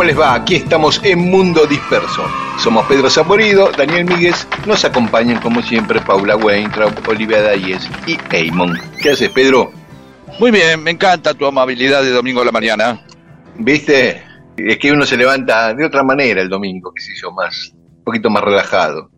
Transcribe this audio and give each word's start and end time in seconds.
¿Cómo 0.00 0.08
les 0.08 0.18
va? 0.18 0.32
Aquí 0.32 0.54
estamos 0.54 0.98
en 1.04 1.18
Mundo 1.30 1.66
Disperso. 1.66 2.24
Somos 2.58 2.86
Pedro 2.86 3.10
Zaporido, 3.10 3.70
Daniel 3.70 4.06
Míguez, 4.06 4.48
nos 4.64 4.82
acompañan 4.86 5.42
como 5.42 5.60
siempre 5.60 6.00
Paula 6.00 6.36
Weintraub, 6.36 7.06
Olivia 7.06 7.42
Dayes 7.42 7.86
y 8.06 8.16
Eamon. 8.34 8.80
¿Qué 8.98 9.10
haces, 9.10 9.28
Pedro? 9.28 9.70
Muy 10.38 10.52
bien, 10.52 10.82
me 10.82 10.92
encanta 10.92 11.34
tu 11.34 11.44
amabilidad 11.44 12.02
de 12.02 12.12
domingo 12.12 12.40
a 12.40 12.46
la 12.46 12.50
mañana. 12.50 13.04
¿Viste? 13.58 14.22
Es 14.56 14.78
que 14.78 14.90
uno 14.90 15.04
se 15.04 15.18
levanta 15.18 15.74
de 15.74 15.84
otra 15.84 16.02
manera 16.02 16.40
el 16.40 16.48
domingo, 16.48 16.94
qué 16.94 17.02
sé 17.02 17.12
yo, 17.20 17.30
más, 17.32 17.74
un 17.74 18.02
poquito 18.02 18.30
más 18.30 18.42
relajado. 18.42 19.10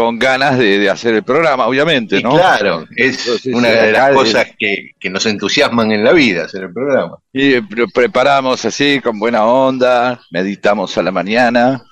Con 0.00 0.18
ganas 0.18 0.56
de, 0.58 0.78
de 0.78 0.88
hacer 0.88 1.14
el 1.14 1.22
programa, 1.22 1.66
obviamente, 1.66 2.18
Y 2.18 2.22
¿no? 2.22 2.30
claro, 2.30 2.86
es 2.96 3.18
Entonces, 3.26 3.54
una 3.54 3.68
sí, 3.68 3.74
de 3.76 3.92
las 3.92 4.10
cosas 4.14 4.46
que, 4.58 4.92
que 4.98 5.10
nos 5.10 5.26
entusiasman 5.26 5.92
en 5.92 6.02
la 6.02 6.12
vida, 6.12 6.44
hacer 6.44 6.62
el 6.64 6.72
programa. 6.72 7.18
Y 7.34 7.52
eh, 7.54 7.62
pre- 7.62 7.86
preparamos 7.88 8.64
así, 8.64 9.00
con 9.00 9.18
buena 9.18 9.44
onda, 9.44 10.18
meditamos 10.30 10.96
a 10.96 11.02
la 11.02 11.10
mañana, 11.10 11.82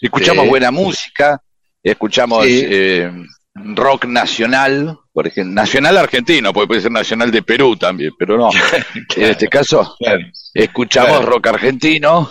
escuchamos 0.00 0.44
Sí. 0.44 0.48
buena 0.48 0.70
música, 0.70 1.42
escuchamos 1.82 2.46
Sí. 2.46 2.62
eh, 2.66 3.12
rock 3.54 4.06
nacional, 4.06 4.98
por 5.12 5.26
ejemplo, 5.26 5.52
nacional 5.52 5.98
argentino, 5.98 6.52
porque 6.54 6.68
puede 6.68 6.80
ser 6.80 6.92
nacional 6.92 7.30
de 7.30 7.42
Perú 7.42 7.76
también, 7.76 8.12
pero 8.18 8.38
no. 8.38 8.48
En 9.16 9.24
este 9.30 9.46
caso, 9.48 9.94
Claro, 9.98 10.22
escuchamos 10.54 11.10
Claro. 11.18 11.26
rock 11.26 11.46
argentino, 11.48 12.30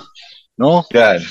¿no? 0.57 0.83
claro. 0.89 1.21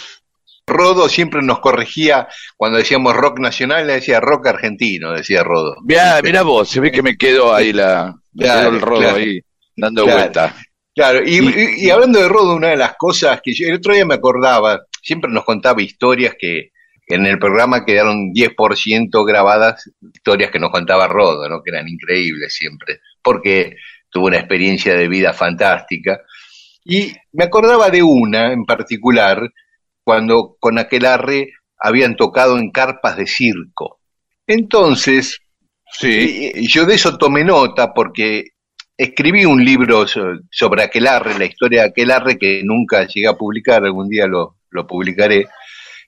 Rodo 0.67 1.09
siempre 1.09 1.43
nos 1.43 1.61
corregía 1.61 2.27
cuando 2.57 2.79
decíamos 2.79 3.15
rock 3.15 3.39
nacional, 3.39 3.87
le 3.87 3.95
decía 3.95 4.19
rock 4.21 4.49
argentino, 4.49 5.13
decía 5.13 5.45
Rodo. 5.45 5.77
Mira, 5.85 6.21
mira 6.23 6.43
vos, 6.43 6.69
se 6.69 6.81
ve 6.81 6.91
que 6.91 7.03
me 7.03 7.17
quedó 7.17 7.55
ahí 7.55 7.73
la, 7.73 8.15
me 8.33 8.45
Claro, 8.45 8.61
quedó 8.63 8.71
el 8.77 8.81
rodo 8.83 9.01
claro. 9.01 9.17
ahí 9.17 9.41
dando 9.77 10.03
Claro. 10.05 10.19
vuelta. 10.21 10.57
Claro, 10.95 11.23
y, 11.25 11.37
y- 11.39 11.85
y 11.87 11.91
hablando 11.91 12.19
de 12.19 12.27
Rodo, 12.29 12.57
una 12.57 12.69
de 12.69 12.77
las 12.79 12.97
cosas 12.97 13.41
que 13.45 13.53
yo 13.53 13.69
el 13.69 13.75
otro 13.75 13.93
día 13.95 14.07
me 14.07 14.15
acordaba, 14.15 14.81
siempre 15.03 15.31
nos 15.31 15.45
contaba 15.45 15.83
historias 15.83 16.35
que 16.39 16.71
en 17.09 17.27
el 17.27 17.39
programa 17.39 17.85
quedaron 17.85 18.33
10% 18.33 19.25
grabadas, 19.25 19.89
historias 20.15 20.51
que 20.51 20.59
nos 20.59 20.71
contaba 20.73 21.07
Rodo, 21.07 21.49
¿no? 21.49 21.63
que 21.63 21.71
eran 21.71 21.87
increíbles 21.87 22.55
siempre, 22.55 23.01
porque 23.23 23.77
tuvo 24.11 24.27
una 24.27 24.39
experiencia 24.39 24.95
de 24.97 25.07
vida 25.07 25.33
fantástica. 25.35 26.19
Y 26.85 27.13
me 27.33 27.45
acordaba 27.45 27.91
de 27.91 28.03
una 28.03 28.53
en 28.53 28.65
particular, 28.65 29.43
cuando 30.07 30.57
con 30.61 30.79
Aquelarre 30.79 31.51
habían 31.81 32.17
tocado 32.17 32.59
en 32.59 32.73
carpas 32.73 33.19
de 33.19 33.27
circo. 33.29 34.01
Entonces, 34.47 35.41
Sí, 35.99 36.53
yo 36.69 36.87
de 36.87 36.97
eso 36.97 37.19
tomé 37.19 37.45
nota 37.45 37.95
porque 37.95 38.45
escribí 38.99 39.47
un 39.47 39.65
libro 39.65 40.07
so- 40.07 40.39
sobre 40.51 40.85
Aquelarre, 40.85 41.39
la 41.39 41.47
historia 41.47 41.83
de 41.83 41.89
Aquelarre, 41.89 42.39
que 42.39 42.63
nunca 42.65 43.07
llegué 43.07 43.29
a 43.29 43.35
publicar, 43.35 43.85
algún 43.85 44.09
día 44.09 44.29
lo, 44.29 44.59
lo 44.71 44.87
publicaré. 44.87 45.47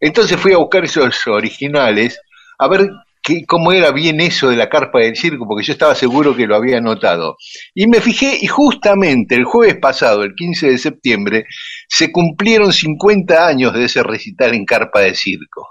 Entonces 0.00 0.38
fui 0.40 0.52
a 0.52 0.58
buscar 0.58 0.84
esos 0.84 1.26
originales, 1.26 2.20
a 2.58 2.68
ver 2.68 2.88
qué, 3.22 3.44
cómo 3.46 3.72
era 3.72 3.90
bien 3.92 4.20
eso 4.20 4.50
de 4.50 4.56
la 4.56 4.68
carpa 4.68 5.00
del 5.00 5.16
circo, 5.16 5.46
porque 5.46 5.64
yo 5.64 5.72
estaba 5.72 5.94
seguro 5.94 6.36
que 6.36 6.46
lo 6.46 6.56
había 6.56 6.80
notado. 6.80 7.36
Y 7.74 7.86
me 7.86 8.00
fijé, 8.00 8.38
y 8.40 8.46
justamente 8.46 9.34
el 9.34 9.44
jueves 9.44 9.76
pasado, 9.80 10.22
el 10.22 10.34
15 10.34 10.70
de 10.70 10.78
septiembre, 10.78 11.44
se 11.88 12.12
cumplieron 12.12 12.72
50 12.72 13.46
años 13.46 13.72
de 13.72 13.84
ese 13.84 14.02
recital 14.02 14.54
en 14.54 14.64
carpa 14.64 15.00
de 15.00 15.14
circo. 15.14 15.66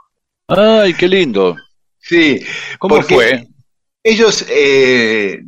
Ay, 0.47 0.93
qué 0.93 1.07
lindo. 1.07 1.55
Sí, 1.99 2.39
¿Cómo 2.79 3.01
fue? 3.01 3.47
Ellos, 4.03 4.45
eh, 4.49 5.39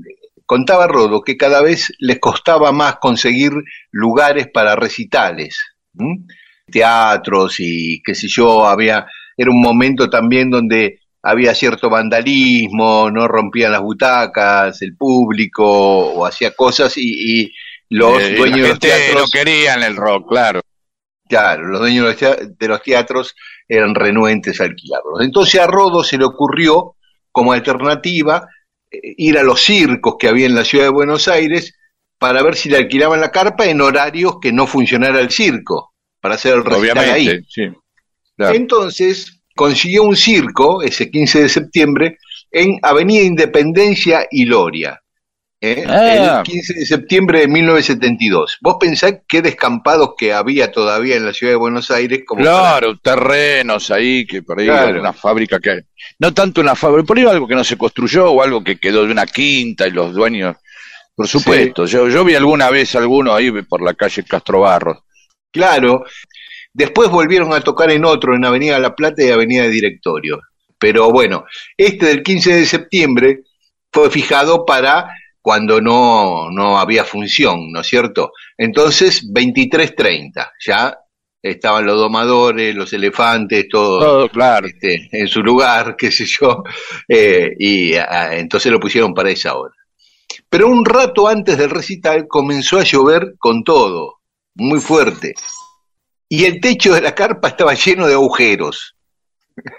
contaba 0.46 0.88
Rodo, 0.88 1.22
que 1.22 1.38
cada 1.38 1.62
vez 1.62 1.94
les 2.00 2.20
costaba 2.20 2.72
más 2.72 2.98
conseguir 2.98 3.52
lugares 3.92 4.48
para 4.54 4.76
recitales, 4.76 5.58
¿m? 5.98 6.26
teatros 6.70 7.56
y 7.60 8.02
qué 8.04 8.14
sé 8.14 8.28
yo, 8.28 8.66
había, 8.66 9.06
era 9.38 9.52
un 9.52 9.62
momento 9.62 10.10
también 10.10 10.50
donde 10.50 11.00
había 11.22 11.54
cierto 11.54 11.90
vandalismo, 11.90 13.10
no 13.12 13.28
rompían 13.28 13.72
las 13.72 13.82
butacas, 13.82 14.82
el 14.82 14.96
público, 14.96 15.66
o 15.66 16.26
hacía 16.26 16.52
cosas 16.52 16.98
y, 16.98 17.42
y 17.44 17.54
los 17.90 18.22
Eh, 18.22 18.36
dueños 18.36 18.60
la 18.60 18.64
de 18.64 18.70
los 18.70 18.80
gente 18.80 18.88
no 18.88 19.26
teatros, 19.26 19.32
querían 19.32 19.84
el 19.84 19.96
rock, 19.96 20.28
claro. 20.30 20.62
claro, 21.28 21.68
los 21.68 21.80
dueños 21.82 22.04
de 22.06 22.10
los 22.12 22.18
tea- 22.18 22.38
de 22.58 22.68
los 22.68 22.82
teatros 22.84 23.36
eran 23.68 23.96
renuentes 23.96 24.60
a 24.62 24.66
alquilarlos. 24.66 25.22
Entonces 25.22 25.60
a 25.62 25.68
Rodo 25.68 26.04
se 26.04 26.18
le 26.18 26.26
ocurrió 26.26 26.96
como 27.32 27.54
alternativa 27.54 28.48
eh, 28.92 29.00
ir 29.18 29.38
a 29.38 29.44
los 29.44 29.62
circos 29.62 30.16
que 30.20 30.28
había 30.28 30.46
en 30.48 30.56
la 30.56 30.66
ciudad 30.66 30.86
de 30.86 30.90
Buenos 30.92 31.28
Aires 31.28 31.76
para 32.18 32.42
ver 32.44 32.56
si 32.56 32.70
le 32.70 32.78
alquilaban 32.78 33.22
la 33.22 33.32
carpa 33.32 33.66
en 33.66 33.80
horarios 33.82 34.38
que 34.42 34.52
no 34.52 34.68
funcionara 34.68 35.20
el 35.20 35.30
circo, 35.32 35.94
para 36.20 36.36
hacer 36.36 36.56
el 36.56 36.66
recital 36.66 36.98
Obviamente, 36.98 37.12
ahí. 37.32 37.40
sí. 37.48 37.68
Claro. 38.36 38.56
Entonces 38.56 39.42
consiguió 39.56 40.04
un 40.04 40.16
circo 40.16 40.82
ese 40.82 41.10
15 41.12 41.44
de 41.44 41.50
septiembre 41.50 42.18
en 42.52 42.80
Avenida 42.82 43.24
Independencia 43.24 44.26
y 44.32 44.46
Loria. 44.46 45.00
¿Eh? 45.62 45.84
Ah. 45.88 46.44
El 46.46 46.52
15 46.52 46.74
de 46.74 46.86
septiembre 46.86 47.40
de 47.42 47.48
1972. 47.48 48.58
Vos 48.62 48.78
pensás 48.80 49.16
qué 49.28 49.42
descampados 49.42 50.12
que 50.18 50.34
había 50.34 50.72
todavía 50.72 51.16
en 51.16 51.26
la 51.26 51.34
ciudad 51.34 51.54
de 51.54 51.58
Buenos 51.58 51.92
Aires 51.92 52.22
como 52.26 52.44
para- 52.44 52.52
Claro, 52.60 52.98
terrenos 53.00 53.92
ahí, 53.92 54.26
que 54.26 54.42
por 54.42 54.60
ahí 54.60 54.66
Claro. 54.68 55.00
una 55.00 55.14
fábrica 55.14 55.60
que... 55.60 55.82
No 56.20 56.34
tanto 56.34 56.62
una 56.62 56.76
fábrica, 56.76 57.06
por 57.08 57.18
ahí 57.18 57.26
algo 57.26 57.48
que 57.48 57.56
no 57.56 57.64
se 57.64 57.78
construyó 57.78 58.32
o 58.32 58.42
algo 58.42 58.64
que 58.64 58.78
quedó 58.80 59.06
de 59.06 59.12
una 59.12 59.26
quinta 59.26 59.88
y 59.88 59.92
los 59.92 60.14
dueños... 60.14 60.56
Por 61.16 61.28
supuesto, 61.28 61.86
yo, 61.86 62.08
yo 62.08 62.24
vi 62.24 62.36
alguna 62.36 62.70
vez 62.70 62.96
alguno 62.96 63.36
ahí 63.36 63.52
por 63.64 63.82
la 63.82 63.94
calle 63.94 64.24
Castro 64.24 64.62
Barros. 64.62 65.00
Claro. 65.52 66.06
Después 66.72 67.10
volvieron 67.10 67.52
a 67.52 67.60
tocar 67.60 67.92
en 67.92 68.06
otro, 68.06 68.36
en 68.36 68.46
Avenida 68.46 68.80
La 68.80 68.96
Plata 68.96 69.22
y 69.22 69.30
Avenida 69.30 69.64
de 69.64 69.70
Directorio. 69.70 70.40
Pero 70.78 71.12
bueno, 71.12 71.44
este 71.76 72.06
del 72.06 72.24
15 72.24 72.54
de 72.56 72.66
septiembre 72.66 73.42
fue 73.92 74.10
fijado 74.10 74.66
para 74.66 75.10
cuando 75.42 75.82
no, 75.82 76.50
no 76.52 76.78
había 76.78 77.04
función, 77.04 77.72
¿no 77.72 77.82
es 77.82 77.88
cierto? 77.88 78.34
Entonces, 78.58 79.24
23.30, 79.32 80.52
ya 80.66 80.98
estaban 81.42 81.86
los 81.86 81.98
domadores, 81.98 82.76
los 82.76 82.92
elefantes, 82.94 83.68
todo 83.70 84.00
Todo, 84.00 84.30
claro. 84.30 84.68
este, 84.68 85.08
en 85.12 85.28
su 85.28 85.42
lugar, 85.42 85.96
qué 85.98 86.12
sé 86.12 86.26
yo, 86.26 86.64
eh, 87.08 87.52
y 87.58 87.96
ah, 87.96 88.36
entonces 88.36 88.72
lo 88.72 88.80
pusieron 88.80 89.14
para 89.14 89.30
esa 89.32 89.56
hora. 89.56 89.74
Pero 90.50 90.68
un 90.68 90.84
rato 90.84 91.28
antes 91.28 91.58
del 91.58 91.70
recital 91.70 92.28
comenzó 92.28 92.80
a 92.80 92.84
llover 92.84 93.36
con 93.38 93.64
todo, 93.64 94.20
muy 94.56 94.80
fuerte, 94.80 95.34
y 96.28 96.46
el 96.46 96.60
techo 96.60 96.94
de 96.94 97.02
la 97.02 97.16
carpa 97.16 97.50
estaba 97.50 97.74
lleno 97.74 98.06
de 98.08 98.14
agujeros. 98.14 98.96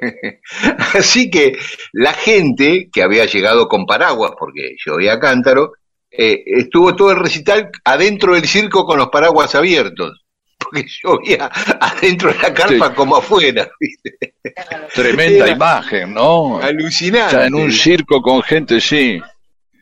Así 0.94 1.30
que 1.30 1.58
la 1.92 2.12
gente 2.12 2.88
que 2.92 3.02
había 3.02 3.26
llegado 3.26 3.68
con 3.68 3.86
paraguas, 3.86 4.32
porque 4.38 4.76
llovía 4.84 5.14
a 5.14 5.20
cántaro, 5.20 5.72
eh, 6.10 6.42
estuvo 6.46 6.96
todo 6.96 7.12
el 7.12 7.18
recital 7.18 7.70
adentro 7.84 8.34
del 8.34 8.46
circo 8.46 8.84
con 8.84 8.98
los 8.98 9.08
paraguas 9.08 9.54
abiertos, 9.54 10.24
porque 10.58 10.84
llovía 11.02 11.50
adentro 11.80 12.32
de 12.32 12.38
la 12.38 12.52
carpa 12.52 12.94
como 12.94 13.16
afuera. 13.16 13.70
Tremenda 14.94 15.48
imagen, 15.48 16.14
¿no? 16.14 16.58
Alucinante. 16.58 17.46
en 17.46 17.54
un 17.54 17.72
circo 17.72 18.20
con 18.20 18.42
gente, 18.42 18.80
sí. 18.80 19.20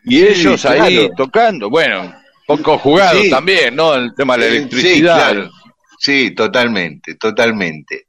Y 0.04 0.22
ellos 0.22 0.64
ahí 0.64 1.10
tocando, 1.16 1.68
bueno, 1.68 2.14
poco 2.46 2.78
jugado 2.78 3.20
también, 3.28 3.76
¿no? 3.76 3.94
El 3.94 4.14
tema 4.14 4.36
de 4.36 4.40
la 4.40 4.46
electricidad. 4.46 5.50
Sí, 5.98 6.28
sí, 6.28 6.34
totalmente, 6.34 7.16
totalmente. 7.16 8.06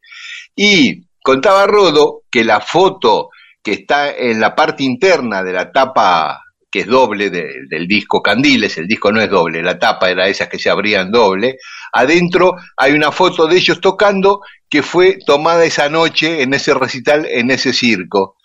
Y 0.56 1.09
contaba 1.22 1.68
Rodo 1.68 2.24
que 2.30 2.44
la 2.44 2.62
foto 2.62 3.30
que 3.62 3.74
está 3.74 4.12
en 4.12 4.40
la 4.40 4.56
parte 4.56 4.84
interna 4.84 5.44
de 5.44 5.54
la 5.54 5.72
tapa 5.72 6.42
que 6.72 6.82
es 6.82 6.88
doble 6.88 7.30
del 7.32 7.88
disco 7.88 8.22
Candiles, 8.22 8.78
el 8.78 8.88
disco 8.88 9.12
no 9.12 9.20
es 9.20 9.30
doble, 9.30 9.64
la 9.64 9.80
tapa 9.80 10.10
era 10.10 10.28
esas 10.28 10.48
que 10.48 10.60
se 10.60 10.70
abrían 10.70 11.12
doble, 11.12 11.58
adentro 11.92 12.56
hay 12.78 12.94
una 12.94 13.12
foto 13.12 13.48
de 13.48 13.58
ellos 13.58 13.82
tocando 13.82 14.42
que 14.70 14.84
fue 14.84 15.18
tomada 15.26 15.66
esa 15.66 15.90
noche 15.90 16.44
en 16.44 16.54
ese 16.54 16.76
recital, 16.76 17.26
en 17.26 17.50
ese 17.50 17.74
circo. 17.74 18.36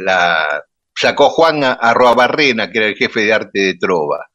La 0.00 0.62
sacó 0.94 1.28
Juan 1.28 1.62
Arroabarrena, 1.62 2.70
que 2.70 2.78
era 2.78 2.86
el 2.88 2.96
jefe 2.96 3.20
de 3.20 3.32
arte 3.34 3.60
de 3.60 3.74
Trova. 3.74 4.26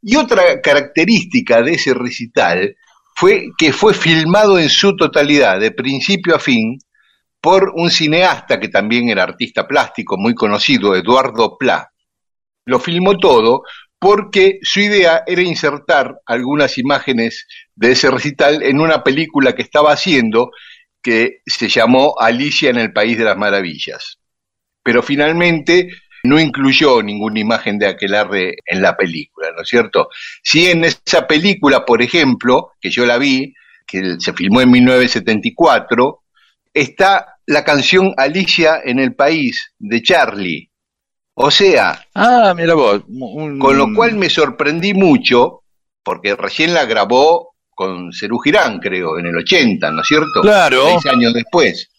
Y 0.00 0.16
otra 0.16 0.60
característica 0.62 1.62
de 1.62 1.74
ese 1.74 1.92
recital 1.92 2.74
fue 3.14 3.48
que 3.58 3.72
fue 3.72 3.92
filmado 3.92 4.58
en 4.58 4.70
su 4.70 4.96
totalidad, 4.96 5.60
de 5.60 5.70
principio 5.70 6.36
a 6.36 6.38
fin, 6.38 6.78
por 7.46 7.74
un 7.76 7.92
cineasta 7.92 8.58
que 8.58 8.66
también 8.66 9.08
era 9.08 9.22
artista 9.22 9.68
plástico 9.68 10.16
muy 10.18 10.34
conocido, 10.34 10.96
Eduardo 10.96 11.56
Pla. 11.56 11.92
Lo 12.64 12.80
filmó 12.80 13.16
todo 13.18 13.62
porque 14.00 14.58
su 14.62 14.80
idea 14.80 15.22
era 15.24 15.42
insertar 15.42 16.18
algunas 16.26 16.76
imágenes 16.76 17.46
de 17.76 17.92
ese 17.92 18.10
recital 18.10 18.64
en 18.64 18.80
una 18.80 19.04
película 19.04 19.54
que 19.54 19.62
estaba 19.62 19.92
haciendo 19.92 20.50
que 21.00 21.42
se 21.46 21.68
llamó 21.68 22.16
Alicia 22.18 22.70
en 22.70 22.78
el 22.78 22.92
País 22.92 23.16
de 23.16 23.22
las 23.22 23.36
Maravillas. 23.36 24.18
Pero 24.82 25.00
finalmente 25.00 25.90
no 26.24 26.40
incluyó 26.40 27.00
ninguna 27.00 27.38
imagen 27.38 27.78
de 27.78 27.86
Aquelarre 27.86 28.56
en 28.66 28.82
la 28.82 28.96
película, 28.96 29.50
¿no 29.54 29.62
es 29.62 29.68
cierto? 29.68 30.08
Si 30.42 30.68
en 30.68 30.84
esa 30.84 31.28
película, 31.28 31.84
por 31.84 32.02
ejemplo, 32.02 32.72
que 32.80 32.90
yo 32.90 33.06
la 33.06 33.18
vi, 33.18 33.54
que 33.86 34.16
se 34.18 34.32
filmó 34.32 34.62
en 34.62 34.72
1974, 34.72 36.24
está 36.74 37.35
la 37.46 37.64
canción 37.64 38.12
Alicia 38.16 38.80
en 38.84 38.98
el 38.98 39.14
País 39.14 39.72
de 39.78 40.02
Charlie. 40.02 40.70
O 41.34 41.50
sea, 41.50 42.04
ah, 42.14 42.54
mira 42.56 42.74
vos, 42.74 43.02
con 43.58 43.76
lo 43.76 43.94
cual 43.94 44.14
me 44.14 44.30
sorprendí 44.30 44.94
mucho, 44.94 45.62
porque 46.02 46.34
recién 46.34 46.72
la 46.72 46.86
grabó 46.86 47.54
con 47.74 48.10
Cerú 48.12 48.38
Girán, 48.38 48.78
creo, 48.78 49.18
en 49.18 49.26
el 49.26 49.36
80, 49.36 49.90
¿no 49.90 50.00
es 50.00 50.08
cierto? 50.08 50.40
Claro. 50.40 50.86
Seis 50.88 51.06
años 51.06 51.34
después. 51.34 51.90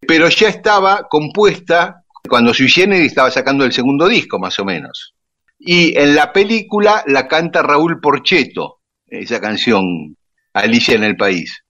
Pero 0.00 0.28
ya 0.30 0.48
estaba 0.48 1.06
compuesta 1.08 2.02
cuando 2.28 2.54
Sui 2.54 2.72
estaba 2.76 3.30
sacando 3.30 3.64
el 3.64 3.72
segundo 3.72 4.08
disco, 4.08 4.38
más 4.38 4.58
o 4.58 4.64
menos. 4.64 5.14
Y 5.58 5.96
en 5.98 6.14
la 6.14 6.32
película 6.32 7.04
la 7.06 7.28
canta 7.28 7.62
Raúl 7.62 8.00
Porcheto, 8.00 8.80
esa 9.06 9.40
canción, 9.40 10.16
Alicia 10.54 10.94
en 10.94 11.04
el 11.04 11.16
País. 11.16 11.62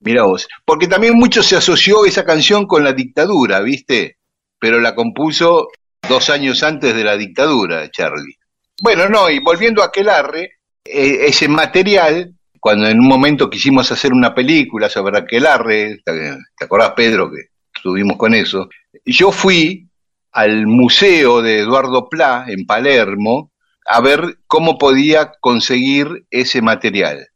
Mira 0.00 0.24
vos, 0.24 0.48
porque 0.64 0.88
también 0.88 1.14
mucho 1.14 1.42
se 1.42 1.56
asoció 1.56 2.06
esa 2.06 2.24
canción 2.24 2.66
con 2.66 2.82
la 2.82 2.92
dictadura, 2.92 3.60
¿viste? 3.60 4.16
Pero 4.58 4.80
la 4.80 4.94
compuso 4.94 5.68
dos 6.08 6.30
años 6.30 6.62
antes 6.62 6.94
de 6.94 7.04
la 7.04 7.16
dictadura, 7.16 7.90
Charlie. 7.90 8.36
Bueno, 8.82 9.08
no, 9.10 9.28
y 9.28 9.40
volviendo 9.40 9.82
a 9.82 9.86
Aquelarre, 9.86 10.52
eh, 10.84 11.26
ese 11.26 11.48
material, 11.48 12.34
cuando 12.58 12.88
en 12.88 12.98
un 12.98 13.06
momento 13.06 13.50
quisimos 13.50 13.92
hacer 13.92 14.12
una 14.12 14.34
película 14.34 14.88
sobre 14.88 15.18
Aquelarre, 15.18 16.00
¿te 16.02 16.64
acordás, 16.64 16.92
Pedro, 16.96 17.30
que 17.30 17.48
estuvimos 17.74 18.16
con 18.16 18.32
eso? 18.34 18.70
Yo 19.04 19.32
fui 19.32 19.86
al 20.32 20.66
museo 20.66 21.42
de 21.42 21.60
Eduardo 21.60 22.08
Pla 22.08 22.46
en 22.48 22.64
Palermo 22.64 23.52
a 23.86 24.00
ver 24.00 24.38
cómo 24.46 24.78
podía 24.78 25.32
conseguir 25.40 26.24
ese 26.30 26.62
material. 26.62 27.29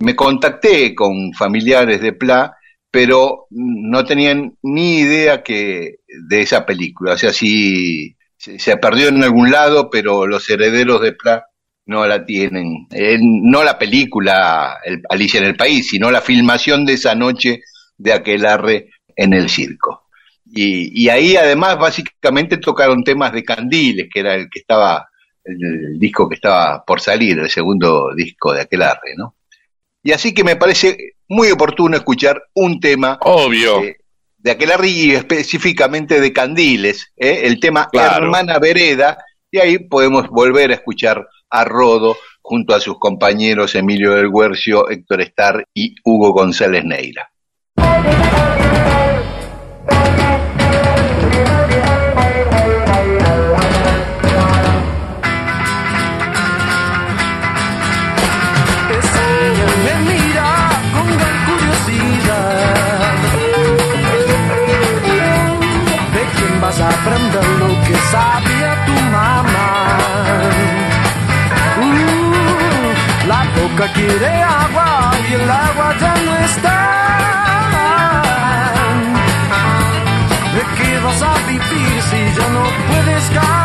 Me 0.00 0.16
contacté 0.16 0.94
con 0.94 1.32
familiares 1.32 2.00
de 2.00 2.12
Pla, 2.12 2.56
pero 2.90 3.46
no 3.50 4.04
tenían 4.04 4.56
ni 4.62 4.98
idea 4.98 5.42
que 5.42 5.96
de 6.08 6.40
esa 6.42 6.66
película. 6.66 7.14
O 7.14 7.18
sea, 7.18 7.32
si 7.32 8.16
se 8.36 8.76
perdió 8.78 9.08
en 9.08 9.22
algún 9.22 9.50
lado, 9.50 9.90
pero 9.90 10.26
los 10.26 10.48
herederos 10.48 11.00
de 11.02 11.12
Pla 11.12 11.44
no 11.86 12.06
la 12.06 12.24
tienen. 12.24 12.86
no 13.20 13.64
la 13.64 13.78
película 13.78 14.78
Alicia 15.08 15.40
en 15.40 15.46
el 15.46 15.56
País, 15.56 15.88
sino 15.88 16.10
la 16.10 16.20
filmación 16.20 16.84
de 16.84 16.94
esa 16.94 17.14
noche 17.14 17.62
de 17.98 18.12
Aquelarre 18.12 18.90
en 19.16 19.34
el 19.34 19.48
circo. 19.48 20.06
Y, 20.52 21.08
ahí 21.08 21.36
además 21.36 21.78
básicamente 21.78 22.56
tocaron 22.56 23.04
temas 23.04 23.32
de 23.32 23.44
Candiles, 23.44 24.08
que 24.12 24.20
era 24.20 24.34
el 24.34 24.48
que 24.50 24.60
estaba, 24.60 25.08
el, 25.44 25.98
disco 25.98 26.28
que 26.28 26.36
estaba 26.36 26.84
por 26.84 27.00
salir, 27.00 27.38
el 27.38 27.50
segundo 27.50 28.14
disco 28.14 28.52
de 28.52 28.62
Aquelarre, 28.62 29.14
¿no? 29.16 29.34
Y 30.02 30.12
así 30.12 30.32
que 30.32 30.44
me 30.44 30.56
parece 30.56 31.14
muy 31.28 31.50
oportuno 31.50 31.96
escuchar 31.96 32.42
un 32.54 32.80
tema 32.80 33.18
Obvio. 33.22 33.82
de 34.38 34.50
Aquelarre 34.50 34.88
y 34.88 35.10
específicamente 35.12 36.20
de 36.20 36.32
Candiles, 36.32 37.12
¿eh? 37.16 37.42
el 37.44 37.60
tema 37.60 37.88
Hermana 37.92 38.58
Vereda, 38.58 39.18
y 39.50 39.58
ahí 39.58 39.78
podemos 39.78 40.28
volver 40.28 40.70
a 40.70 40.74
escuchar 40.74 41.26
a 41.50 41.64
Rodo 41.64 42.16
junto 42.40 42.74
a 42.74 42.80
sus 42.80 42.98
compañeros 42.98 43.74
Emilio 43.74 44.14
del 44.14 44.28
Huercio, 44.28 44.88
Héctor 44.88 45.20
Estar 45.20 45.64
y 45.74 45.94
Hugo 46.04 46.32
González 46.32 46.84
Neira. 46.84 47.30
Boca 73.80 73.92
quiere 73.94 74.42
agua 74.42 75.10
y 75.28 75.34
el 75.34 75.50
agua 75.50 75.96
ya 75.98 76.14
no 76.26 76.36
está. 76.36 76.78
¿De 80.54 80.62
qué 80.76 81.00
vas 81.00 81.22
a 81.22 81.34
vivir 81.48 82.02
si 82.10 82.20
ya 82.38 82.48
no 82.48 82.64
puedes 82.88 83.30
caminar? 83.30 83.60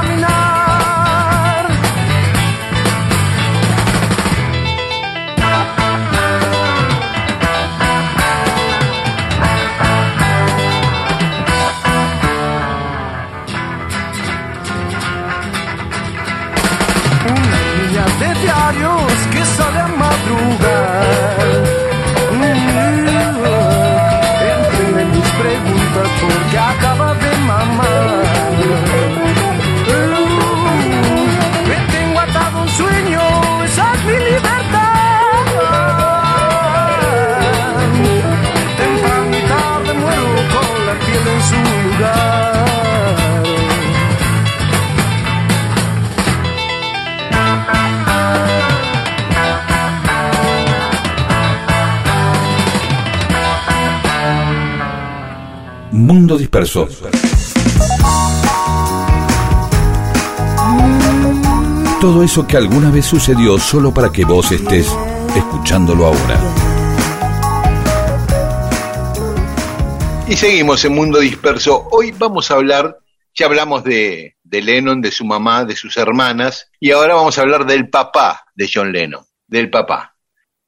que 18.37 19.24
madrugar. 20.25 21.05
Entiende 24.41 25.05
mis 25.05 25.29
preguntas 25.31 26.09
porque 26.21 26.57
acaba 26.57 27.04
Mundo 55.95 56.37
Disperso. 56.37 56.89
Todo 62.01 62.21
eso 62.21 62.45
que 62.45 62.57
alguna 62.57 62.91
vez 62.91 63.05
sucedió 63.05 63.57
solo 63.57 63.93
para 63.93 64.11
que 64.11 64.25
vos 64.25 64.51
estés 64.51 64.93
escuchándolo 65.37 66.07
ahora. 66.07 66.37
Y 70.27 70.35
seguimos 70.35 70.83
en 70.83 70.93
Mundo 70.95 71.21
Disperso. 71.21 71.87
Hoy 71.89 72.11
vamos 72.11 72.51
a 72.51 72.55
hablar, 72.55 72.99
ya 73.33 73.45
hablamos 73.45 73.85
de, 73.85 74.35
de 74.43 74.61
Lennon, 74.61 74.99
de 74.99 75.11
su 75.11 75.23
mamá, 75.23 75.63
de 75.63 75.77
sus 75.77 75.95
hermanas, 75.95 76.69
y 76.77 76.91
ahora 76.91 77.15
vamos 77.15 77.37
a 77.37 77.41
hablar 77.41 77.65
del 77.65 77.89
papá 77.89 78.43
de 78.53 78.69
John 78.71 78.91
Lennon, 78.91 79.23
del 79.47 79.69
papá, 79.69 80.13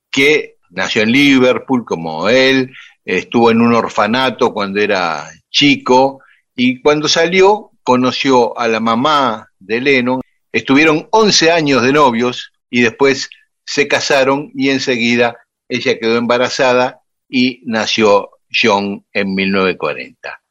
que 0.10 0.56
nació 0.70 1.02
en 1.02 1.12
Liverpool 1.12 1.84
como 1.84 2.30
él, 2.30 2.72
estuvo 3.16 3.52
en 3.52 3.62
un 3.62 3.74
orfanato 3.74 4.54
cuando 4.54 4.82
era 4.82 5.30
chico, 5.50 6.22
y 6.56 6.82
cuando 6.82 7.08
salió 7.08 7.72
conoció 7.84 8.58
a 8.60 8.68
la 8.68 8.80
mamá 8.80 9.50
de 9.60 9.80
Lennon, 9.80 10.22
estuvieron 10.52 11.08
11 11.12 11.52
años 11.52 11.84
de 11.84 11.94
novios 11.94 12.52
y 12.70 12.82
después 12.82 13.30
se 13.66 13.88
casaron 13.88 14.52
y 14.54 14.70
enseguida 14.70 15.38
ella 15.70 15.98
quedó 16.00 16.18
embarazada 16.18 17.02
y 17.30 17.62
nació 17.66 18.32
John 18.52 19.06
en 19.14 19.36
1940. 19.36 20.42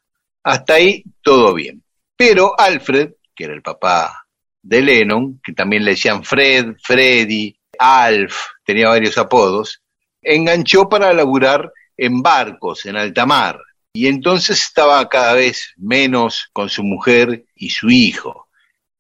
Hasta 0.45 0.75
ahí 0.75 1.05
todo 1.23 1.53
bien. 1.53 1.83
Pero 2.17 2.59
Alfred, 2.59 3.13
que 3.35 3.45
era 3.45 3.55
el 3.55 3.63
papá 3.63 4.27
de 4.63 4.81
Lennon, 4.81 5.41
que 5.45 5.53
también 5.53 5.85
le 5.85 5.91
decían 5.93 6.25
Fred, 6.25 6.77
Freddy, 6.83 7.55
Alf, 7.79 8.37
tenía 8.65 8.89
varios 8.89 9.19
apodos, 9.19 9.83
enganchó 10.23 10.89
para 10.89 11.13
laburar 11.13 11.71
en 11.97 12.23
barcos, 12.23 12.87
en 12.87 12.97
alta 12.97 13.27
mar, 13.27 13.61
y 13.93 14.09
entonces 14.09 14.61
estaba 14.61 15.09
cada 15.09 15.35
vez 15.35 15.73
menos 15.77 16.51
con 16.53 16.69
su 16.69 16.83
mujer 16.83 17.47
y 17.55 17.71
su 17.71 17.89
hijo. 17.89 18.49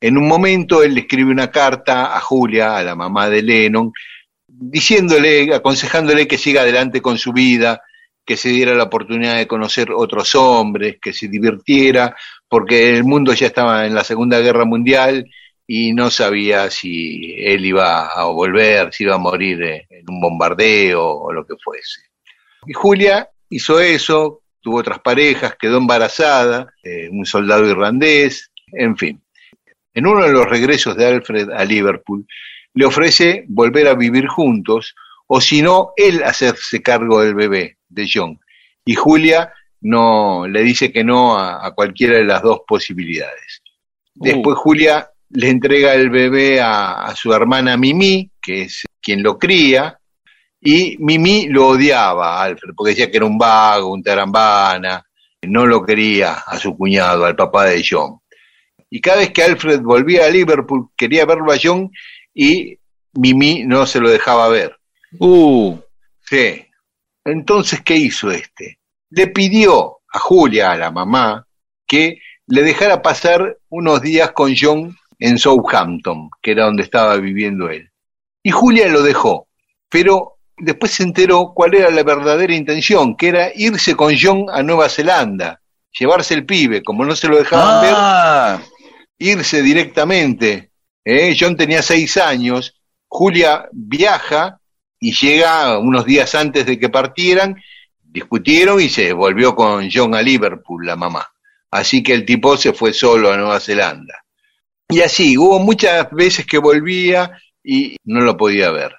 En 0.00 0.16
un 0.16 0.26
momento 0.26 0.82
él 0.82 0.94
le 0.94 1.00
escribe 1.00 1.30
una 1.30 1.50
carta 1.50 2.16
a 2.16 2.20
Julia, 2.20 2.78
a 2.78 2.82
la 2.82 2.94
mamá 2.94 3.28
de 3.28 3.42
Lennon, 3.42 3.92
diciéndole, 4.46 5.54
aconsejándole 5.54 6.26
que 6.26 6.38
siga 6.38 6.62
adelante 6.62 7.02
con 7.02 7.18
su 7.18 7.32
vida, 7.32 7.82
que 8.24 8.36
se 8.36 8.48
diera 8.48 8.74
la 8.74 8.84
oportunidad 8.84 9.36
de 9.36 9.46
conocer 9.46 9.92
otros 9.92 10.34
hombres, 10.34 10.96
que 11.00 11.12
se 11.12 11.28
divirtiera, 11.28 12.16
porque 12.48 12.96
el 12.96 13.04
mundo 13.04 13.34
ya 13.34 13.48
estaba 13.48 13.86
en 13.86 13.94
la 13.94 14.02
Segunda 14.02 14.40
Guerra 14.40 14.64
Mundial 14.64 15.30
y 15.66 15.92
no 15.92 16.10
sabía 16.10 16.70
si 16.70 17.34
él 17.38 17.64
iba 17.66 18.08
a 18.08 18.24
volver, 18.24 18.92
si 18.92 19.04
iba 19.04 19.16
a 19.16 19.18
morir 19.18 19.62
en 19.62 20.04
un 20.08 20.20
bombardeo 20.20 21.04
o 21.04 21.32
lo 21.32 21.46
que 21.46 21.54
fuese. 21.62 22.05
Y 22.66 22.72
Julia 22.72 23.28
hizo 23.48 23.80
eso, 23.80 24.42
tuvo 24.60 24.78
otras 24.78 25.00
parejas, 25.00 25.56
quedó 25.58 25.78
embarazada, 25.78 26.72
eh, 26.82 27.08
un 27.10 27.24
soldado 27.24 27.66
irlandés, 27.66 28.50
en 28.72 28.96
fin. 28.96 29.20
En 29.94 30.06
uno 30.06 30.24
de 30.24 30.32
los 30.32 30.48
regresos 30.48 30.96
de 30.96 31.06
Alfred 31.06 31.50
a 31.50 31.64
Liverpool, 31.64 32.26
le 32.74 32.84
ofrece 32.84 33.44
volver 33.48 33.88
a 33.88 33.94
vivir 33.94 34.26
juntos, 34.26 34.94
o 35.26 35.40
si 35.40 35.62
no, 35.62 35.92
él 35.96 36.22
hacerse 36.22 36.82
cargo 36.82 37.22
del 37.22 37.34
bebé 37.34 37.78
de 37.88 38.08
John. 38.12 38.38
Y 38.84 38.94
Julia 38.94 39.52
no 39.80 40.46
le 40.46 40.62
dice 40.62 40.92
que 40.92 41.04
no 41.04 41.38
a, 41.38 41.72
cualquiera 41.74 42.16
de 42.16 42.24
las 42.24 42.42
dos 42.42 42.60
posibilidades. 42.66 43.62
Uh. 44.16 44.24
Después 44.24 44.56
Julia 44.58 45.08
le 45.30 45.48
entrega 45.48 45.94
el 45.94 46.10
bebé 46.10 46.60
a, 46.60 47.12
su 47.16 47.32
hermana 47.32 47.76
Mimi, 47.76 48.30
que 48.40 48.62
es 48.62 48.84
quien 49.00 49.22
lo 49.22 49.38
cría, 49.38 49.98
y 50.68 50.96
Mimi 50.98 51.46
lo 51.46 51.68
odiaba 51.68 52.40
a 52.40 52.42
Alfred, 52.42 52.74
porque 52.74 52.90
decía 52.90 53.08
que 53.08 53.18
era 53.18 53.26
un 53.26 53.38
vago, 53.38 53.92
un 53.92 54.02
tarambana, 54.02 55.06
no 55.42 55.64
lo 55.64 55.86
quería 55.86 56.32
a 56.44 56.58
su 56.58 56.76
cuñado, 56.76 57.24
al 57.24 57.36
papá 57.36 57.66
de 57.66 57.84
John. 57.88 58.18
Y 58.90 59.00
cada 59.00 59.18
vez 59.18 59.30
que 59.30 59.44
Alfred 59.44 59.80
volvía 59.80 60.26
a 60.26 60.28
Liverpool, 60.28 60.88
quería 60.96 61.24
verlo 61.24 61.52
a 61.52 61.58
John 61.62 61.92
y 62.34 62.76
Mimi 63.12 63.62
no 63.62 63.86
se 63.86 64.00
lo 64.00 64.10
dejaba 64.10 64.48
ver. 64.48 64.76
Uh. 65.20 65.78
Sí, 66.28 66.66
entonces, 67.24 67.80
¿qué 67.82 67.94
hizo 67.94 68.32
este? 68.32 68.80
Le 69.10 69.28
pidió 69.28 69.98
a 70.12 70.18
Julia, 70.18 70.72
a 70.72 70.76
la 70.76 70.90
mamá, 70.90 71.46
que 71.86 72.18
le 72.48 72.62
dejara 72.64 73.02
pasar 73.02 73.56
unos 73.68 74.02
días 74.02 74.32
con 74.32 74.52
John 74.60 74.96
en 75.20 75.38
Southampton, 75.38 76.28
que 76.42 76.50
era 76.50 76.64
donde 76.64 76.82
estaba 76.82 77.16
viviendo 77.18 77.70
él. 77.70 77.88
Y 78.42 78.50
Julia 78.50 78.88
lo 78.88 79.02
dejó, 79.04 79.46
pero 79.88 80.35
después 80.56 80.92
se 80.92 81.02
enteró 81.02 81.52
cuál 81.54 81.74
era 81.74 81.90
la 81.90 82.02
verdadera 82.02 82.54
intención, 82.54 83.16
que 83.16 83.28
era 83.28 83.50
irse 83.54 83.94
con 83.94 84.14
John 84.20 84.46
a 84.50 84.62
Nueva 84.62 84.88
Zelanda, 84.88 85.60
llevarse 85.98 86.34
el 86.34 86.46
pibe, 86.46 86.82
como 86.82 87.04
no 87.04 87.14
se 87.14 87.28
lo 87.28 87.38
dejaban 87.38 87.84
ah. 87.84 88.58
ver, 88.58 88.66
irse 89.18 89.62
directamente. 89.62 90.70
¿eh? 91.04 91.36
John 91.38 91.56
tenía 91.56 91.82
seis 91.82 92.16
años, 92.16 92.74
Julia 93.06 93.68
viaja 93.72 94.60
y 94.98 95.12
llega 95.12 95.78
unos 95.78 96.04
días 96.04 96.34
antes 96.34 96.66
de 96.66 96.78
que 96.78 96.88
partieran, 96.88 97.56
discutieron 98.02 98.80
y 98.80 98.88
se 98.88 99.12
volvió 99.12 99.54
con 99.54 99.88
John 99.92 100.14
a 100.14 100.22
Liverpool, 100.22 100.86
la 100.86 100.96
mamá. 100.96 101.28
Así 101.70 102.02
que 102.02 102.14
el 102.14 102.24
tipo 102.24 102.56
se 102.56 102.72
fue 102.72 102.92
solo 102.92 103.30
a 103.30 103.36
Nueva 103.36 103.60
Zelanda. 103.60 104.24
Y 104.88 105.00
así, 105.00 105.36
hubo 105.36 105.58
muchas 105.58 106.10
veces 106.12 106.46
que 106.46 106.58
volvía 106.58 107.38
y 107.62 107.96
no 108.04 108.20
lo 108.20 108.36
podía 108.36 108.70
ver. 108.70 108.94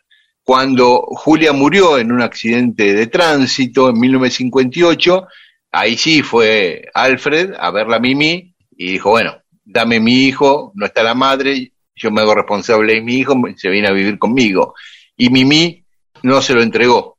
Cuando 0.47 1.01
Julia 1.01 1.51
murió 1.51 1.97
en 1.97 2.09
un 2.09 2.21
accidente 2.21 2.93
de 2.93 3.07
tránsito 3.07 3.89
en 3.89 3.99
1958, 3.99 5.27
ahí 5.73 5.97
sí 5.97 6.21
fue 6.21 6.85
Alfred 6.93 7.51
a 7.59 7.69
verla 7.69 7.97
a 7.97 7.99
Mimi 7.99 8.55
y 8.77 8.91
dijo, 8.93 9.09
bueno, 9.09 9.41
dame 9.65 9.99
mi 9.99 10.23
hijo, 10.23 10.71
no 10.73 10.85
está 10.85 11.03
la 11.03 11.15
madre, 11.15 11.73
yo 11.93 12.11
me 12.11 12.21
hago 12.21 12.33
responsable 12.33 12.93
de 12.93 13.01
mi 13.01 13.15
hijo, 13.15 13.35
se 13.57 13.67
viene 13.69 13.89
a 13.89 13.91
vivir 13.91 14.17
conmigo. 14.17 14.73
Y 15.17 15.29
Mimi 15.29 15.83
no 16.23 16.41
se 16.41 16.53
lo 16.53 16.63
entregó. 16.63 17.17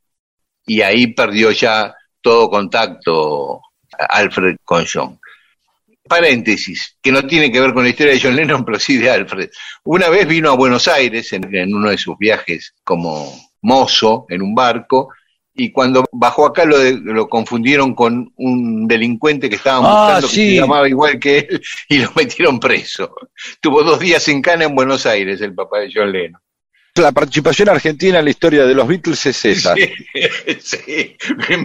Y 0.66 0.80
ahí 0.80 1.08
perdió 1.08 1.50
ya 1.50 1.94
todo 2.22 2.48
contacto 2.48 3.60
Alfred 4.08 4.56
con 4.64 4.86
John. 4.90 5.20
Paréntesis, 6.08 6.96
que 7.00 7.12
no 7.12 7.26
tiene 7.26 7.52
que 7.52 7.60
ver 7.60 7.72
con 7.72 7.84
la 7.84 7.90
historia 7.90 8.14
de 8.14 8.20
John 8.20 8.34
Lennon, 8.34 8.64
pero 8.64 8.78
sí 8.80 8.96
de 8.96 9.10
Alfred. 9.10 9.50
Una 9.84 10.08
vez 10.08 10.26
vino 10.26 10.50
a 10.50 10.56
Buenos 10.56 10.88
Aires 10.88 11.32
en, 11.32 11.74
uno 11.74 11.90
de 11.90 11.98
sus 11.98 12.16
viajes 12.18 12.74
como 12.82 13.32
mozo 13.62 14.26
en 14.28 14.42
un 14.42 14.54
barco 14.54 15.10
y 15.54 15.72
cuando 15.72 16.04
bajó 16.12 16.46
acá 16.46 16.64
lo, 16.64 16.78
lo 16.78 17.28
confundieron 17.28 17.94
con 17.94 18.32
un 18.36 18.86
delincuente 18.86 19.50
que 19.50 19.56
estaban 19.56 19.82
Ah, 19.84 20.04
buscando 20.04 20.28
que 20.28 20.34
se 20.34 20.54
llamaba 20.54 20.88
igual 20.88 21.18
que 21.18 21.38
él 21.38 21.62
y 21.88 21.98
lo 21.98 22.12
metieron 22.14 22.60
preso. 22.60 23.14
Tuvo 23.60 23.82
dos 23.82 23.98
días 23.98 24.26
en 24.28 24.40
cana 24.40 24.64
en 24.64 24.74
Buenos 24.74 25.04
Aires 25.04 25.40
el 25.40 25.54
papá 25.54 25.80
de 25.80 25.90
John 25.92 26.12
Lennon. 26.12 26.40
La 26.94 27.12
participación 27.12 27.68
argentina 27.68 28.18
en 28.18 28.24
la 28.24 28.30
historia 28.30 28.64
de 28.64 28.74
los 28.74 28.86
Beatles 28.86 29.24
es 29.26 29.44
esa. 29.44 29.74
Sí, 29.74 29.92
sí, 30.60 31.16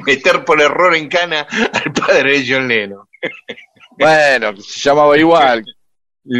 meter 0.05 0.45
por 0.45 0.61
error 0.61 0.95
en 0.95 1.07
cana 1.07 1.47
al 1.49 1.93
padre 1.93 2.39
de 2.39 2.45
John 2.47 2.67
Lennon. 2.67 3.07
Bueno, 3.97 4.55
se 4.57 4.79
llamaba 4.79 5.17
igual. 5.17 5.63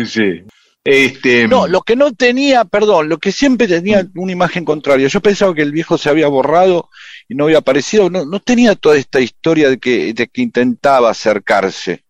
Sí. 0.06 0.44
Este, 0.86 1.48
No, 1.48 1.66
lo 1.68 1.82
que 1.82 1.96
no 1.96 2.12
tenía, 2.14 2.66
perdón, 2.66 3.08
lo 3.08 3.18
que 3.18 3.32
siempre 3.32 3.68
tenía 3.68 4.06
una 4.16 4.32
imagen 4.34 4.66
contraria. 4.66 5.08
Yo 5.08 5.22
pensaba 5.22 5.54
que 5.56 5.62
el 5.62 5.72
viejo 5.72 5.98
se 5.98 6.10
había 6.10 6.28
borrado 6.28 6.90
y 7.30 7.36
no 7.36 7.46
había 7.46 7.60
aparecido. 7.60 8.10
No, 8.10 8.26
no 8.26 8.40
tenía 8.42 8.76
toda 8.76 8.98
esta 8.98 9.22
historia 9.22 9.70
de 9.70 9.78
que, 9.78 10.14
de 10.14 10.28
que 10.28 10.42
intentaba 10.42 11.10
acercarse. 11.10 12.04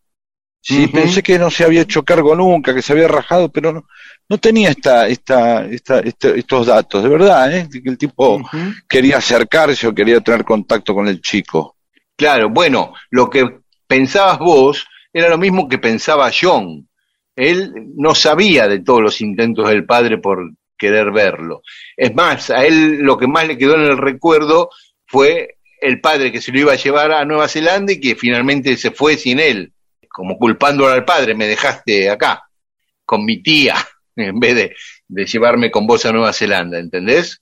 Sí, 0.65 0.87
pensé 0.87 1.21
que 1.21 1.37
no 1.37 1.51
se 1.51 1.65
había 1.65 1.81
hecho 1.81 2.03
cargo 2.03 2.33
nunca, 2.35 2.73
que 2.73 2.81
se 2.81 2.93
había 2.93 3.09
rajado, 3.09 3.49
pero 3.51 3.73
no, 3.73 3.85
no 4.29 4.37
tenía 4.37 4.69
esta, 4.69 5.09
esta, 5.09 5.65
esta, 5.65 5.99
este- 5.99 6.39
estos 6.39 6.67
datos, 6.67 7.03
de 7.03 7.09
verdad, 7.09 7.53
¿eh? 7.53 7.67
De 7.69 7.83
que 7.83 7.89
el 7.89 7.97
tipo 7.97 8.41
quería 8.87 9.17
acercarse 9.17 9.87
o 9.87 9.93
quería 9.93 10.21
tener 10.21 10.45
contacto 10.45 10.95
con 10.95 11.09
el 11.09 11.21
chico. 11.21 11.75
Claro, 12.15 12.49
bueno, 12.49 12.93
lo 13.11 13.29
que 13.29 13.59
pensabas 13.87 14.39
vos 14.39 14.87
era 15.13 15.29
lo 15.29 15.37
mismo 15.37 15.69
que 15.69 15.77
pensaba 15.77 16.31
John. 16.37 16.89
Él 17.35 17.71
no 17.95 18.15
sabía 18.15 18.67
de 18.67 18.79
todos 18.79 19.01
los 19.01 19.21
intentos 19.21 19.69
del 19.69 19.85
padre 19.85 20.17
por 20.17 20.51
querer 20.77 21.11
verlo. 21.11 21.61
Es 21.95 22.13
más, 22.13 22.49
a 22.49 22.65
él 22.65 22.99
lo 22.99 23.17
que 23.17 23.27
más 23.27 23.47
le 23.47 23.57
quedó 23.57 23.75
en 23.75 23.83
el 23.83 23.97
recuerdo 23.97 24.69
fue 25.05 25.57
el 25.79 26.01
padre 26.01 26.31
que 26.31 26.41
se 26.41 26.51
lo 26.51 26.59
iba 26.59 26.73
a 26.73 26.77
llevar 26.77 27.11
a 27.11 27.25
Nueva 27.25 27.47
Zelanda 27.47 27.93
y 27.93 27.99
que 27.99 28.15
finalmente 28.15 28.75
se 28.77 28.91
fue 28.91 29.17
sin 29.17 29.39
él, 29.39 29.73
como 30.09 30.37
culpándolo 30.37 30.91
al 30.91 31.05
padre, 31.05 31.35
me 31.35 31.47
dejaste 31.47 32.09
acá, 32.09 32.43
con 33.05 33.25
mi 33.25 33.41
tía, 33.43 33.75
en 34.15 34.39
vez 34.39 34.55
de, 34.55 34.75
de 35.07 35.25
llevarme 35.25 35.71
con 35.71 35.85
vos 35.85 36.05
a 36.05 36.11
Nueva 36.11 36.33
Zelanda, 36.33 36.79
¿entendés? 36.79 37.41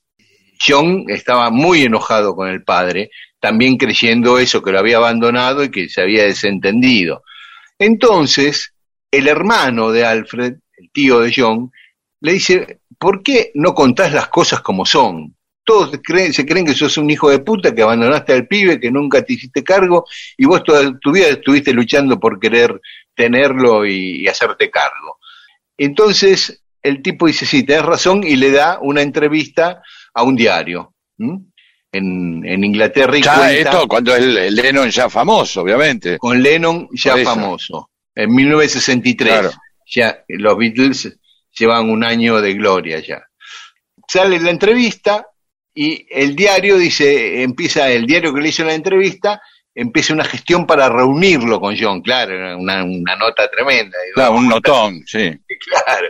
John 0.64 1.06
estaba 1.08 1.50
muy 1.50 1.82
enojado 1.82 2.36
con 2.36 2.48
el 2.48 2.62
padre, 2.62 3.10
también 3.40 3.76
creyendo 3.76 4.38
eso, 4.38 4.62
que 4.62 4.72
lo 4.72 4.78
había 4.78 4.98
abandonado 4.98 5.64
y 5.64 5.70
que 5.70 5.88
se 5.88 6.02
había 6.02 6.24
desentendido. 6.24 7.22
Entonces, 7.84 8.72
el 9.10 9.26
hermano 9.26 9.90
de 9.90 10.04
Alfred, 10.04 10.54
el 10.76 10.90
tío 10.92 11.18
de 11.18 11.32
John, 11.36 11.72
le 12.20 12.34
dice, 12.34 12.78
¿por 12.96 13.24
qué 13.24 13.50
no 13.54 13.74
contás 13.74 14.12
las 14.12 14.28
cosas 14.28 14.60
como 14.60 14.86
son? 14.86 15.34
Todos 15.64 15.90
se 15.90 16.00
creen 16.46 16.64
que 16.64 16.74
sos 16.74 16.96
un 16.96 17.10
hijo 17.10 17.28
de 17.28 17.40
puta, 17.40 17.74
que 17.74 17.82
abandonaste 17.82 18.34
al 18.34 18.46
pibe, 18.46 18.78
que 18.78 18.92
nunca 18.92 19.22
te 19.22 19.32
hiciste 19.32 19.64
cargo, 19.64 20.06
y 20.36 20.44
vos 20.44 20.62
toda 20.62 20.96
tu 21.00 21.10
vida 21.10 21.26
estuviste 21.26 21.72
luchando 21.72 22.20
por 22.20 22.38
querer 22.38 22.80
tenerlo 23.16 23.84
y, 23.84 24.28
hacerte 24.28 24.70
cargo. 24.70 25.18
Entonces, 25.76 26.62
el 26.84 27.02
tipo 27.02 27.26
dice, 27.26 27.46
sí, 27.46 27.64
tenés 27.64 27.84
razón, 27.84 28.22
y 28.22 28.36
le 28.36 28.52
da 28.52 28.78
una 28.80 29.02
entrevista 29.02 29.82
a 30.14 30.22
un 30.22 30.36
diario. 30.36 30.94
En, 31.92 32.42
en 32.46 32.64
Inglaterra 32.64 33.16
y 33.16 33.22
Ya 33.22 33.34
cuenta 33.34 33.52
esto 33.52 33.86
cuando 33.86 34.16
el 34.16 34.54
Lennon 34.54 34.90
ya 34.90 35.08
famoso, 35.10 35.60
obviamente. 35.62 36.18
con 36.18 36.42
Lennon 36.42 36.88
ya 36.92 37.16
famoso, 37.18 37.90
en 38.14 38.34
1963. 38.34 39.32
Claro. 39.32 39.50
ya 39.86 40.24
los 40.28 40.56
Beatles 40.56 41.18
llevan 41.56 41.90
un 41.90 42.02
año 42.02 42.40
de 42.40 42.54
gloria 42.54 43.00
ya. 43.00 43.22
Sale 44.08 44.40
la 44.40 44.50
entrevista 44.50 45.26
y 45.74 46.06
el 46.10 46.34
diario 46.34 46.76
dice, 46.76 47.42
empieza 47.42 47.90
el 47.90 48.06
diario 48.06 48.34
que 48.34 48.40
le 48.40 48.48
hizo 48.48 48.64
la 48.64 48.74
entrevista, 48.74 49.40
empieza 49.74 50.12
una 50.12 50.24
gestión 50.24 50.66
para 50.66 50.88
reunirlo 50.88 51.60
con 51.60 51.76
John, 51.78 52.02
claro, 52.02 52.58
una, 52.58 52.84
una 52.84 53.16
nota 53.16 53.48
tremenda. 53.50 53.96
Claro, 54.14 54.32
un 54.32 54.48
notón, 54.48 55.02
sí. 55.06 55.30
Claro. 55.86 56.08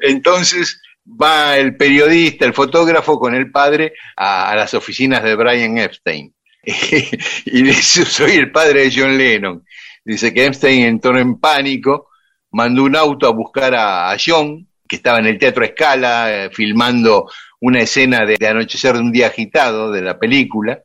Entonces 0.00 0.80
va 1.20 1.56
el 1.58 1.76
periodista, 1.76 2.44
el 2.44 2.54
fotógrafo 2.54 3.18
con 3.18 3.34
el 3.34 3.50
padre 3.50 3.94
a, 4.16 4.54
las 4.54 4.74
oficinas 4.74 5.22
de 5.22 5.34
Brian 5.34 5.78
Epstein. 5.78 6.34
y 6.62 7.62
dice, 7.62 8.04
soy 8.04 8.32
el 8.32 8.50
padre 8.50 8.84
de 8.84 8.92
John 8.94 9.16
Lennon. 9.16 9.64
Dice 10.04 10.32
que 10.32 10.46
Epstein 10.46 10.84
entró 10.84 11.18
en 11.18 11.38
pánico, 11.38 12.08
mandó 12.52 12.84
un 12.84 12.96
auto 12.96 13.26
a 13.26 13.32
buscar 13.32 13.74
a, 13.74 14.16
John, 14.24 14.66
que 14.88 14.96
estaba 14.96 15.18
en 15.18 15.26
el 15.26 15.38
Teatro 15.38 15.64
Escala, 15.64 16.44
eh, 16.44 16.50
filmando 16.50 17.30
una 17.60 17.80
escena 17.80 18.24
de 18.24 18.46
Anochecer 18.46 18.94
de 18.94 19.00
un 19.00 19.12
día 19.12 19.28
agitado 19.28 19.90
de 19.90 20.02
la 20.02 20.18
película. 20.18 20.82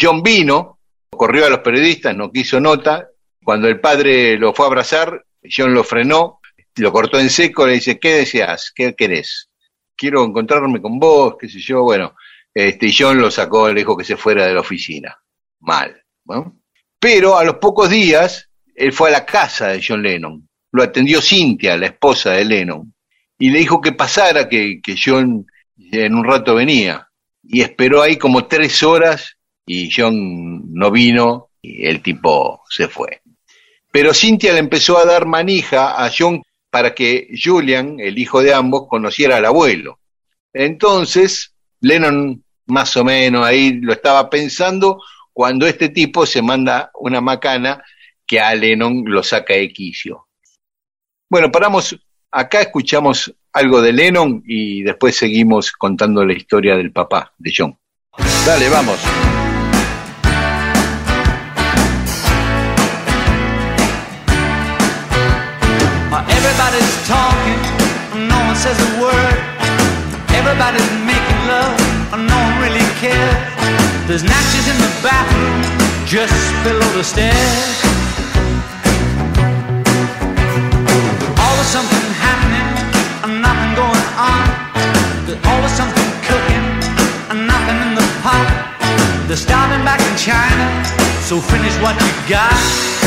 John 0.00 0.22
vino, 0.22 0.78
corrió 1.10 1.46
a 1.46 1.50
los 1.50 1.60
periodistas, 1.60 2.16
no 2.16 2.30
quiso 2.30 2.60
nota. 2.60 3.08
Cuando 3.42 3.68
el 3.68 3.80
padre 3.80 4.38
lo 4.38 4.54
fue 4.54 4.66
a 4.66 4.68
abrazar, 4.68 5.24
John 5.44 5.74
lo 5.74 5.82
frenó, 5.82 6.37
lo 6.78 6.92
cortó 6.92 7.18
en 7.18 7.30
seco, 7.30 7.66
le 7.66 7.74
dice, 7.74 7.98
¿qué 7.98 8.14
deseas? 8.14 8.72
¿Qué 8.74 8.94
querés? 8.94 9.48
Quiero 9.96 10.24
encontrarme 10.24 10.80
con 10.80 10.98
vos, 10.98 11.36
qué 11.38 11.48
sé 11.48 11.58
yo, 11.60 11.82
bueno. 11.82 12.14
Este, 12.54 12.92
John 12.96 13.18
lo 13.18 13.30
sacó, 13.30 13.68
le 13.68 13.80
dijo 13.80 13.96
que 13.96 14.04
se 14.04 14.16
fuera 14.16 14.46
de 14.46 14.54
la 14.54 14.60
oficina. 14.60 15.18
Mal. 15.60 16.02
Pero 16.98 17.38
a 17.38 17.44
los 17.44 17.56
pocos 17.56 17.90
días, 17.90 18.48
él 18.74 18.92
fue 18.92 19.08
a 19.08 19.12
la 19.12 19.26
casa 19.26 19.68
de 19.68 19.82
John 19.86 20.02
Lennon. 20.02 20.48
Lo 20.72 20.82
atendió 20.82 21.20
Cynthia, 21.20 21.76
la 21.76 21.86
esposa 21.86 22.32
de 22.32 22.44
Lennon. 22.44 22.92
Y 23.38 23.50
le 23.50 23.60
dijo 23.60 23.80
que 23.80 23.92
pasara, 23.92 24.48
que, 24.48 24.80
que 24.82 24.96
John 25.02 25.46
en 25.92 26.14
un 26.14 26.24
rato 26.24 26.54
venía. 26.54 27.08
Y 27.42 27.62
esperó 27.62 28.02
ahí 28.02 28.16
como 28.16 28.46
tres 28.46 28.82
horas 28.82 29.36
y 29.66 29.90
John 29.94 30.72
no 30.72 30.90
vino 30.90 31.50
y 31.62 31.86
el 31.86 32.02
tipo 32.02 32.62
se 32.68 32.88
fue. 32.88 33.22
Pero 33.90 34.12
Cynthia 34.12 34.52
le 34.52 34.58
empezó 34.58 34.98
a 34.98 35.04
dar 35.04 35.26
manija 35.26 36.04
a 36.04 36.10
John 36.16 36.42
para 36.70 36.94
que 36.94 37.28
Julian, 37.42 37.98
el 37.98 38.18
hijo 38.18 38.42
de 38.42 38.54
ambos, 38.54 38.86
conociera 38.88 39.36
al 39.36 39.44
abuelo. 39.44 40.00
Entonces, 40.52 41.54
Lennon 41.80 42.42
más 42.68 42.96
o 42.96 43.04
menos 43.04 43.46
ahí 43.46 43.72
lo 43.80 43.92
estaba 43.92 44.28
pensando 44.30 45.02
cuando 45.32 45.66
este 45.66 45.88
tipo 45.88 46.26
se 46.26 46.42
manda 46.42 46.90
una 46.94 47.20
macana 47.20 47.82
que 48.26 48.40
a 48.40 48.54
Lennon 48.54 49.04
lo 49.06 49.22
saca 49.22 49.54
de 49.54 49.72
quicio. 49.72 50.28
Bueno, 51.30 51.50
paramos 51.50 51.96
acá, 52.30 52.60
escuchamos 52.60 53.34
algo 53.52 53.80
de 53.80 53.92
Lennon 53.92 54.42
y 54.46 54.82
después 54.82 55.16
seguimos 55.16 55.72
contando 55.72 56.24
la 56.24 56.34
historia 56.34 56.76
del 56.76 56.92
papá 56.92 57.32
de 57.38 57.52
John. 57.56 57.78
Dale, 58.44 58.68
vamos. 58.68 58.98
Everybody's 70.60 70.90
making 71.06 71.46
love, 71.46 71.78
no 72.18 72.34
one 72.34 72.58
really 72.58 72.82
cares. 72.98 73.46
There's 74.08 74.24
matches 74.24 74.66
in 74.66 74.76
the 74.82 74.90
bathroom, 75.06 75.62
just 76.04 76.34
below 76.64 76.90
the 76.98 77.04
stairs. 77.04 77.78
Always 81.38 81.68
something 81.70 82.06
happening, 82.18 82.68
and 83.22 83.40
nothing 83.40 83.72
going 83.78 84.06
on. 84.18 84.46
There's 85.30 85.38
always 85.46 85.70
something 85.78 86.10
cooking, 86.26 86.66
and 87.30 87.46
nothing 87.46 87.78
in 87.86 87.94
the 87.94 88.06
pot. 88.26 88.50
They're 89.28 89.36
starving 89.36 89.84
back 89.84 90.00
in 90.10 90.16
China, 90.18 90.66
so 91.22 91.38
finish 91.38 91.74
what 91.78 91.94
you 92.02 92.10
got. 92.28 92.97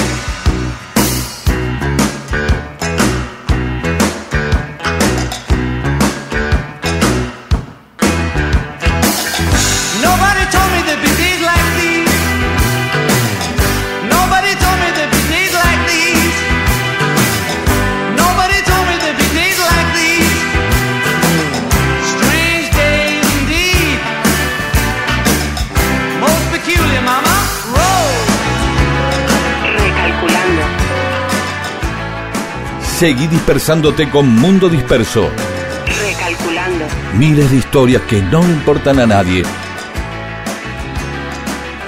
Seguí 33.02 33.26
dispersándote 33.26 34.12
con 34.12 34.30
Mundo 34.30 34.70
Disperso. 34.70 35.28
Recalculando. 36.04 36.86
Miles 37.18 37.50
de 37.50 37.58
historias 37.58 38.04
que 38.04 38.22
no 38.22 38.44
le 38.44 38.54
importan 38.54 39.00
a 39.00 39.08
nadie. 39.08 39.42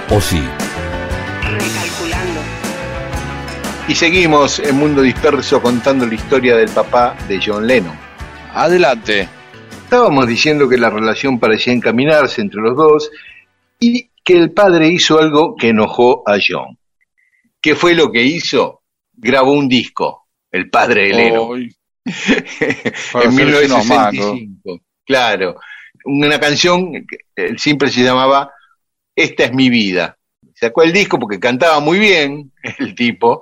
¿O 0.09 0.19
sí? 0.19 0.41
Recalculando. 1.43 2.41
Y 3.87 3.93
seguimos 3.93 4.57
en 4.57 4.75
Mundo 4.75 5.03
Disperso 5.03 5.61
contando 5.61 6.07
la 6.07 6.15
historia 6.15 6.55
del 6.55 6.69
papá 6.69 7.15
de 7.27 7.39
John 7.39 7.67
Lennon. 7.67 7.95
Adelante. 8.55 9.29
Estábamos 9.83 10.25
diciendo 10.25 10.67
que 10.67 10.79
la 10.79 10.89
relación 10.89 11.39
parecía 11.39 11.73
encaminarse 11.73 12.41
entre 12.41 12.59
los 12.59 12.75
dos 12.75 13.11
y 13.79 14.09
que 14.23 14.33
el 14.33 14.51
padre 14.51 14.87
hizo 14.87 15.19
algo 15.19 15.55
que 15.55 15.69
enojó 15.69 16.23
a 16.25 16.39
John. 16.43 16.75
¿Qué 17.61 17.75
fue 17.75 17.93
lo 17.93 18.11
que 18.11 18.23
hizo? 18.23 18.81
Grabó 19.15 19.53
un 19.53 19.69
disco, 19.69 20.22
el 20.53 20.69
padre 20.69 21.09
Para 23.11 23.25
en 23.25 23.29
hacerse 23.29 23.65
unos 23.65 23.85
1965. 23.85 24.81
Claro, 25.05 25.59
una 26.05 26.39
canción, 26.39 26.93
que, 26.93 27.17
eh, 27.35 27.57
siempre 27.57 27.89
se 27.89 28.03
llamaba 28.03 28.51
Esta 29.15 29.45
es 29.45 29.53
mi 29.53 29.69
vida. 29.69 30.17
Sacó 30.53 30.83
el 30.83 30.93
disco 30.93 31.19
porque 31.19 31.39
cantaba 31.39 31.79
muy 31.79 31.99
bien 31.99 32.51
el 32.79 32.95
tipo, 32.95 33.41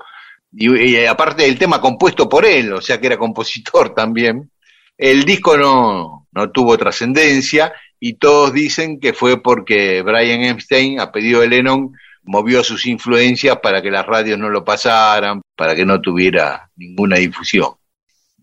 y, 0.52 0.74
y 0.74 1.06
aparte 1.06 1.44
del 1.44 1.60
tema 1.60 1.80
compuesto 1.80 2.28
por 2.28 2.46
él, 2.46 2.74
o 2.74 2.82
sea 2.82 3.00
que 3.00 3.08
era 3.08 3.18
compositor 3.18 3.90
también. 3.96 4.50
El 4.98 5.26
disco 5.26 5.58
no, 5.58 6.28
no 6.32 6.52
tuvo 6.52 6.78
trascendencia 6.78 7.74
y 8.00 8.14
todos 8.14 8.54
dicen 8.54 9.00
que 9.00 9.14
fue 9.14 9.42
porque 9.42 10.02
Brian 10.02 10.44
Epstein, 10.44 11.00
a 11.00 11.12
pedido 11.12 11.42
de 11.42 11.48
Lennon, 11.48 11.92
movió 12.24 12.64
sus 12.64 12.86
influencias 12.86 13.60
para 13.62 13.82
que 13.82 13.92
las 13.92 14.06
radios 14.06 14.38
no 14.38 14.50
lo 14.50 14.64
pasaran, 14.64 15.42
para 15.56 15.76
que 15.76 15.86
no 15.86 16.02
tuviera 16.02 16.70
ninguna 16.76 17.18
difusión. 17.18 17.74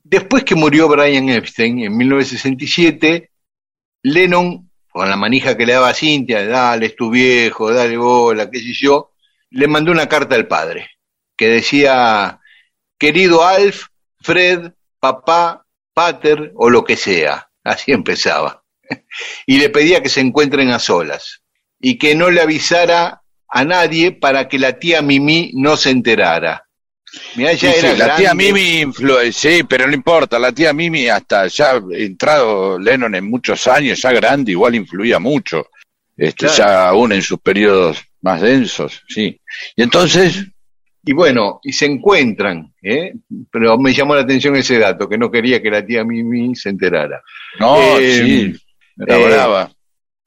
Después 0.03 0.45
que 0.45 0.55
murió 0.55 0.89
Brian 0.89 1.29
Epstein 1.29 1.81
en 1.81 1.97
1967, 1.97 3.31
Lennon, 4.03 4.71
con 4.89 5.09
la 5.09 5.17
manija 5.17 5.57
que 5.57 5.67
le 5.67 5.75
daba 5.75 5.91
a 5.91 5.95
Cintia, 5.95 6.47
dale, 6.47 6.87
es 6.87 6.97
tu 6.97 7.11
viejo, 7.11 7.73
dale 7.73 7.97
bola, 7.97 8.51
qué 8.51 8.59
sé 8.61 8.73
yo, 8.73 9.13
le 9.51 9.69
mandó 9.69 9.93
una 9.93 10.09
carta 10.09 10.35
al 10.35 10.47
padre, 10.47 10.91
que 11.37 11.49
decía, 11.49 12.41
querido 12.99 13.45
Alf, 13.47 13.87
Fred, 14.21 14.73
papá, 14.99 15.67
pater 15.95 16.53
o 16.55 16.71
lo 16.71 16.85
que 16.85 16.97
sea. 16.97 17.49
Así 17.65 17.93
empezaba. 17.93 18.63
Y 19.47 19.59
le 19.59 19.69
pedía 19.69 20.03
que 20.03 20.09
se 20.09 20.21
encuentren 20.21 20.71
a 20.71 20.79
solas 20.79 21.43
y 21.81 21.99
que 21.99 22.15
no 22.15 22.31
le 22.31 22.41
avisara 22.41 23.18
a 23.49 23.65
nadie 23.65 24.13
para 24.13 24.49
que 24.49 24.59
la 24.59 24.79
tía 24.79 25.03
Mimi 25.03 25.53
no 25.55 25.77
se 25.77 25.91
enterara. 25.91 26.65
Mirá, 27.37 27.53
ya 27.55 27.73
Sí, 27.73 27.79
era 27.79 27.93
sí, 27.93 27.99
la 27.99 28.17
tía. 28.17 28.35
Mimi 28.35 28.83
influ- 28.85 29.33
sí, 29.33 29.63
pero 29.69 29.87
no 29.87 29.95
importa, 29.95 30.39
la 30.39 30.53
tía 30.53 30.73
Mimi 30.75 31.09
hasta 31.09 31.47
ya 31.47 31.81
entrado 31.93 32.79
Lennon 32.79 33.15
en 33.15 33.31
muchos 33.31 33.67
años, 33.67 34.01
ya 34.03 34.13
grande, 34.13 34.53
igual 34.53 34.75
influía 34.75 35.19
mucho, 35.19 35.69
este, 36.17 36.47
Claro. 36.47 36.55
ya 36.57 36.89
aún 36.89 37.13
en 37.13 37.23
sus 37.23 37.41
periodos 37.41 38.03
más 38.21 38.41
densos, 38.43 39.03
sí. 39.09 39.41
Y 39.77 39.83
entonces, 39.83 40.45
Y 41.05 41.13
bueno, 41.15 41.61
y 41.63 41.73
se 41.73 41.87
encuentran, 41.87 42.75
¿eh? 42.83 43.15
pero 43.51 43.79
me 43.79 43.95
llamó 43.95 44.15
la 44.15 44.23
atención 44.23 44.55
ese 44.57 44.79
dato, 44.79 45.09
que 45.09 45.17
no 45.17 45.31
quería 45.31 45.63
que 45.63 45.71
la 45.71 45.87
tía 45.87 46.05
Mimi 46.05 46.55
se 46.55 46.69
enterara. 46.69 47.23
no, 47.59 47.99
Eh, 47.99 48.15
sí, 48.15 48.55
era 49.07 49.17
eh, 49.19 49.25
brava. 49.27 49.73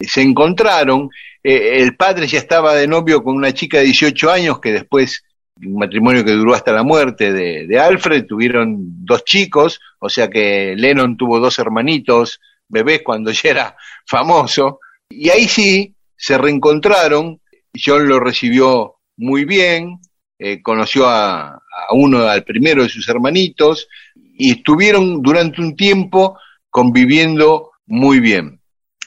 Se 0.08 0.22
encontraron, 0.22 1.10
eh, 1.44 1.78
el 1.82 1.96
padre 1.96 2.28
ya 2.28 2.38
estaba 2.38 2.76
de 2.76 2.88
novio 2.88 3.24
con 3.24 3.36
una 3.36 3.54
chica 3.54 3.80
de 3.80 3.86
18 3.86 4.32
años 4.32 4.60
que 4.60 4.72
después, 4.72 5.24
un 5.56 5.78
matrimonio 5.78 6.24
que 6.24 6.32
duró 6.32 6.54
hasta 6.54 6.72
la 6.72 6.84
muerte 6.84 7.34
de, 7.34 7.68
de 7.68 7.80
Alfred, 7.80 8.26
tuvieron 8.26 9.06
dos 9.06 9.24
chicos, 9.26 9.80
o 10.00 10.10
sea 10.10 10.30
que 10.30 10.76
Lennon 10.78 11.18
tuvo 11.18 11.40
dos 11.40 11.60
hermanitos, 11.60 12.40
bebés 12.68 13.02
cuando 13.04 13.32
ya 13.32 13.50
era 13.50 13.76
famoso, 14.06 14.80
y 15.10 15.30
ahí 15.30 15.48
sí 15.48 15.96
se 16.16 16.38
reencontraron, 16.38 17.40
John 17.74 18.08
lo 18.08 18.20
recibió 18.20 18.96
muy 19.18 19.46
bien, 19.46 20.00
eh, 20.40 20.62
conoció 20.62 21.08
a, 21.08 21.50
a 21.54 21.94
uno, 21.94 22.24
al 22.28 22.44
primero 22.44 22.84
de 22.84 22.90
sus 22.90 23.08
hermanitos, 23.10 23.88
y 24.16 24.52
estuvieron 24.52 25.22
durante 25.22 25.62
un 25.62 25.76
tiempo 25.76 26.38
conviviendo 26.70 27.72
muy 27.86 28.20
bien. 28.20 28.61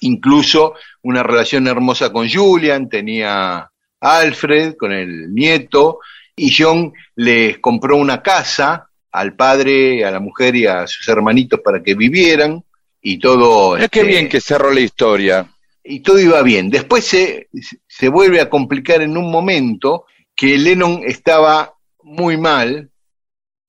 Incluso 0.05 0.75
una 1.03 1.23
relación 1.23 1.67
hermosa 1.67 2.13
con 2.13 2.29
Julian, 2.29 2.91
tenía 2.91 3.71
Alfred 4.01 4.75
con 4.77 4.93
el 4.93 5.33
nieto, 5.33 6.01
y 6.37 6.55
John 6.55 6.93
les 7.17 7.59
compró 7.59 7.97
una 7.97 8.23
casa 8.23 8.91
al 9.13 9.35
padre, 9.35 10.05
a 10.05 10.11
la 10.11 10.21
mujer 10.21 10.57
y 10.57 10.67
a 10.67 10.87
sus 10.87 11.09
hermanitos 11.09 11.61
para 11.65 11.83
que 11.83 11.95
vivieran, 11.95 12.63
y 13.01 13.19
todo... 13.19 13.77
Qué 13.77 13.85
este, 13.85 14.05
bien 14.05 14.29
que 14.29 14.43
cerró 14.43 14.71
la 14.71 14.81
historia. 14.81 15.47
y 15.83 16.01
todo 16.01 16.19
iba 16.19 16.43
bien. 16.43 16.69
Después 16.69 17.05
se, 17.05 17.49
se 17.87 18.09
vuelve 18.09 18.41
a 18.43 18.51
complicar 18.51 19.01
en 19.01 19.17
un 19.17 19.31
momento 19.31 20.05
que 20.37 20.59
Lennon 20.59 21.01
estaba 21.07 21.73
muy 22.03 22.37
mal. 22.37 22.91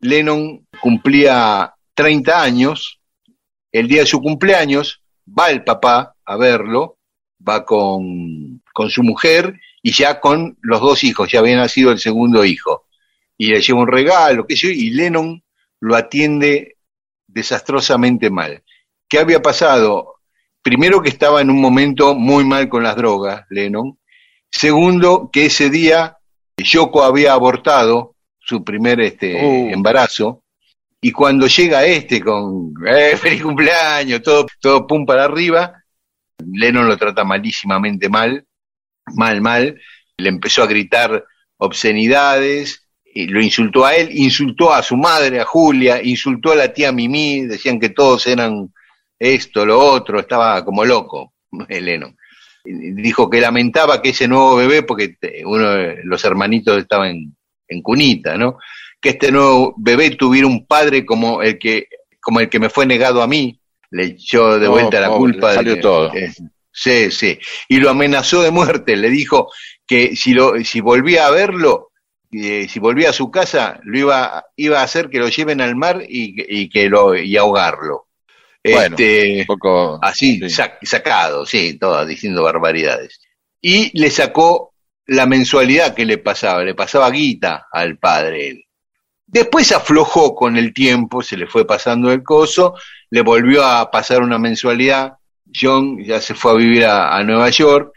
Lennon 0.01 0.67
cumplía 0.81 1.73
30 1.93 2.41
años. 2.41 2.99
El 3.71 3.87
día 3.87 4.01
de 4.01 4.07
su 4.07 4.19
cumpleaños 4.19 5.01
va 5.27 5.49
el 5.49 5.63
papá 5.63 6.15
a 6.25 6.37
verlo, 6.37 6.97
va 7.47 7.65
con, 7.65 8.61
con 8.73 8.89
su 8.89 9.03
mujer 9.03 9.59
y 9.81 9.91
ya 9.91 10.19
con 10.19 10.57
los 10.61 10.81
dos 10.81 11.03
hijos, 11.03 11.31
ya 11.31 11.39
había 11.39 11.57
nacido 11.57 11.91
el 11.91 11.99
segundo 11.99 12.43
hijo. 12.43 12.85
Y 13.37 13.47
le 13.47 13.61
lleva 13.61 13.81
un 13.81 13.87
regalo, 13.87 14.47
qué 14.47 14.55
sé 14.55 14.67
yo, 14.67 14.73
y 14.73 14.89
Lennon 14.91 15.43
lo 15.81 15.95
atiende 15.95 16.77
desastrosamente 17.27 18.29
mal. 18.29 18.63
¿Qué 19.07 19.19
había 19.19 19.41
pasado? 19.41 20.15
Primero 20.61 21.01
que 21.01 21.09
estaba 21.09 21.41
en 21.41 21.49
un 21.49 21.61
momento 21.61 22.15
muy 22.15 22.43
mal 22.43 22.69
con 22.69 22.81
las 22.81 22.95
drogas, 22.95 23.45
Lennon. 23.49 23.99
Segundo, 24.49 25.29
que 25.31 25.45
ese 25.45 25.69
día 25.69 26.17
Yoko 26.57 27.03
había 27.03 27.33
abortado 27.33 28.15
su 28.39 28.63
primer 28.63 29.01
este, 29.01 29.35
Uh. 29.43 29.69
embarazo. 29.71 30.43
Y 31.05 31.11
cuando 31.11 31.45
llega 31.45 31.85
este 31.85 32.19
con 32.19 32.73
eh, 32.87 33.15
feliz 33.15 33.43
cumpleaños, 33.43 34.23
todo, 34.23 34.47
todo 34.59 34.87
pum 34.87 35.05
para 35.05 35.25
arriba, 35.25 35.83
Lennon 36.43 36.87
lo 36.87 36.97
trata 36.97 37.23
malísimamente 37.23 38.09
mal, 38.09 38.43
mal, 39.13 39.39
mal. 39.39 39.79
Le 40.17 40.29
empezó 40.29 40.63
a 40.63 40.67
gritar 40.67 41.23
obscenidades, 41.57 42.87
y 43.05 43.27
lo 43.27 43.39
insultó 43.39 43.85
a 43.85 43.93
él, 43.95 44.09
insultó 44.13 44.73
a 44.73 44.81
su 44.81 44.97
madre, 44.97 45.39
a 45.39 45.45
Julia, 45.45 46.01
insultó 46.01 46.53
a 46.53 46.55
la 46.55 46.73
tía 46.73 46.91
Mimi, 46.91 47.41
decían 47.45 47.79
que 47.79 47.89
todos 47.89 48.25
eran 48.25 48.73
esto, 49.19 49.63
lo 49.63 49.79
otro, 49.79 50.21
estaba 50.21 50.65
como 50.65 50.83
loco, 50.85 51.35
Lennon. 51.69 52.17
Dijo 52.63 53.29
que 53.29 53.41
lamentaba 53.41 54.01
que 54.01 54.09
ese 54.09 54.27
nuevo 54.27 54.55
bebé, 54.55 54.81
porque 54.81 55.09
te- 55.19 55.45
uno 55.45 55.69
de 55.69 55.99
los 56.03 56.25
hermanitos 56.25 56.79
estaba 56.79 57.07
en, 57.11 57.37
en 57.67 57.81
cunita, 57.83 58.39
¿no? 58.39 58.57
Que 59.05 59.11
este 59.11 59.31
nuevo 59.31 59.75
bebé 59.77 60.09
tuviera 60.15 60.47
un 60.47 60.65
padre 60.65 61.05
como 61.05 61.43
el 61.43 61.59
que, 61.59 61.87
como 62.19 62.39
el 62.39 62.49
que 62.49 62.59
me 62.59 62.71
fue 62.71 62.87
negado 62.87 63.21
a 63.21 63.27
mí, 63.27 63.59
le 63.91 64.05
echó 64.05 64.57
de 64.57 64.67
Oh, 64.67 64.71
vuelta 64.71 64.99
la 64.99 65.09
pobre, 65.09 65.19
culpa. 65.33 65.47
le 65.47 65.51
de 65.51 65.55
salió 65.57 65.75
que- 65.75 65.81
todo. 65.81 66.13
eh, 66.15 66.33
sí, 66.71 67.11
sí. 67.11 67.37
Y 67.69 67.77
lo 67.77 67.91
amenazó 67.91 68.41
de 68.41 68.49
muerte, 68.49 68.95
le 68.95 69.11
dijo 69.11 69.51
que 69.85 70.15
si, 70.15 70.33
lo, 70.33 70.55
si 70.63 70.81
volvía 70.81 71.27
a 71.27 71.31
verlo, 71.31 71.91
eh, 72.31 72.67
si 72.67 72.79
volvía 72.79 73.11
a 73.11 73.13
su 73.13 73.29
casa, 73.29 73.79
lo 73.83 73.99
iba, 73.99 74.43
iba 74.55 74.79
a 74.79 74.83
hacer 74.83 75.09
que 75.11 75.19
lo 75.19 75.29
lleven 75.29 75.61
al 75.61 75.75
mar 75.75 76.01
y, 76.09 76.33
y 76.61 76.67
que 76.67 76.89
lo, 76.89 77.15
y 77.15 77.37
ahogarlo. 77.37 78.07
Bueno, 78.63 78.95
Este, 78.97 79.41
Un 79.41 79.45
poco. 79.45 79.99
así, 80.01 80.39
sí. 80.39 80.45
sac- 80.45 80.79
sacado, 80.81 81.45
sí, 81.45 81.77
todas 81.77 82.07
diciendo 82.07 82.41
barbaridades. 82.41 83.21
Y 83.61 83.95
le 83.97 84.09
sacó 84.09 84.73
la 85.05 85.27
mensualidad 85.27 85.93
que 85.93 86.05
le 86.05 86.17
pasaba, 86.17 86.63
le 86.63 86.73
pasaba 86.73 87.11
guita 87.11 87.67
al 87.71 87.99
padre 87.99 88.47
él. 88.49 88.64
Después 89.27 89.71
aflojó 89.71 90.35
con 90.35 90.55
el 90.55 90.73
tiempo, 90.73 91.21
se 91.21 91.37
le 91.37 91.47
fue 91.47 91.65
pasando 91.65 92.11
el 92.11 92.23
coso, 92.23 92.75
le 93.09 93.21
volvió 93.21 93.63
a 93.63 93.89
pasar 93.89 94.21
una 94.21 94.37
mensualidad, 94.37 95.17
John 95.53 96.03
ya 96.03 96.21
se 96.21 96.35
fue 96.35 96.51
a 96.51 96.55
vivir 96.55 96.85
a, 96.85 97.21
Nueva 97.23 97.49
York, 97.49 97.93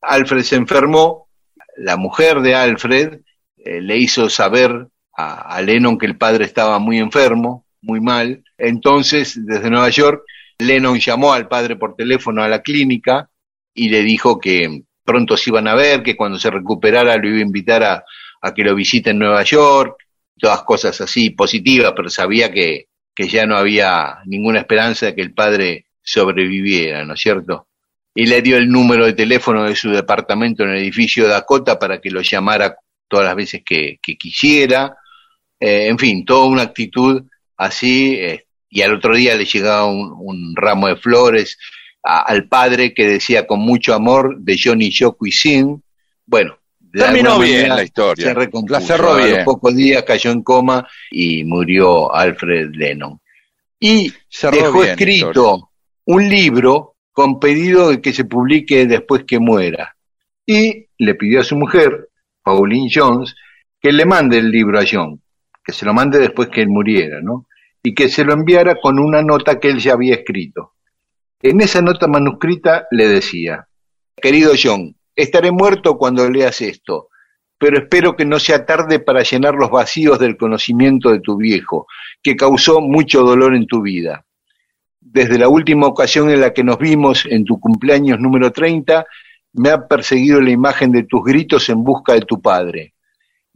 Alfred 0.00 0.42
se 0.42 0.56
enfermó, 0.56 1.28
la 1.76 1.96
mujer 1.96 2.40
de 2.40 2.54
Alfred 2.54 3.20
eh, 3.56 3.80
le 3.80 3.98
hizo 3.98 4.28
saber 4.28 4.88
a, 5.16 5.56
a 5.56 5.62
Lennon 5.62 5.98
que 5.98 6.06
el 6.06 6.16
padre 6.16 6.44
estaba 6.44 6.78
muy 6.78 6.98
enfermo, 6.98 7.66
muy 7.82 8.00
mal, 8.00 8.44
entonces 8.56 9.38
desde 9.44 9.70
Nueva 9.70 9.88
York 9.88 10.22
Lennon 10.58 10.98
llamó 10.98 11.32
al 11.32 11.48
padre 11.48 11.76
por 11.76 11.94
teléfono 11.94 12.42
a 12.42 12.48
la 12.48 12.62
clínica 12.62 13.30
y 13.74 13.88
le 13.88 14.02
dijo 14.02 14.40
que 14.40 14.82
pronto 15.04 15.36
se 15.36 15.50
iban 15.50 15.68
a 15.68 15.74
ver, 15.74 16.02
que 16.02 16.16
cuando 16.16 16.38
se 16.38 16.50
recuperara 16.50 17.16
lo 17.16 17.28
iba 17.28 17.38
a 17.38 17.42
invitar 17.42 17.82
a, 17.84 18.04
a 18.42 18.52
que 18.52 18.64
lo 18.64 18.74
visite 18.74 19.10
en 19.10 19.20
Nueva 19.20 19.42
York, 19.44 19.96
todas 20.38 20.62
cosas 20.62 21.00
así 21.00 21.30
positivas, 21.30 21.92
pero 21.96 22.08
sabía 22.08 22.50
que, 22.50 22.86
que 23.14 23.28
ya 23.28 23.46
no 23.46 23.56
había 23.56 24.18
ninguna 24.26 24.60
esperanza 24.60 25.06
de 25.06 25.14
que 25.14 25.22
el 25.22 25.34
padre 25.34 25.86
sobreviviera, 26.02 27.04
¿no 27.04 27.14
es 27.14 27.20
cierto? 27.20 27.68
Y 28.14 28.26
le 28.26 28.42
dio 28.42 28.56
el 28.56 28.70
número 28.70 29.06
de 29.06 29.12
teléfono 29.12 29.64
de 29.64 29.76
su 29.76 29.90
departamento 29.90 30.64
en 30.64 30.70
el 30.70 30.78
edificio 30.78 31.28
Dakota 31.28 31.78
para 31.78 32.00
que 32.00 32.10
lo 32.10 32.22
llamara 32.22 32.76
todas 33.06 33.26
las 33.26 33.36
veces 33.36 33.62
que, 33.64 33.98
quisiera. 34.18 34.96
Eh, 35.60 35.86
en 35.88 35.98
fin, 35.98 36.24
toda 36.24 36.46
una 36.46 36.62
actitud 36.62 37.22
así. 37.56 38.14
eh, 38.14 38.44
y 38.70 38.82
al 38.82 38.94
otro 38.94 39.16
día 39.16 39.34
le 39.34 39.44
llegaba 39.46 39.86
un, 39.86 40.14
un 40.18 40.54
ramo 40.54 40.88
de 40.88 40.96
flores 40.96 41.58
al 42.02 42.48
padre 42.48 42.94
que 42.94 43.06
decía 43.06 43.46
con 43.46 43.60
mucho 43.60 43.94
amor 43.94 44.38
de 44.38 44.58
Johnny 44.62 44.90
y 45.20 45.32
Sin. 45.32 45.82
Bueno, 46.24 46.57
Terminó 46.92 47.38
bien 47.38 47.68
la 47.68 47.82
historia. 47.84 48.24
se 48.28 48.34
recompuso. 48.34 48.80
La 48.80 48.86
cerró 48.86 49.12
A 49.12 49.16
bien. 49.18 49.36
los 49.36 49.44
pocos 49.44 49.74
días 49.74 50.02
cayó 50.04 50.30
en 50.30 50.42
coma 50.42 50.86
y 51.10 51.44
murió 51.44 52.14
Alfred 52.14 52.70
Lennon. 52.72 53.20
Y 53.80 54.12
Cerró 54.28 54.56
dejó 54.56 54.80
bien 54.80 54.90
escrito 54.90 55.28
historia. 55.28 55.64
un 56.06 56.28
libro 56.28 56.96
con 57.12 57.38
pedido 57.40 57.90
de 57.90 58.00
que 58.00 58.12
se 58.12 58.24
publique 58.24 58.86
después 58.86 59.24
que 59.24 59.38
muera. 59.38 59.96
Y 60.46 60.86
le 60.98 61.14
pidió 61.14 61.40
a 61.40 61.44
su 61.44 61.56
mujer, 61.56 62.08
Pauline 62.42 62.90
Jones, 62.92 63.34
que 63.80 63.92
le 63.92 64.04
mande 64.04 64.38
el 64.38 64.50
libro 64.50 64.78
a 64.78 64.84
John, 64.90 65.20
que 65.64 65.72
se 65.72 65.84
lo 65.84 65.92
mande 65.94 66.18
después 66.18 66.48
que 66.48 66.62
él 66.62 66.68
muriera, 66.68 67.20
¿no? 67.20 67.46
Y 67.82 67.94
que 67.94 68.08
se 68.08 68.24
lo 68.24 68.32
enviara 68.32 68.76
con 68.80 68.98
una 68.98 69.22
nota 69.22 69.60
que 69.60 69.68
él 69.68 69.78
ya 69.78 69.92
había 69.92 70.14
escrito. 70.14 70.74
En 71.40 71.60
esa 71.60 71.82
nota 71.82 72.08
manuscrita 72.08 72.86
le 72.90 73.06
decía, 73.08 73.68
querido 74.20 74.52
John, 74.60 74.96
estaré 75.18 75.50
muerto 75.50 75.98
cuando 75.98 76.30
leas 76.30 76.60
esto, 76.60 77.08
pero 77.58 77.78
espero 77.78 78.14
que 78.14 78.24
no 78.24 78.38
sea 78.38 78.64
tarde 78.64 79.00
para 79.00 79.24
llenar 79.24 79.54
los 79.54 79.68
vacíos 79.68 80.18
del 80.20 80.36
conocimiento 80.36 81.10
de 81.10 81.18
tu 81.18 81.36
viejo, 81.36 81.88
que 82.22 82.36
causó 82.36 82.80
mucho 82.80 83.24
dolor 83.24 83.56
en 83.56 83.66
tu 83.66 83.82
vida. 83.82 84.24
Desde 85.00 85.36
la 85.36 85.48
última 85.48 85.88
ocasión 85.88 86.30
en 86.30 86.40
la 86.40 86.52
que 86.52 86.62
nos 86.62 86.78
vimos, 86.78 87.26
en 87.28 87.44
tu 87.44 87.58
cumpleaños 87.58 88.20
número 88.20 88.52
30, 88.52 89.04
me 89.54 89.70
ha 89.70 89.88
perseguido 89.88 90.40
la 90.40 90.50
imagen 90.50 90.92
de 90.92 91.02
tus 91.02 91.24
gritos 91.24 91.68
en 91.68 91.82
busca 91.82 92.12
de 92.14 92.20
tu 92.20 92.40
padre. 92.40 92.94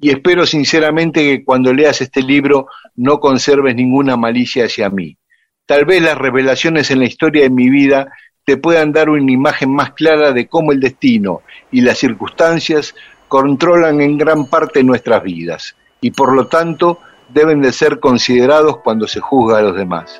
Y 0.00 0.10
espero 0.10 0.46
sinceramente 0.46 1.20
que 1.20 1.44
cuando 1.44 1.72
leas 1.72 2.00
este 2.00 2.22
libro 2.22 2.66
no 2.96 3.20
conserves 3.20 3.76
ninguna 3.76 4.16
malicia 4.16 4.64
hacia 4.64 4.90
mí. 4.90 5.16
Tal 5.64 5.84
vez 5.84 6.02
las 6.02 6.18
revelaciones 6.18 6.90
en 6.90 6.98
la 6.98 7.04
historia 7.04 7.44
de 7.44 7.50
mi 7.50 7.70
vida 7.70 8.10
te 8.44 8.56
puedan 8.56 8.92
dar 8.92 9.08
una 9.08 9.30
imagen 9.30 9.72
más 9.72 9.92
clara 9.92 10.32
de 10.32 10.48
cómo 10.48 10.72
el 10.72 10.80
destino 10.80 11.42
y 11.70 11.80
las 11.80 11.98
circunstancias 11.98 12.94
controlan 13.28 14.00
en 14.00 14.18
gran 14.18 14.46
parte 14.46 14.82
nuestras 14.82 15.22
vidas 15.22 15.76
y 16.00 16.10
por 16.10 16.34
lo 16.34 16.48
tanto 16.48 16.98
deben 17.28 17.62
de 17.62 17.72
ser 17.72 18.00
considerados 18.00 18.78
cuando 18.78 19.06
se 19.06 19.20
juzga 19.20 19.58
a 19.58 19.62
los 19.62 19.76
demás. 19.76 20.18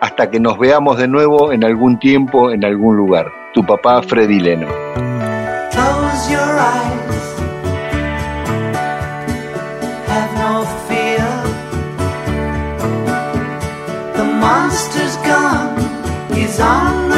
Hasta 0.00 0.30
que 0.30 0.40
nos 0.40 0.58
veamos 0.58 0.96
de 0.96 1.08
nuevo 1.08 1.52
en 1.52 1.64
algún 1.64 1.98
tiempo, 1.98 2.50
en 2.50 2.64
algún 2.64 2.96
lugar. 2.96 3.30
Tu 3.52 3.66
papá 3.66 4.00
Freddy 4.02 4.40
Lennon. 4.40 4.70
Close 5.72 6.30
your 6.30 6.40
eyes. 6.40 7.40
Have 10.08 10.38
no 10.38 10.64
fear. 10.88 11.26
The 14.14 14.24
monster's 14.24 15.16
gone. 15.26 15.80
On 16.62 17.09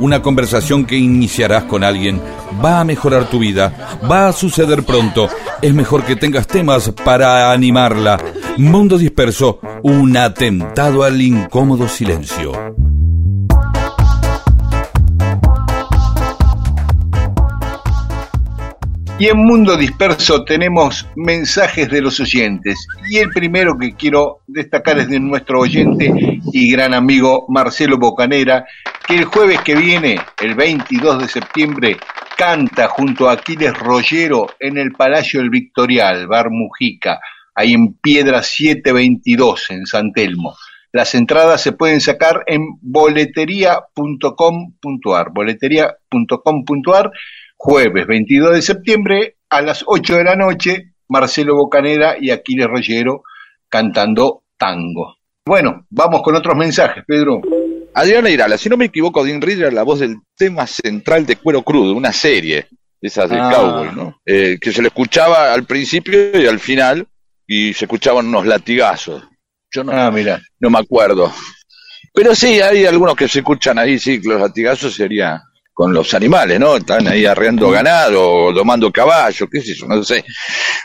Una 0.00 0.22
conversación 0.22 0.86
que 0.86 0.96
iniciarás 0.96 1.64
con 1.64 1.84
alguien 1.84 2.20
va 2.64 2.80
a 2.80 2.84
mejorar 2.84 3.28
tu 3.28 3.38
vida, 3.38 3.98
va 4.10 4.28
a 4.28 4.32
suceder 4.32 4.82
pronto. 4.82 5.28
Es 5.60 5.74
mejor 5.74 6.04
que 6.04 6.16
tengas 6.16 6.46
temas 6.46 6.90
para 7.04 7.52
animarla. 7.52 8.18
Mundo 8.56 8.96
disperso, 8.96 9.60
un 9.82 10.16
atentado 10.16 11.02
al 11.02 11.20
incómodo 11.20 11.86
silencio. 11.86 12.52
Y 19.20 19.26
en 19.26 19.36
Mundo 19.36 19.76
Disperso 19.76 20.44
tenemos 20.44 21.06
mensajes 21.14 21.90
de 21.90 22.00
los 22.00 22.18
oyentes. 22.20 22.86
Y 23.10 23.18
el 23.18 23.28
primero 23.28 23.76
que 23.76 23.94
quiero 23.94 24.40
destacar 24.46 24.98
es 24.98 25.10
de 25.10 25.20
nuestro 25.20 25.60
oyente 25.60 26.40
y 26.54 26.72
gran 26.72 26.94
amigo 26.94 27.44
Marcelo 27.50 27.98
Bocanera, 27.98 28.64
que 29.06 29.14
el 29.14 29.24
jueves 29.24 29.60
que 29.62 29.74
viene, 29.74 30.20
el 30.40 30.54
22 30.54 31.22
de 31.22 31.28
septiembre, 31.28 31.96
canta 32.36 32.88
junto 32.88 33.28
a 33.28 33.32
Aquiles 33.32 33.76
Rollero 33.78 34.48
en 34.58 34.78
el 34.78 34.92
Palacio 34.92 35.40
del 35.40 35.50
Victorial, 35.50 36.26
Bar 36.26 36.50
Mujica, 36.50 37.20
ahí 37.54 37.74
en 37.74 37.92
Piedra 37.94 38.42
722, 38.42 39.70
en 39.70 39.86
San 39.86 40.12
Telmo. 40.12 40.56
Las 40.92 41.14
entradas 41.14 41.62
se 41.62 41.70
pueden 41.72 42.00
sacar 42.00 42.42
en 42.46 42.78
boletería.com.ar, 42.80 45.30
boletería.com.ar, 45.32 47.12
jueves 47.56 48.06
22 48.06 48.54
de 48.54 48.62
septiembre 48.62 49.36
a 49.50 49.60
las 49.60 49.84
8 49.86 50.16
de 50.16 50.24
la 50.24 50.34
noche, 50.34 50.94
Marcelo 51.08 51.56
Bocanera 51.56 52.16
y 52.18 52.30
Aquiles 52.30 52.66
Rollero 52.66 53.24
cantando 53.68 54.44
tango. 54.56 55.16
Bueno, 55.44 55.84
vamos 55.90 56.22
con 56.22 56.36
otros 56.36 56.56
mensajes, 56.56 57.04
Pedro. 57.06 57.42
Adriana 57.94 58.30
Irala, 58.30 58.56
si 58.56 58.68
no 58.68 58.76
me 58.76 58.86
equivoco, 58.86 59.24
Dean 59.24 59.40
Reader 59.40 59.66
era 59.66 59.72
la 59.74 59.82
voz 59.82 60.00
del 60.00 60.16
tema 60.36 60.66
central 60.66 61.26
de 61.26 61.36
Cuero 61.36 61.62
Crudo, 61.62 61.92
una 61.94 62.12
serie 62.12 62.66
de 63.00 63.08
esas 63.08 63.28
de 63.30 63.36
Ah. 63.38 63.50
cowboy, 63.52 63.94
¿no? 63.94 64.20
Eh, 64.24 64.58
que 64.60 64.72
se 64.72 64.80
le 64.82 64.88
escuchaba 64.88 65.52
al 65.52 65.64
principio 65.64 66.38
y 66.40 66.46
al 66.46 66.60
final, 66.60 67.06
y 67.46 67.72
se 67.74 67.86
escuchaban 67.86 68.26
unos 68.26 68.46
latigazos. 68.46 69.22
Yo 69.72 69.82
no, 69.84 69.92
Ah, 69.92 70.10
mira. 70.10 70.40
no 70.60 70.70
me 70.70 70.78
acuerdo. 70.78 71.32
Pero 72.12 72.34
sí, 72.34 72.60
hay 72.60 72.86
algunos 72.86 73.14
que 73.16 73.28
se 73.28 73.40
escuchan 73.40 73.78
ahí, 73.78 73.98
sí, 73.98 74.20
que 74.20 74.28
los 74.28 74.40
latigazos 74.40 74.94
sería 74.94 75.40
con 75.72 75.92
los 75.92 76.12
animales, 76.14 76.60
¿no? 76.60 76.76
Están 76.76 77.08
ahí 77.08 77.24
arreando 77.24 77.70
ganado, 77.70 78.30
o 78.30 78.52
domando 78.52 78.90
caballo, 78.92 79.48
qué 79.50 79.60
sé 79.62 79.74
yo, 79.74 79.86
no 79.86 80.02
sé. 80.04 80.24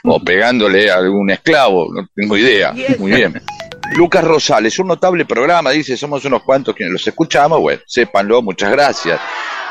O 0.04 0.24
pegándole 0.24 0.90
a 0.90 0.96
algún 0.98 1.30
esclavo, 1.32 1.92
no 1.94 2.08
tengo 2.16 2.38
idea. 2.38 2.74
Muy 2.98 3.12
bien. 3.12 3.42
Lucas 3.94 4.24
Rosales, 4.24 4.78
un 4.80 4.88
notable 4.88 5.26
programa, 5.26 5.72
dice, 5.72 5.96
somos 5.96 6.26
unos 6.26 6.44
cuantos 6.44 6.76
quienes 6.76 6.94
los 6.94 7.08
escuchamos, 7.08 7.60
bueno, 7.60 7.82
sépanlo, 7.86 8.42
muchas 8.42 8.72
gracias, 8.72 9.20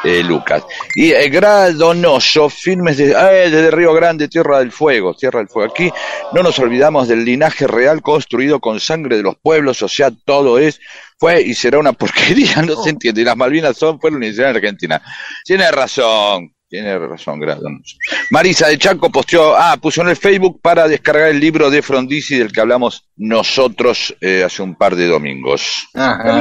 eh, 0.04 0.22
Lucas. 0.22 0.64
Y 0.94 1.12
eh, 1.12 1.28
Gradonoso, 1.28 2.48
filmes 2.48 2.96
de, 2.96 3.10
eh, 3.10 3.50
desde 3.50 3.70
Río 3.70 3.92
Grande, 3.92 4.28
Tierra 4.28 4.60
del 4.60 4.72
Fuego, 4.72 5.14
Tierra 5.14 5.40
del 5.40 5.48
Fuego. 5.48 5.70
Aquí 5.72 5.90
no 6.32 6.42
nos 6.42 6.58
olvidamos 6.58 7.08
del 7.08 7.24
linaje 7.24 7.66
real 7.66 8.02
construido 8.02 8.60
con 8.60 8.80
sangre 8.80 9.16
de 9.16 9.22
los 9.22 9.36
pueblos, 9.36 9.82
o 9.82 9.88
sea, 9.88 10.10
todo 10.24 10.58
es, 10.58 10.80
fue 11.18 11.42
y 11.42 11.54
será 11.54 11.78
una 11.78 11.92
porquería, 11.92 12.62
no 12.66 12.82
se 12.82 12.90
entiende. 12.90 13.20
Y 13.20 13.24
las 13.24 13.36
Malvinas 13.36 13.76
son, 13.76 14.00
fueron 14.00 14.22
y 14.22 14.32
serán 14.32 14.56
Argentina. 14.56 15.02
Tiene 15.44 15.70
razón. 15.70 16.54
Tiene 16.74 16.98
razón, 16.98 17.38
Gradonoso. 17.38 17.96
Marisa 18.30 18.66
de 18.66 18.76
Chaco 18.78 19.08
posteó, 19.08 19.54
ah, 19.56 19.76
puso 19.80 20.02
en 20.02 20.08
el 20.08 20.16
Facebook 20.16 20.58
para 20.60 20.88
descargar 20.88 21.28
el 21.28 21.38
libro 21.38 21.70
de 21.70 21.82
Frondizi 21.82 22.36
del 22.36 22.50
que 22.50 22.60
hablamos 22.60 23.04
nosotros 23.16 24.12
eh, 24.20 24.42
hace 24.44 24.60
un 24.60 24.74
par 24.74 24.96
de 24.96 25.06
domingos. 25.06 25.86
Ajá. 25.94 26.40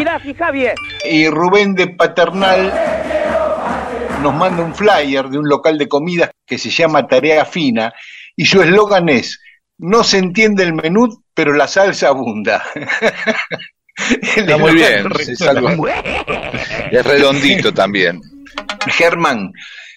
Y 1.07 1.27
Rubén 1.29 1.75
de 1.75 1.89
Paternal 1.89 2.73
nos 4.23 4.33
manda 4.33 4.63
un 4.63 4.73
flyer 4.73 5.29
de 5.29 5.37
un 5.37 5.47
local 5.47 5.77
de 5.77 5.87
comidas 5.87 6.31
que 6.47 6.57
se 6.57 6.71
llama 6.71 7.05
Tarea 7.07 7.45
Fina 7.45 7.93
y 8.35 8.45
su 8.45 8.59
eslogan 8.63 9.09
es, 9.09 9.39
no 9.77 10.03
se 10.03 10.17
entiende 10.17 10.63
el 10.63 10.73
menú, 10.73 11.23
pero 11.35 11.53
la 11.53 11.67
salsa 11.67 12.07
abunda. 12.07 12.63
Está 14.35 14.57
muy 14.57 14.73
bien, 14.73 15.05
es 15.19 15.39
algo- 15.43 15.87
es 16.91 17.05
redondito 17.05 17.71
también. 17.71 18.19
Germán, 18.87 19.51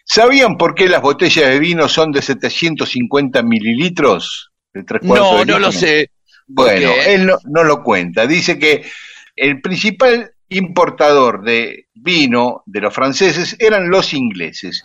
¿sabían 0.06 0.56
por 0.56 0.74
qué 0.74 0.88
las 0.88 1.02
botellas 1.02 1.50
de 1.50 1.58
vino 1.58 1.88
son 1.88 2.12
de 2.12 2.22
750 2.22 3.42
mililitros? 3.42 4.52
De 4.72 4.84
tres 4.84 5.02
cuartos 5.06 5.32
No, 5.32 5.38
de 5.40 5.46
no 5.46 5.58
lo 5.58 5.72
sé. 5.72 6.10
Bueno, 6.46 6.90
él 7.06 7.26
no, 7.26 7.38
no 7.44 7.64
lo 7.64 7.82
cuenta. 7.82 8.26
Dice 8.26 8.58
que 8.58 8.84
el 9.34 9.60
principal 9.60 10.32
importador 10.48 11.42
de 11.42 11.86
vino 11.94 12.62
de 12.66 12.80
los 12.80 12.94
franceses 12.94 13.56
eran 13.58 13.90
los 13.90 14.14
ingleses. 14.14 14.84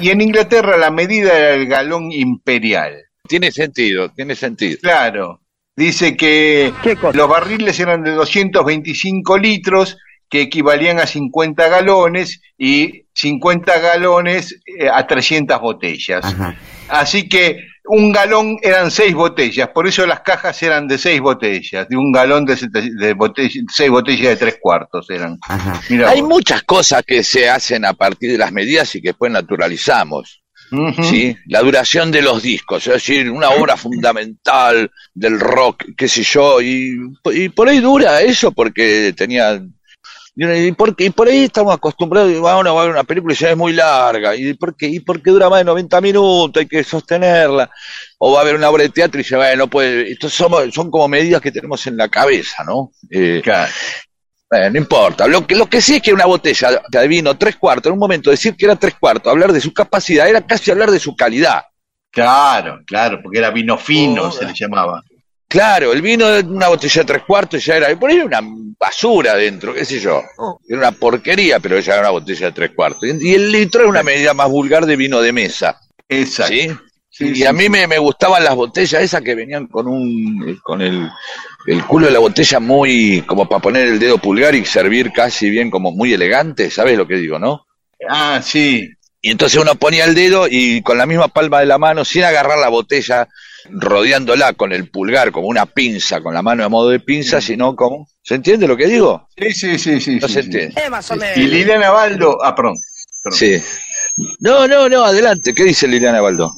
Y 0.00 0.10
en 0.10 0.20
Inglaterra 0.20 0.76
la 0.76 0.90
medida 0.90 1.36
era 1.36 1.54
el 1.54 1.66
galón 1.66 2.10
imperial. 2.10 2.96
Tiene 3.28 3.52
sentido, 3.52 4.10
tiene 4.10 4.34
sentido. 4.34 4.78
Claro. 4.80 5.40
Dice 5.74 6.16
que 6.16 6.72
los 7.14 7.28
barriles 7.28 7.78
eran 7.80 8.02
de 8.02 8.10
225 8.10 9.38
litros, 9.38 9.96
que 10.32 10.40
equivalían 10.40 10.98
a 10.98 11.06
50 11.06 11.68
galones, 11.68 12.40
y 12.56 13.04
50 13.14 13.78
galones 13.80 14.58
eh, 14.64 14.88
a 14.90 15.06
300 15.06 15.60
botellas. 15.60 16.24
Así 16.88 17.28
que 17.28 17.58
un 17.84 18.12
galón 18.12 18.56
eran 18.62 18.90
seis 18.90 19.12
botellas, 19.14 19.68
por 19.74 19.86
eso 19.86 20.06
las 20.06 20.20
cajas 20.20 20.62
eran 20.62 20.88
de 20.88 20.96
seis 20.96 21.20
botellas, 21.20 21.86
de 21.86 21.96
un 21.98 22.10
galón 22.12 22.46
de, 22.46 22.56
de 22.56 23.12
botella- 23.14 23.60
seis 23.70 23.90
botellas 23.90 24.28
de 24.28 24.36
tres 24.36 24.56
cuartos 24.58 25.10
eran. 25.10 25.38
Hay 26.08 26.20
vos. 26.22 26.30
muchas 26.30 26.62
cosas 26.62 27.02
que 27.06 27.22
se 27.22 27.50
hacen 27.50 27.84
a 27.84 27.92
partir 27.92 28.32
de 28.32 28.38
las 28.38 28.52
medidas 28.52 28.94
y 28.94 29.02
que 29.02 29.08
después 29.08 29.30
naturalizamos. 29.30 30.42
¿sí? 31.02 31.36
La 31.48 31.60
duración 31.60 32.10
de 32.10 32.22
los 32.22 32.42
discos, 32.42 32.86
es 32.86 32.94
decir, 32.94 33.30
una 33.30 33.50
obra 33.50 33.76
fundamental 33.76 34.90
del 35.12 35.38
rock, 35.38 35.84
qué 35.96 36.08
sé 36.08 36.22
yo, 36.22 36.62
y, 36.62 36.96
y 37.34 37.48
por 37.50 37.68
ahí 37.68 37.80
dura 37.80 38.22
eso 38.22 38.52
porque 38.52 39.12
tenía... 39.14 39.60
Y, 40.34 40.72
porque, 40.72 41.04
y 41.04 41.10
por 41.10 41.28
ahí 41.28 41.44
estamos 41.44 41.74
acostumbrados, 41.74 42.32
bueno, 42.40 42.78
a 42.78 42.82
ver 42.82 42.90
una 42.90 43.04
película 43.04 43.34
y 43.34 43.36
ya 43.36 43.50
es 43.50 43.56
muy 43.56 43.74
larga, 43.74 44.34
y 44.34 44.54
porque, 44.54 44.86
y 44.86 45.00
porque 45.00 45.30
dura 45.30 45.50
más 45.50 45.58
de 45.60 45.64
90 45.66 46.00
minutos, 46.00 46.58
hay 46.62 46.66
que 46.66 46.82
sostenerla, 46.82 47.70
o 48.18 48.32
va 48.32 48.38
a 48.38 48.42
haber 48.42 48.54
una 48.56 48.70
obra 48.70 48.82
de 48.84 48.88
teatro 48.88 49.20
y 49.20 49.24
se 49.24 49.36
va, 49.36 49.54
no 49.56 49.68
puede, 49.68 50.10
esto 50.10 50.30
somos, 50.30 50.72
son 50.72 50.90
como 50.90 51.06
medidas 51.06 51.42
que 51.42 51.52
tenemos 51.52 51.86
en 51.86 51.98
la 51.98 52.08
cabeza, 52.08 52.64
¿no? 52.64 52.92
Eh, 53.10 53.42
Claro. 53.44 53.70
eh, 54.52 54.70
no 54.70 54.78
importa. 54.78 55.26
Lo 55.28 55.46
que, 55.46 55.54
lo 55.54 55.66
que 55.68 55.82
sí 55.82 55.96
es 55.96 56.02
que 56.02 56.12
una 56.14 56.26
botella 56.26 56.80
de 56.90 57.08
vino 57.08 57.36
tres 57.36 57.56
cuartos, 57.56 57.88
en 57.90 57.94
un 57.94 57.98
momento 57.98 58.30
decir 58.30 58.56
que 58.56 58.64
era 58.64 58.76
tres 58.76 58.94
cuartos, 58.98 59.30
hablar 59.30 59.52
de 59.52 59.60
su 59.60 59.72
capacidad, 59.74 60.28
era 60.28 60.40
casi 60.46 60.70
hablar 60.70 60.90
de 60.90 60.98
su 61.00 61.14
calidad. 61.14 61.62
Claro, 62.10 62.80
claro, 62.86 63.20
porque 63.22 63.38
era 63.38 63.50
vino 63.50 63.76
fino, 63.78 64.24
Oh, 64.24 64.30
se 64.30 64.44
le 64.46 64.52
llamaba. 64.54 65.02
Claro, 65.52 65.92
el 65.92 66.00
vino 66.00 66.30
de 66.30 66.42
una 66.44 66.68
botella 66.68 67.02
de 67.02 67.06
tres 67.06 67.22
cuartos 67.24 67.62
ya 67.62 67.76
era, 67.76 67.94
por 68.00 68.08
ahí 68.08 68.16
era 68.16 68.24
una 68.24 68.40
basura 68.80 69.34
dentro, 69.34 69.74
qué 69.74 69.84
sé 69.84 70.00
yo. 70.00 70.22
Era 70.66 70.78
una 70.78 70.92
porquería, 70.92 71.60
pero 71.60 71.78
ya 71.78 71.92
era 71.92 72.00
una 72.00 72.10
botella 72.12 72.46
de 72.46 72.52
tres 72.52 72.70
cuartos. 72.70 73.06
Y 73.20 73.34
el 73.34 73.52
litro 73.52 73.82
era 73.82 73.90
una 73.90 74.02
medida 74.02 74.32
más 74.32 74.48
vulgar 74.48 74.86
de 74.86 74.96
vino 74.96 75.20
de 75.20 75.30
mesa. 75.30 75.78
Exacto. 76.08 76.54
¿sí? 76.54 76.70
Sí, 77.10 77.28
y 77.28 77.34
sí, 77.34 77.44
a 77.44 77.52
mí 77.52 77.68
me, 77.68 77.86
me 77.86 77.98
gustaban 77.98 78.42
las 78.42 78.54
botellas 78.54 79.02
esas 79.02 79.20
que 79.20 79.34
venían 79.34 79.66
con 79.66 79.88
un 79.88 80.58
con 80.62 80.80
el, 80.80 81.10
el 81.66 81.84
culo 81.84 82.06
de 82.06 82.12
la 82.12 82.18
botella 82.18 82.58
muy 82.58 83.22
como 83.26 83.46
para 83.46 83.60
poner 83.60 83.88
el 83.88 83.98
dedo 83.98 84.16
pulgar 84.16 84.54
y 84.54 84.64
servir 84.64 85.12
casi 85.12 85.50
bien 85.50 85.70
como 85.70 85.92
muy 85.92 86.14
elegante, 86.14 86.70
¿sabes 86.70 86.96
lo 86.96 87.06
que 87.06 87.16
digo, 87.16 87.38
no? 87.38 87.66
Ah, 88.08 88.40
sí. 88.42 88.88
Y 89.20 89.30
entonces 89.30 89.60
uno 89.60 89.74
ponía 89.74 90.06
el 90.06 90.14
dedo 90.14 90.46
y 90.48 90.80
con 90.80 90.96
la 90.96 91.04
misma 91.04 91.28
palma 91.28 91.60
de 91.60 91.66
la 91.66 91.76
mano, 91.76 92.06
sin 92.06 92.24
agarrar 92.24 92.58
la 92.58 92.70
botella, 92.70 93.28
rodeándola 93.70 94.52
con 94.54 94.72
el 94.72 94.88
pulgar 94.88 95.32
como 95.32 95.48
una 95.48 95.66
pinza, 95.66 96.20
con 96.20 96.34
la 96.34 96.42
mano 96.42 96.64
a 96.64 96.68
modo 96.68 96.90
de 96.90 97.00
pinza, 97.00 97.40
sino 97.40 97.76
como... 97.76 98.08
¿Se 98.22 98.36
entiende 98.36 98.68
lo 98.68 98.76
que 98.76 98.86
digo? 98.86 99.28
Sí, 99.36 99.52
sí, 99.52 99.78
sí, 99.78 100.00
sí. 100.00 100.18
No 100.20 100.28
sí, 100.28 100.34
se 100.34 100.42
sí. 100.42 100.46
entiende. 100.46 100.82
Y 101.36 101.46
Liliana 101.46 101.90
Baldo, 101.90 102.38
ah, 102.42 102.54
perdón, 102.54 102.74
perdón. 103.22 103.38
Sí. 103.38 103.62
No, 104.40 104.68
no, 104.68 104.88
no, 104.88 105.04
adelante. 105.04 105.54
¿Qué 105.54 105.64
dice 105.64 105.88
Liliana 105.88 106.20
Baldo? 106.20 106.52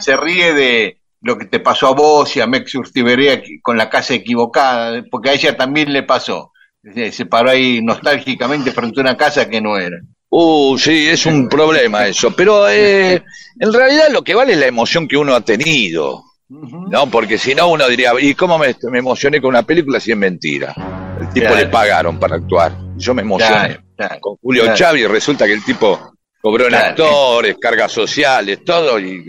se 0.00 0.16
ríe 0.16 0.52
de, 0.54 1.02
lo 1.22 1.38
que 1.38 1.46
te 1.46 1.60
pasó 1.60 1.88
a 1.88 1.94
vos 1.94 2.36
y 2.36 2.40
a 2.40 2.46
Mex 2.46 2.74
Urtiberea 2.74 3.40
con 3.62 3.78
la 3.78 3.88
casa 3.88 4.14
equivocada, 4.14 5.02
porque 5.10 5.30
a 5.30 5.34
ella 5.34 5.56
también 5.56 5.92
le 5.92 6.02
pasó. 6.02 6.52
Se 6.82 7.12
se 7.12 7.26
paró 7.26 7.50
ahí 7.50 7.80
nostálgicamente 7.80 8.72
frente 8.72 9.00
a 9.00 9.02
una 9.02 9.16
casa 9.16 9.48
que 9.48 9.60
no 9.60 9.78
era. 9.78 9.96
Uh, 10.28 10.76
sí, 10.78 11.08
es 11.08 11.26
un 11.26 11.48
problema 11.48 12.06
eso. 12.06 12.34
Pero 12.34 12.68
eh, 12.68 13.22
en 13.60 13.72
realidad 13.72 14.08
lo 14.10 14.22
que 14.22 14.34
vale 14.34 14.54
es 14.54 14.58
la 14.58 14.66
emoción 14.66 15.06
que 15.06 15.16
uno 15.16 15.34
ha 15.34 15.42
tenido. 15.42 16.24
No, 16.90 17.10
porque 17.10 17.38
si 17.38 17.54
no 17.54 17.68
uno 17.68 17.88
diría, 17.88 18.12
¿y 18.20 18.34
cómo 18.34 18.58
me, 18.58 18.74
me 18.90 18.98
emocioné 18.98 19.40
con 19.40 19.50
una 19.50 19.62
película 19.62 19.98
si 20.00 20.10
es 20.12 20.16
mentira? 20.16 20.74
El 21.20 21.28
tipo 21.30 21.46
Claro. 21.46 21.56
le 21.56 21.66
pagaron 21.66 22.18
para 22.18 22.36
actuar. 22.36 22.72
Yo 22.96 23.14
me 23.14 23.22
emocioné. 23.22 23.54
Claro, 23.54 23.82
claro, 23.96 24.16
con 24.20 24.36
Julio. 24.36 24.74
Chávez 24.74 25.08
resulta 25.08 25.46
que 25.46 25.54
el 25.54 25.64
tipo 25.64 26.12
cobró 26.40 26.66
en 26.66 26.74
actores, 26.74 27.56
cargas 27.58 27.92
sociales, 27.92 28.64
todo. 28.64 28.98
Y 29.00 29.24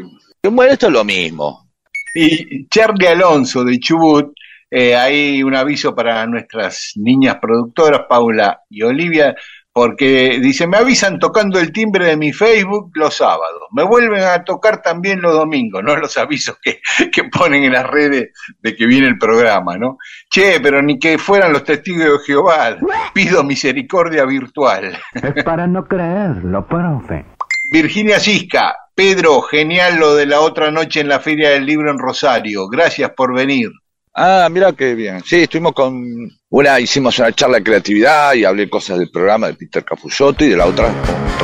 bueno, 0.50 0.74
esto 0.74 0.88
es 0.88 0.94
lo 0.94 1.04
mismo. 1.04 1.70
Y 2.16 2.68
Charlie 2.68 3.08
Alonso 3.08 3.64
de 3.64 3.80
Chubut, 3.80 4.34
eh, 4.70 4.96
hay 4.96 5.42
un 5.44 5.56
aviso 5.56 5.96
para 5.96 6.26
nuestras 6.28 6.92
niñas 6.96 7.38
productoras, 7.42 8.02
Paula 8.10 8.60
y 8.70 8.82
Olivia, 8.84 9.36
porque 9.74 10.40
dice, 10.40 10.68
me 10.68 10.78
avisan 10.78 11.18
tocando 11.18 11.60
el 11.60 11.72
timbre 11.72 12.06
de 12.06 12.18
mi 12.18 12.32
Facebook 12.32 12.92
los 12.94 13.16
sábados, 13.16 13.64
me 13.72 13.84
vuelven 13.84 14.22
a 14.22 14.44
tocar 14.44 14.84
también 14.84 15.20
los 15.20 15.34
domingos, 15.34 15.84
no 15.84 15.96
los 15.98 16.16
avisos 16.18 16.58
que, 16.62 16.80
que 17.12 17.24
ponen 17.26 17.64
en 17.64 17.74
las 17.74 17.88
redes 17.88 18.30
de 18.62 18.76
que 18.76 18.86
viene 18.86 19.08
el 19.08 19.18
programa, 19.18 19.76
¿no? 19.78 19.98
Che, 20.30 20.60
pero 20.62 20.82
ni 20.82 21.00
que 21.00 21.18
fueran 21.18 21.52
los 21.52 21.64
testigos 21.64 22.04
de 22.04 22.20
Jehová, 22.26 22.78
pido 23.14 23.44
misericordia 23.44 24.26
virtual. 24.26 24.98
Es 25.36 25.44
para 25.44 25.66
no 25.66 25.86
creerlo, 25.86 26.68
profe. 26.68 27.26
Virginia 27.72 28.20
Cisca, 28.20 28.76
Pedro, 28.94 29.42
genial 29.42 29.98
lo 29.98 30.14
de 30.14 30.28
la 30.28 30.42
otra 30.42 30.70
noche 30.70 31.00
en 31.00 31.08
la 31.08 31.20
Feria 31.20 31.50
del 31.50 31.66
Libro 31.66 31.90
en 31.90 31.98
Rosario. 31.98 32.68
Gracias 32.68 33.10
por 33.12 33.34
venir. 33.34 33.72
Ah, 34.16 34.48
mira 34.52 34.72
qué 34.74 34.94
bien. 34.94 35.24
Sí, 35.26 35.44
estuvimos 35.44 35.74
con 35.74 36.04
una, 36.50 36.80
hicimos 36.80 37.18
una 37.18 37.32
charla 37.32 37.58
de 37.58 37.64
creatividad 37.64 38.34
y 38.34 38.46
hablé 38.46 38.70
cosas 38.70 39.00
del 39.00 39.10
programa 39.10 39.48
de 39.48 39.56
Peter 39.56 39.84
Capusotto 39.84 40.46
y 40.46 40.50
de 40.50 40.58
la 40.58 40.68
otra 40.68 40.90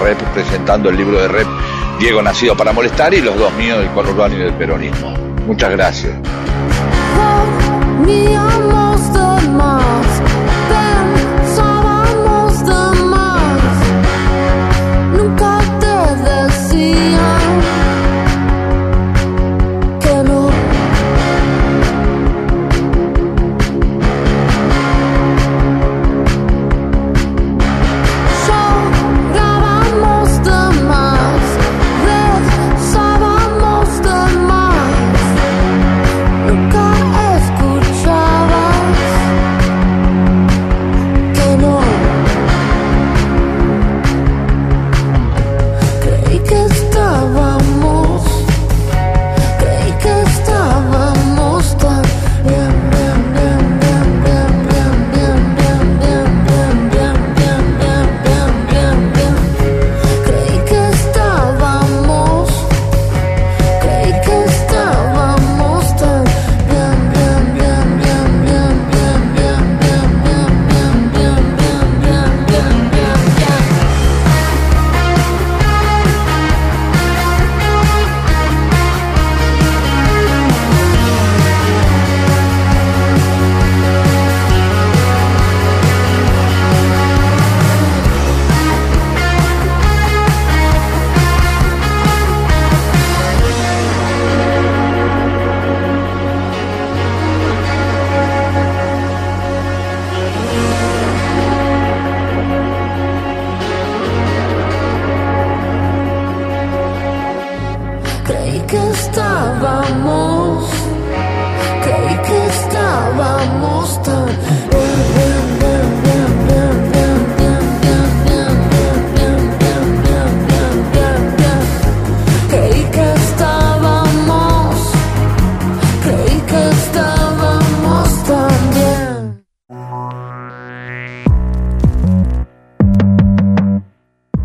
Rep 0.03 0.19
presentando 0.33 0.89
el 0.89 0.97
libro 0.97 1.19
de 1.19 1.27
Rep 1.27 1.47
Diego 1.99 2.21
Nacido 2.21 2.55
para 2.55 2.71
Molestar 2.71 3.13
y 3.13 3.21
los 3.21 3.35
dos 3.37 3.51
míos 3.55 3.79
del 3.79 3.89
Corro 3.89 4.11
Urbano 4.11 4.35
y 4.35 4.39
del 4.39 4.53
Peronismo. 4.53 5.11
Muchas 5.47 5.71
gracias. 5.71 6.15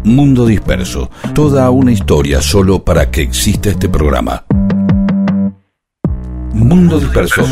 Mundo 0.05 0.45
Disperso, 0.45 1.11
toda 1.35 1.71
una 1.71 1.91
historia 1.91 2.43
solo 2.43 2.85
para 2.85 3.11
que 3.11 3.23
exista 3.23 3.71
este 3.71 3.89
programa. 3.89 4.45
Mundo 6.53 7.01
Disperso. 7.01 7.43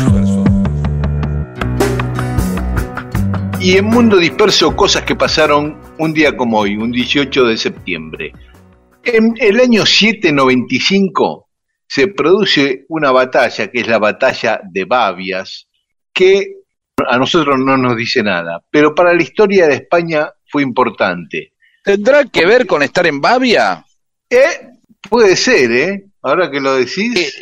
Y 3.59 3.77
en 3.77 3.85
Mundo 3.85 4.17
Disperso, 4.17 4.75
cosas 4.75 5.01
que 5.01 5.15
pasaron 5.15 5.79
un 5.97 6.13
día 6.13 6.37
como 6.37 6.59
hoy, 6.59 6.77
un 6.77 6.91
18 6.91 7.45
de 7.45 7.57
septiembre. 7.57 8.33
En 9.03 9.33
el 9.39 9.59
año 9.59 9.83
795 9.83 11.49
se 11.87 12.07
produce 12.09 12.85
una 12.89 13.11
batalla, 13.11 13.71
que 13.71 13.79
es 13.79 13.87
la 13.87 13.97
batalla 13.97 14.61
de 14.63 14.85
Bavias, 14.85 15.67
que 16.13 16.57
a 17.09 17.17
nosotros 17.17 17.57
no 17.57 17.77
nos 17.77 17.97
dice 17.97 18.21
nada, 18.21 18.61
pero 18.69 18.93
para 18.93 19.11
la 19.15 19.23
historia 19.23 19.67
de 19.67 19.73
España 19.73 20.29
fue 20.45 20.61
importante. 20.61 21.52
¿Tendrá 21.83 22.23
que 22.25 22.45
ver 22.45 22.65
con 22.65 22.81
estar 22.83 23.05
en 23.05 23.19
Bavia? 23.19 23.83
Eh, 24.29 24.67
puede 25.09 25.35
ser, 25.35 25.71
¿eh? 25.71 26.03
Ahora 26.21 26.49
que 26.49 26.59
lo 26.59 26.75
decís. 26.75 27.35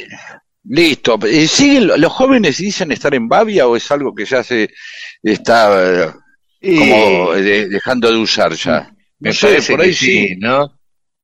Listo. 0.63 1.19
Eh, 1.25 1.47
¿Siguen 1.47 1.87
lo- 1.87 1.97
los 1.97 2.11
jóvenes 2.11 2.57
dicen 2.57 2.91
estar 2.91 3.13
en 3.15 3.27
Bavia 3.27 3.67
o 3.67 3.75
es 3.75 3.89
algo 3.91 4.13
que 4.13 4.25
ya 4.25 4.43
se 4.43 4.69
está 5.23 6.05
eh, 6.05 6.11
como 6.61 7.31
de- 7.33 7.67
dejando 7.69 8.11
de 8.11 8.17
usar 8.17 8.53
ya? 8.53 8.91
me 9.19 9.29
No 9.29 9.33
sé, 9.33 9.61
por 9.71 9.81
ahí 9.81 9.93
sí, 9.93 10.27
sí. 10.29 10.35
¿no? 10.37 10.79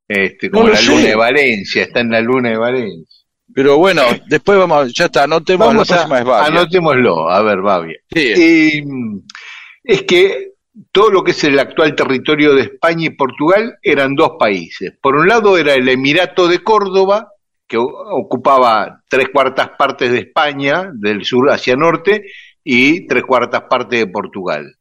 Este, 0.07 0.49
como 0.49 0.69
la 0.69 0.77
sé. 0.77 0.85
luna 0.91 1.03
de 1.07 1.15
Valencia, 1.15 1.83
está 1.83 1.99
en 1.99 2.11
la 2.11 2.21
luna 2.21 2.49
de 2.51 2.57
Valencia. 2.57 3.13
Pero 3.53 3.77
bueno, 3.77 4.03
después 4.27 4.57
vamos, 4.59 4.93
ya 4.93 5.05
está, 5.05 5.23
anotemos, 5.23 5.67
Vamos 5.67 5.89
la 5.89 5.95
a, 5.95 5.97
próxima 5.97 6.19
es 6.19 6.25
Bavia. 6.25 6.47
anotémoslo, 6.47 7.29
a 7.29 7.41
ver, 7.41 7.57
Bavia. 7.61 7.97
Sí. 8.13 8.83
Es 9.83 10.01
que 10.03 10.51
todo 10.91 11.09
lo 11.09 11.23
que 11.23 11.31
es 11.31 11.43
el 11.43 11.59
actual 11.59 11.95
territorio 11.95 12.53
de 12.53 12.63
España 12.63 13.07
y 13.07 13.15
Portugal 13.15 13.77
eran 13.81 14.15
dos 14.15 14.31
países. 14.39 14.93
Por 15.01 15.15
un 15.15 15.27
lado 15.27 15.57
era 15.57 15.73
el 15.73 15.87
Emirato 15.89 16.47
de 16.47 16.59
Córdoba, 16.59 17.29
que 17.67 17.77
ocupaba 17.77 19.01
tres 19.09 19.27
cuartas 19.33 19.71
partes 19.77 20.11
de 20.11 20.19
España, 20.19 20.89
del 20.93 21.25
sur 21.25 21.49
hacia 21.49 21.75
norte, 21.75 22.25
y 22.63 23.07
tres 23.07 23.23
cuartas 23.23 23.63
partes 23.69 23.99
de 23.99 24.07
Portugal. 24.07 24.75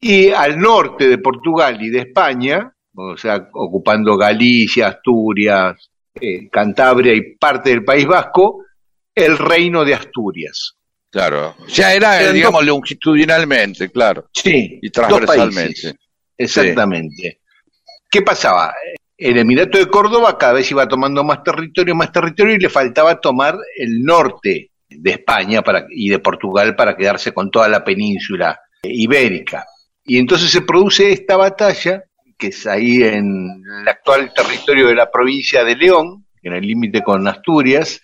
Y 0.00 0.30
al 0.30 0.58
norte 0.58 1.08
de 1.08 1.18
Portugal 1.18 1.82
y 1.82 1.90
de 1.90 2.00
España, 2.00 2.72
o 2.94 3.16
sea, 3.16 3.48
ocupando 3.52 4.16
Galicia, 4.16 4.88
Asturias, 4.88 5.90
eh, 6.14 6.48
Cantabria 6.50 7.14
y 7.14 7.36
parte 7.36 7.70
del 7.70 7.84
País 7.84 8.06
Vasco, 8.06 8.64
el 9.14 9.38
reino 9.38 9.84
de 9.84 9.94
Asturias. 9.94 10.76
Claro. 11.12 11.54
Ya 11.68 11.92
era, 11.92 12.32
digamos, 12.32 12.64
longitudinalmente, 12.64 13.90
claro. 13.90 14.30
Sí, 14.32 14.78
Y 14.80 14.88
transversalmente. 14.90 15.94
Exactamente. 16.38 17.40
¿Qué 18.10 18.22
pasaba? 18.22 18.74
el 19.18 19.38
Emirato 19.38 19.78
de 19.78 19.86
Córdoba 19.86 20.36
cada 20.36 20.54
vez 20.54 20.68
iba 20.72 20.88
tomando 20.88 21.22
más 21.22 21.44
territorio, 21.44 21.94
más 21.94 22.10
territorio 22.10 22.56
y 22.56 22.58
le 22.58 22.68
faltaba 22.68 23.20
tomar 23.20 23.56
el 23.76 24.02
norte 24.02 24.72
de 24.88 25.10
España 25.10 25.62
para, 25.62 25.86
y 25.90 26.08
de 26.08 26.18
Portugal 26.18 26.74
para 26.74 26.96
quedarse 26.96 27.32
con 27.32 27.48
toda 27.48 27.68
la 27.68 27.84
península 27.84 28.58
ibérica. 28.82 29.64
Y 30.04 30.18
entonces 30.18 30.50
se 30.50 30.62
produce 30.62 31.12
esta 31.12 31.36
batalla, 31.36 32.02
que 32.36 32.48
es 32.48 32.66
ahí 32.66 33.04
en 33.04 33.62
el 33.82 33.88
actual 33.88 34.32
territorio 34.34 34.88
de 34.88 34.96
la 34.96 35.08
provincia 35.08 35.62
de 35.62 35.76
León, 35.76 36.26
en 36.42 36.54
el 36.54 36.66
límite 36.66 37.02
con 37.02 37.28
Asturias, 37.28 38.00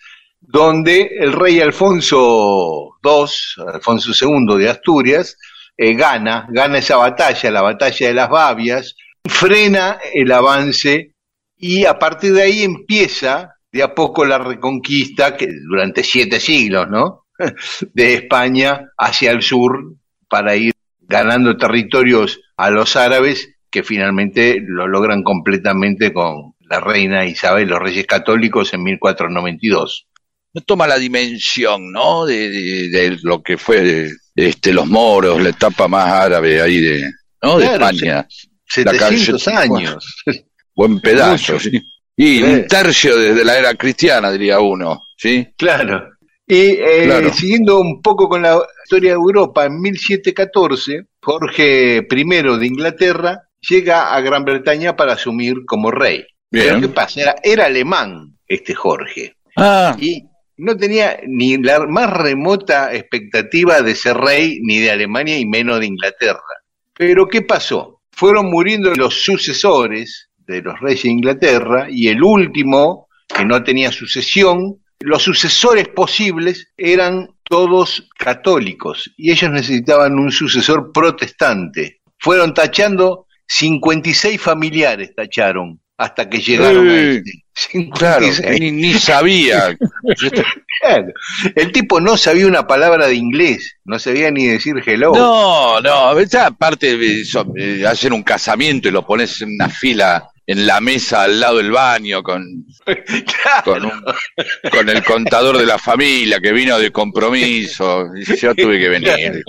donde 0.51 1.11
el 1.19 1.33
rey 1.33 1.59
Alfonso 1.59 2.97
II, 3.03 3.65
Alfonso 3.71 4.11
II 4.19 4.57
de 4.57 4.69
Asturias, 4.69 5.37
eh, 5.77 5.93
gana, 5.93 6.47
gana 6.49 6.79
esa 6.79 6.97
batalla, 6.97 7.51
la 7.51 7.61
batalla 7.61 8.07
de 8.07 8.13
las 8.15 8.29
Bavias, 8.31 8.95
frena 9.23 9.99
el 10.11 10.31
avance 10.31 11.13
y 11.55 11.85
a 11.85 11.99
partir 11.99 12.33
de 12.33 12.41
ahí 12.41 12.63
empieza 12.63 13.57
de 13.71 13.83
a 13.83 13.93
poco 13.93 14.25
la 14.25 14.39
reconquista, 14.39 15.37
que 15.37 15.47
durante 15.69 16.03
siete 16.03 16.39
siglos, 16.39 16.89
¿no? 16.89 17.25
De 17.93 18.15
España 18.15 18.89
hacia 18.97 19.29
el 19.29 19.43
sur 19.43 19.97
para 20.27 20.55
ir 20.55 20.73
ganando 21.01 21.57
territorios 21.57 22.41
a 22.57 22.71
los 22.71 22.95
árabes 22.95 23.55
que 23.69 23.83
finalmente 23.83 24.59
lo 24.65 24.87
logran 24.87 25.21
completamente 25.21 26.11
con 26.11 26.55
la 26.61 26.79
reina 26.79 27.25
Isabel, 27.25 27.69
los 27.69 27.79
reyes 27.79 28.07
católicos 28.07 28.73
en 28.73 28.81
1492. 28.81 30.08
No 30.53 30.61
toma 30.61 30.87
la 30.87 30.97
dimensión, 30.97 31.91
¿no? 31.91 32.25
De, 32.25 32.49
de- 32.49 32.89
de 32.89 33.17
lo 33.23 33.41
que 33.43 33.57
fue 33.57 34.09
este, 34.35 34.73
los 34.73 34.87
moros, 34.87 35.41
la 35.41 35.49
etapa 35.49 35.87
más 35.87 36.07
árabe 36.11 36.61
ahí 36.61 36.79
de, 36.81 37.11
¿no? 37.43 37.57
de 37.59 37.65
Claro, 37.65 37.85
España. 37.89 38.27
700 38.67 39.43
calle- 39.43 39.57
años. 39.57 40.15
Buen 40.75 40.99
pedazo, 41.01 41.53
Mucho. 41.53 41.69
¿sí? 41.69 41.81
Y 42.15 42.41
un 42.43 42.67
tercio 42.67 43.17
desde 43.17 43.45
la 43.45 43.57
era 43.57 43.73
cristiana, 43.75 44.31
diría 44.31 44.59
uno, 44.59 45.01
¿sí? 45.17 45.47
Claro. 45.57 46.09
Y 46.47 46.55
eh, 46.71 47.03
Claro. 47.05 47.33
siguiendo 47.33 47.79
un 47.79 48.01
poco 48.01 48.27
con 48.27 48.41
la 48.41 48.59
historia 48.83 49.11
de 49.11 49.15
Europa, 49.15 49.65
en 49.65 49.79
1714, 49.79 51.03
Jorge 51.21 51.97
I 52.09 52.23
de 52.59 52.65
Inglaterra 52.65 53.41
llega 53.61 54.13
a 54.15 54.21
Gran 54.21 54.43
Bretaña 54.45 54.95
para 54.95 55.13
asumir 55.13 55.63
como 55.65 55.91
rey. 55.91 56.25
Pero 56.49 56.81
¿qué 56.81 56.87
pasa? 56.89 57.21
Era, 57.21 57.35
era 57.43 57.65
alemán 57.65 58.35
este 58.47 58.73
Jorge. 58.73 59.35
Ah, 59.55 59.95
Y 59.99 60.23
no 60.59 60.75
tenía 60.77 61.19
ni 61.25 61.57
la 61.57 61.85
más 61.87 62.11
remota 62.11 62.93
expectativa 62.93 63.81
de 63.81 63.95
ser 63.95 64.17
rey 64.17 64.59
ni 64.61 64.79
de 64.79 64.91
Alemania 64.91 65.37
y 65.37 65.45
menos 65.45 65.79
de 65.79 65.87
Inglaterra. 65.87 66.39
Pero 66.93 67.27
¿qué 67.27 67.41
pasó? 67.41 68.01
Fueron 68.11 68.49
muriendo 68.49 68.93
los 68.93 69.23
sucesores 69.23 70.29
de 70.37 70.61
los 70.61 70.79
reyes 70.79 71.03
de 71.03 71.09
Inglaterra 71.09 71.87
y 71.89 72.09
el 72.09 72.21
último, 72.21 73.07
que 73.27 73.45
no 73.45 73.63
tenía 73.63 73.91
sucesión, 73.91 74.81
los 74.99 75.23
sucesores 75.23 75.87
posibles 75.87 76.73
eran 76.75 77.29
todos 77.43 78.09
católicos 78.17 79.13
y 79.15 79.31
ellos 79.31 79.51
necesitaban 79.51 80.19
un 80.19 80.31
sucesor 80.31 80.91
protestante. 80.91 82.01
Fueron 82.17 82.53
tachando 82.53 83.27
56 83.47 84.41
familiares, 84.41 85.15
tacharon, 85.15 85.79
hasta 85.99 86.29
que 86.29 86.39
llegaron 86.39 86.87
a 86.89 86.93
Sí. 86.93 87.21
este. 87.73 87.89
claro, 87.93 88.25
56. 88.25 88.59
ni, 88.61 88.71
ni 88.71 88.93
sabía. 88.93 89.77
Claro. 90.81 91.07
El 91.55 91.73
tipo 91.73 91.99
no 91.99 92.15
sabía 92.15 92.47
una 92.47 92.65
palabra 92.65 93.05
de 93.07 93.15
inglés, 93.15 93.75
no 93.83 93.99
sabía 93.99 94.31
ni 94.31 94.47
decir 94.47 94.75
hello. 94.85 95.11
No, 95.13 95.81
no, 95.81 96.21
ya 96.23 96.45
aparte 96.45 96.97
de 96.97 97.19
eso, 97.19 97.45
eh, 97.57 97.83
hacen 97.85 98.13
un 98.13 98.23
casamiento 98.23 98.87
y 98.87 98.91
lo 98.91 99.05
pones 99.05 99.41
en 99.41 99.55
una 99.55 99.67
fila 99.67 100.29
en 100.51 100.65
la 100.65 100.81
mesa 100.81 101.23
al 101.23 101.39
lado 101.39 101.57
del 101.57 101.69
baño 101.69 102.23
con, 102.23 102.65
Claro. 102.83 103.63
con, 103.65 103.85
un- 103.85 104.03
con 104.71 104.89
el 104.89 105.03
contador 105.03 105.59
de 105.59 105.65
la 105.67 105.77
familia 105.77 106.39
que 106.39 106.51
vino 106.51 106.79
de 106.79 106.91
compromiso. 106.91 108.05
Yo 108.41 108.55
tuve 108.55 108.79
que 108.79 108.89
venir. 108.89 109.43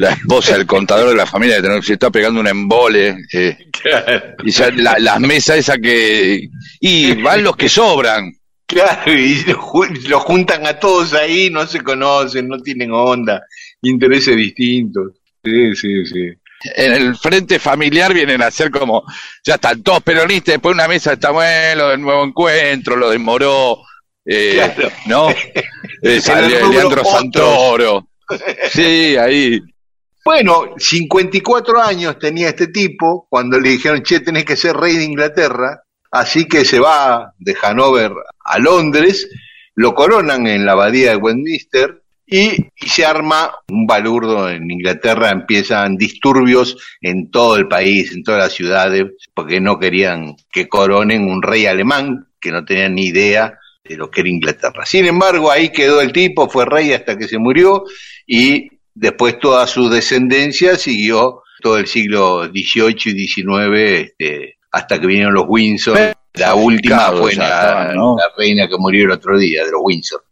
La 0.00 0.10
esposa 0.10 0.56
del 0.56 0.66
contador 0.66 1.10
de 1.10 1.14
la 1.14 1.26
familia 1.26 1.62
que 1.62 1.82
se 1.82 1.92
está 1.92 2.10
pegando 2.10 2.40
un 2.40 2.48
embole. 2.48 3.18
eh, 3.32 3.56
y 4.44 4.50
ya 4.50 4.70
la- 4.72 4.98
las 4.98 5.20
mesas 5.20 5.58
esas 5.58 5.78
que... 5.78 6.48
Y 6.80 7.14
van 7.22 7.44
los 7.44 7.56
que 7.56 7.68
sobran. 7.68 8.32
Claro, 8.66 9.12
y 9.12 9.36
lo, 9.46 9.60
ju- 9.60 10.08
lo 10.08 10.18
juntan 10.20 10.66
a 10.66 10.74
todos 10.78 11.12
ahí, 11.14 11.50
no 11.50 11.66
se 11.68 11.80
conocen, 11.82 12.48
no 12.48 12.58
tienen 12.60 12.90
onda, 12.92 13.42
intereses 13.82 14.36
distintos. 14.36 15.12
Sí, 15.44 15.74
sí, 15.76 16.04
sí. 16.06 16.28
En 16.62 16.92
el 16.92 17.16
frente 17.16 17.58
familiar 17.58 18.12
vienen 18.12 18.42
a 18.42 18.50
ser 18.50 18.70
como, 18.70 19.04
ya 19.44 19.54
están 19.54 19.82
todos 19.82 20.02
peronistas, 20.02 20.54
después 20.54 20.74
una 20.74 20.88
mesa 20.88 21.14
está 21.14 21.30
bueno, 21.30 21.88
del 21.88 22.00
nuevo 22.00 22.24
encuentro, 22.24 22.96
lo 22.96 23.10
de 23.10 23.18
Moró, 23.18 23.78
eh, 24.24 24.52
Claro. 24.54 24.90
¿no? 25.06 25.28
Eh, 26.02 26.18
el 26.26 26.60
rubro 26.60 26.72
Leandro 26.72 27.00
otros. 27.02 27.10
Santoro. 27.10 28.08
Sí, 28.72 29.16
ahí. 29.18 29.60
Bueno, 30.24 30.74
54 30.78 31.82
años 31.82 32.18
tenía 32.18 32.48
este 32.48 32.68
tipo 32.68 33.26
cuando 33.28 33.58
le 33.58 33.70
dijeron, 33.70 34.02
che, 34.02 34.20
tenés 34.20 34.44
que 34.44 34.56
ser 34.56 34.76
rey 34.76 34.96
de 34.96 35.04
Inglaterra, 35.04 35.82
así 36.10 36.46
que 36.46 36.64
se 36.64 36.78
va 36.78 37.34
de 37.38 37.54
Hanover 37.60 38.12
a 38.44 38.58
Londres, 38.58 39.28
lo 39.74 39.94
coronan 39.94 40.46
en 40.46 40.64
la 40.64 40.72
abadía 40.72 41.10
de 41.10 41.16
Westminster 41.16 41.99
y, 42.30 42.66
y 42.76 42.88
se 42.88 43.04
arma 43.04 43.52
un 43.68 43.86
balurdo 43.86 44.48
en 44.48 44.70
Inglaterra, 44.70 45.30
empiezan 45.30 45.96
disturbios 45.96 46.76
en 47.00 47.30
todo 47.30 47.56
el 47.56 47.66
país, 47.66 48.12
en 48.12 48.22
todas 48.22 48.40
las 48.40 48.52
ciudades, 48.52 49.06
porque 49.34 49.60
no 49.60 49.78
querían 49.78 50.36
que 50.52 50.68
coronen 50.68 51.28
un 51.28 51.42
rey 51.42 51.66
alemán 51.66 52.28
que 52.40 52.52
no 52.52 52.64
tenían 52.64 52.94
ni 52.94 53.06
idea 53.06 53.58
de 53.84 53.96
lo 53.96 54.10
que 54.10 54.20
era 54.20 54.30
Inglaterra. 54.30 54.86
Sin 54.86 55.06
embargo, 55.06 55.50
ahí 55.50 55.70
quedó 55.70 56.00
el 56.00 56.12
tipo, 56.12 56.48
fue 56.48 56.64
rey 56.64 56.92
hasta 56.92 57.18
que 57.18 57.26
se 57.26 57.38
murió 57.38 57.84
y 58.26 58.68
después 58.94 59.38
toda 59.40 59.66
su 59.66 59.88
descendencia 59.88 60.76
siguió 60.76 61.42
todo 61.60 61.78
el 61.78 61.86
siglo 61.86 62.44
XVIII 62.46 63.12
y 63.12 63.28
XIX 63.28 63.48
este, 63.74 64.58
hasta 64.70 65.00
que 65.00 65.06
vinieron 65.06 65.34
los 65.34 65.44
Windsor. 65.48 66.14
La 66.34 66.54
última 66.54 67.10
fue 67.12 67.34
la, 67.34 67.92
la 67.92 68.32
reina 68.36 68.68
que 68.68 68.76
murió 68.78 69.04
el 69.04 69.10
otro 69.10 69.36
día, 69.36 69.64
de 69.64 69.72
los 69.72 69.80
Windsor. 69.82 70.22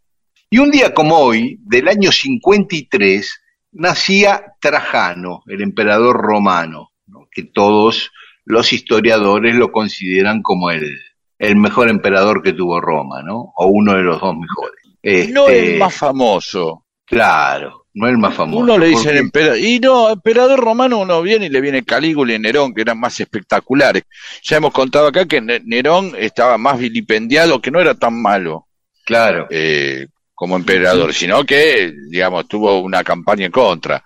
Y 0.49 0.57
un 0.57 0.71
día 0.71 0.93
como 0.93 1.17
hoy, 1.17 1.59
del 1.61 1.87
año 1.87 2.11
53, 2.11 3.41
nacía 3.73 4.53
Trajano, 4.59 5.43
el 5.47 5.61
emperador 5.61 6.15
romano, 6.17 6.91
¿no? 7.07 7.27
que 7.31 7.43
todos 7.43 8.11
los 8.45 8.73
historiadores 8.73 9.53
lo 9.55 9.71
consideran 9.71 10.41
como 10.41 10.71
el, 10.71 10.91
el 11.37 11.55
mejor 11.55 11.89
emperador 11.89 12.41
que 12.41 12.53
tuvo 12.53 12.81
Roma, 12.81 13.21
¿no? 13.21 13.53
O 13.55 13.67
uno 13.67 13.93
de 13.93 14.01
los 14.01 14.19
dos 14.19 14.35
mejores. 14.35 15.31
No 15.31 15.47
Este, 15.47 15.73
el 15.73 15.79
más 15.79 15.95
famoso. 15.95 16.85
Claro, 17.05 17.85
no 17.93 18.07
el 18.07 18.17
más 18.17 18.33
famoso. 18.33 18.63
Uno 18.63 18.77
le 18.77 18.87
dicen 18.87 19.03
porque- 19.05 19.17
emperador. 19.19 19.57
Y 19.59 19.79
no, 19.79 20.09
emperador 20.09 20.59
romano 20.59 20.97
uno 20.99 21.21
viene 21.21 21.45
y 21.45 21.49
le 21.49 21.61
viene 21.61 21.83
Calígula 21.83 22.33
y 22.33 22.39
Nerón, 22.39 22.73
que 22.73 22.81
eran 22.81 22.99
más 22.99 23.19
espectaculares. 23.19 24.03
Ya 24.43 24.57
hemos 24.57 24.71
contado 24.73 25.07
acá 25.07 25.25
que 25.27 25.41
Ne- 25.41 25.61
Nerón 25.63 26.13
estaba 26.17 26.57
más 26.57 26.79
vilipendiado, 26.79 27.61
que 27.61 27.69
no 27.71 27.79
era 27.79 27.93
tan 27.93 28.19
malo. 28.19 28.65
Claro. 29.05 29.47
eh, 29.51 30.07
como 30.39 30.55
emperador, 30.55 31.13
sino 31.13 31.43
que, 31.43 31.91
digamos, 32.09 32.47
tuvo 32.47 32.79
una 32.79 33.03
campaña 33.03 33.47
en 33.47 33.51
contra. 33.51 34.01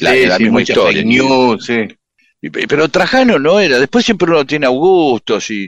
La, 0.00 0.12
Sí, 0.12 0.26
la 0.26 0.36
sí, 0.36 0.42
misma 0.44 0.60
historia. 0.60 1.02
news, 1.02 1.64
sí. 1.64 1.78
Pero 2.68 2.90
Trajano 2.90 3.38
no 3.38 3.58
era. 3.58 3.78
Después 3.78 4.04
siempre 4.04 4.30
uno 4.30 4.44
tiene 4.44 4.66
Augustos 4.66 5.50
y, 5.50 5.66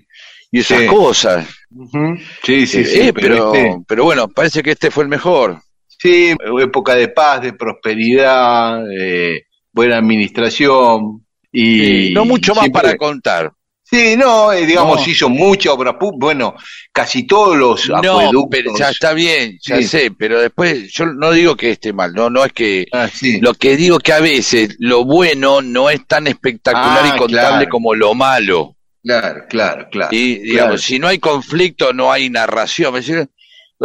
y 0.53 0.59
esas 0.61 0.83
cosas. 0.83 1.49
Ujú. 1.75 2.17
Sí, 2.45 2.67
sí, 2.67 2.81
Eh, 2.81 2.85
sí. 2.85 3.01
eh, 3.01 3.13
pero, 3.15 3.55
este- 3.55 3.77
pero 3.89 4.05
bueno, 4.05 4.29
parece 4.29 4.63
que 4.63 4.73
este 4.73 4.91
fue 4.91 5.05
el 5.05 5.09
mejor. 5.09 5.59
sí, 5.87 6.35
época 6.61 6.95
de 6.97 7.09
paz, 7.09 7.41
de 7.41 7.55
prosperidad, 7.55 8.85
de 8.85 9.47
buena 9.73 9.97
administración. 9.97 11.27
Y 11.51 12.11
no 12.13 12.27
mucho 12.27 12.53
más 12.55 12.65
siempre- 12.65 12.83
para 12.83 12.97
contar. 12.99 13.53
Sí, 13.91 14.17
no, 14.17 14.53
eh, 14.53 14.67
digamos, 14.67 15.05
No. 15.05 15.13
hizo 15.13 15.29
mucha 15.29 15.73
obra 15.73 15.99
pública. 15.99 16.19
Bueno, 16.27 16.55
casi 16.93 17.27
todos 17.27 17.57
los 17.57 17.89
No, 17.89 17.97
acueductos. 17.97 18.47
pero 18.51 18.73
ya 18.79 18.91
está 18.91 19.13
bien, 19.13 19.59
ya 19.61 19.79
Sí. 19.79 19.85
sé, 19.85 20.11
pero 20.17 20.41
después 20.41 20.93
yo 20.93 21.07
no 21.07 21.33
digo 21.33 21.57
que 21.57 21.73
esté 21.73 21.93
mal, 21.93 22.13
no, 22.15 22.31
no 22.31 22.45
es 22.45 22.53
que 22.53 22.87
Ah, 22.93 23.09
sí. 23.13 23.41
lo 23.41 23.53
que 23.55 23.77
digo 23.77 23.99
que 23.99 24.13
a 24.13 24.21
veces 24.21 24.77
lo 24.79 25.05
bueno 25.05 25.61
no 25.61 25.91
es 25.91 26.07
tan 26.07 26.29
espectacular 26.29 27.01
Ah, 27.03 27.13
y 27.15 27.19
contable 27.19 27.49
claro. 27.65 27.69
como 27.69 27.95
lo 27.95 28.15
malo. 28.15 28.77
Claro, 29.03 29.45
claro, 29.49 29.89
claro. 29.91 30.11
Y 30.15 30.37
digamos, 30.41 30.53
Claro. 30.73 30.79
si 30.79 30.99
no 31.01 31.09
hay 31.09 31.19
conflicto, 31.19 31.93
no 31.93 32.13
hay 32.13 32.31
narración. 32.31 32.93
Me 32.93 33.01
decían, 33.01 33.29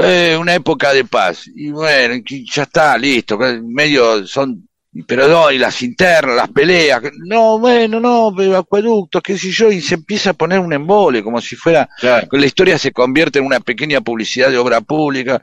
eh, 0.04 0.36
una 0.40 0.54
época 0.54 0.94
de 0.94 1.06
paz. 1.06 1.50
Y 1.56 1.72
bueno, 1.72 2.22
ya 2.54 2.64
está, 2.64 2.98
listo. 2.98 3.40
Medio 3.64 4.28
son, 4.28 4.65
pero 5.04 5.28
no, 5.28 5.52
y 5.52 5.58
las 5.58 5.82
internas, 5.82 6.36
las 6.36 6.50
peleas. 6.50 7.02
No, 7.26 7.60
bueno, 7.60 8.00
no, 8.00 8.34
acueductos, 8.58 9.22
qué 9.22 9.38
sé 9.38 9.52
yo, 9.52 9.72
y 9.72 9.82
se 9.82 9.96
empieza 9.96 10.30
a 10.32 10.34
poner 10.34 10.60
un 10.60 10.72
embole, 10.74 11.22
como 11.24 11.42
si 11.42 11.56
fuera, 11.56 11.90
Claro. 12.00 12.28
la 12.32 12.46
historia 12.46 12.78
se 12.78 12.92
convierte 12.92 13.40
en 13.40 13.46
una 13.46 13.60
pequeña 13.60 14.02
publicidad 14.02 14.50
de 14.50 14.58
obra 14.58 14.82
pública. 14.82 15.42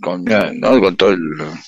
Con, 0.00 0.24
Claro. 0.24 0.50
¿no? 0.54 0.80
con 0.80 0.96
todo 0.96 1.10
el 1.10 1.20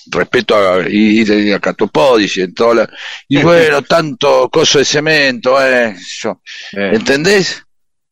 respeto 0.07 0.53
a, 0.57 0.81
y, 0.89 1.21
y 1.21 1.51
a 1.53 1.59
Catopodis 1.61 2.35
y 2.35 2.41
en 2.41 2.53
toda 2.53 2.75
la, 2.75 2.89
y 3.29 3.37
bueno, 3.41 3.83
tanto 3.83 4.49
coso 4.49 4.79
de 4.79 4.83
cemento, 4.85 5.55
eh, 5.65 5.95
yo, 6.19 6.41
Eh, 6.73 6.91
¿entendés? 6.93 7.63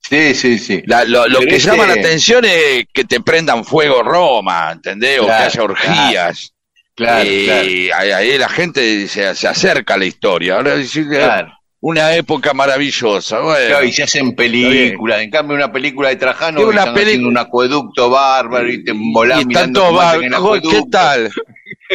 Sí, 0.01 0.33
sí, 0.35 0.57
sí. 0.57 0.81
La- 0.85 1.03
lo 1.03 1.39
que 1.41 1.59
llama 1.59 1.85
la 1.85 1.93
atención 1.93 2.45
es 2.45 2.85
que 2.93 3.03
te 3.03 3.19
prendan 3.19 3.65
fuego 3.65 4.01
Roma, 4.01 4.71
¿entendés? 4.71 5.19
O 5.19 5.25
que 5.25 5.31
haya 5.33 5.63
orgías. 5.63 6.53
Claro, 6.99 7.29
y 7.29 7.45
claro. 7.45 8.15
ahí, 8.17 8.37
la 8.37 8.49
gente 8.49 9.07
se, 9.07 9.33
se 9.33 9.47
acerca 9.47 9.93
a 9.93 9.97
la 9.97 10.05
historia. 10.05 10.55
Ahora 10.55 10.75
decir, 10.75 11.07
Claro. 11.07 11.53
una 11.79 12.13
época 12.13 12.53
maravillosa. 12.53 13.39
Bueno, 13.39 13.67
Claro, 13.67 13.85
y 13.85 13.91
se 13.93 14.03
hacen 14.03 14.35
películas. 14.35 15.21
En 15.21 15.29
cambio, 15.29 15.55
una 15.55 15.71
película 15.71 16.09
de 16.09 16.17
Trajano, 16.17 16.61
una 16.67 16.81
están 16.81 16.97
haciendo 16.97 17.27
un 17.29 17.37
acueducto 17.37 18.09
bárbaro 18.09 18.69
y 18.69 18.83
te 18.83 18.91
volás 18.93 19.41
y 19.41 19.45
mirando 19.45 19.89
el. 20.13 20.61
¿Qué 20.61 20.81
tal? 20.91 21.29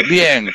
Bien. 0.08 0.50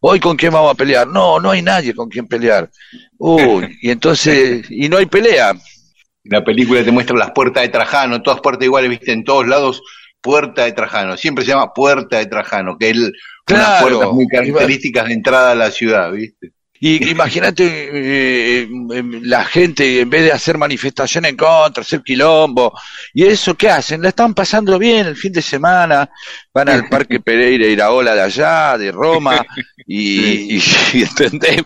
Hoy 0.00 0.20
con 0.20 0.36
quién 0.36 0.52
vamos 0.52 0.70
a 0.72 0.74
pelear? 0.74 1.06
No, 1.08 1.40
no 1.40 1.50
hay 1.50 1.60
nadie 1.62 1.92
con 1.92 2.08
quien 2.08 2.26
pelear. 2.28 2.70
Uy, 3.18 3.76
y 3.82 3.90
entonces, 3.90 4.64
y 4.70 4.88
no 4.88 4.98
hay 4.98 5.06
pelea. 5.06 5.54
La 6.24 6.44
película 6.44 6.84
te 6.84 6.92
muestra 6.92 7.16
las 7.16 7.32
puertas 7.32 7.62
de 7.62 7.68
Trajano, 7.68 8.22
todas 8.22 8.40
puertas 8.40 8.64
iguales, 8.64 8.90
viste, 8.90 9.12
en 9.12 9.24
todos 9.24 9.46
lados, 9.46 9.82
puerta 10.20 10.64
de 10.64 10.72
Trajano. 10.72 11.16
Siempre 11.16 11.44
se 11.44 11.50
llama 11.50 11.72
puerta 11.72 12.18
de 12.18 12.26
Trajano, 12.26 12.76
que 12.78 12.90
es 12.90 13.12
el- 13.48 13.54
unas 13.54 13.68
Claro. 13.68 13.86
puertas 13.88 14.12
muy 14.14 14.26
características 14.28 15.06
de 15.08 15.14
entrada 15.14 15.52
a 15.52 15.54
la 15.54 15.70
ciudad, 15.70 16.12
viste. 16.12 16.52
Y 16.78 17.08
imagínate 17.08 17.64
eh, 17.64 18.62
em, 18.64 19.20
la 19.22 19.44
gente, 19.46 20.00
en 20.00 20.10
vez 20.10 20.24
de 20.24 20.32
hacer 20.32 20.58
manifestación 20.58 21.24
en 21.24 21.34
contra, 21.36 21.80
hacer 21.82 22.02
quilombo, 22.02 22.72
y 23.14 23.24
eso, 23.24 23.54
¿qué 23.56 23.70
hacen? 23.70 24.02
La 24.02 24.10
están 24.10 24.34
pasando 24.34 24.78
bien 24.78 25.06
el 25.06 25.16
fin 25.16 25.32
de 25.32 25.40
semana, 25.40 26.10
van 26.52 26.68
al 26.68 26.86
Parque 26.88 27.20
Pereira 27.20 27.66
Iraola 27.66 28.14
de 28.14 28.20
allá, 28.20 28.76
de 28.76 28.92
Roma, 28.92 29.42
y, 29.86 30.56
y, 30.56 30.62
y 30.92 31.02
¿entendés? 31.02 31.62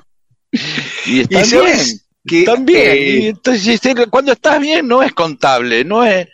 Y 1.06 1.20
están 1.20 1.44
Y 1.44 1.44
bien, 1.44 1.44
sabes 1.46 2.06
que, 2.26 2.38
están 2.40 2.64
bien. 2.64 2.88
eh, 2.88 3.20
Y 3.22 3.26
entonces, 3.28 3.84
eh, 3.86 3.94
cuando 4.08 4.32
estás 4.32 4.60
bien, 4.60 4.86
no 4.86 5.02
es 5.02 5.12
contable, 5.12 5.84
no 5.84 6.04
es, 6.04 6.28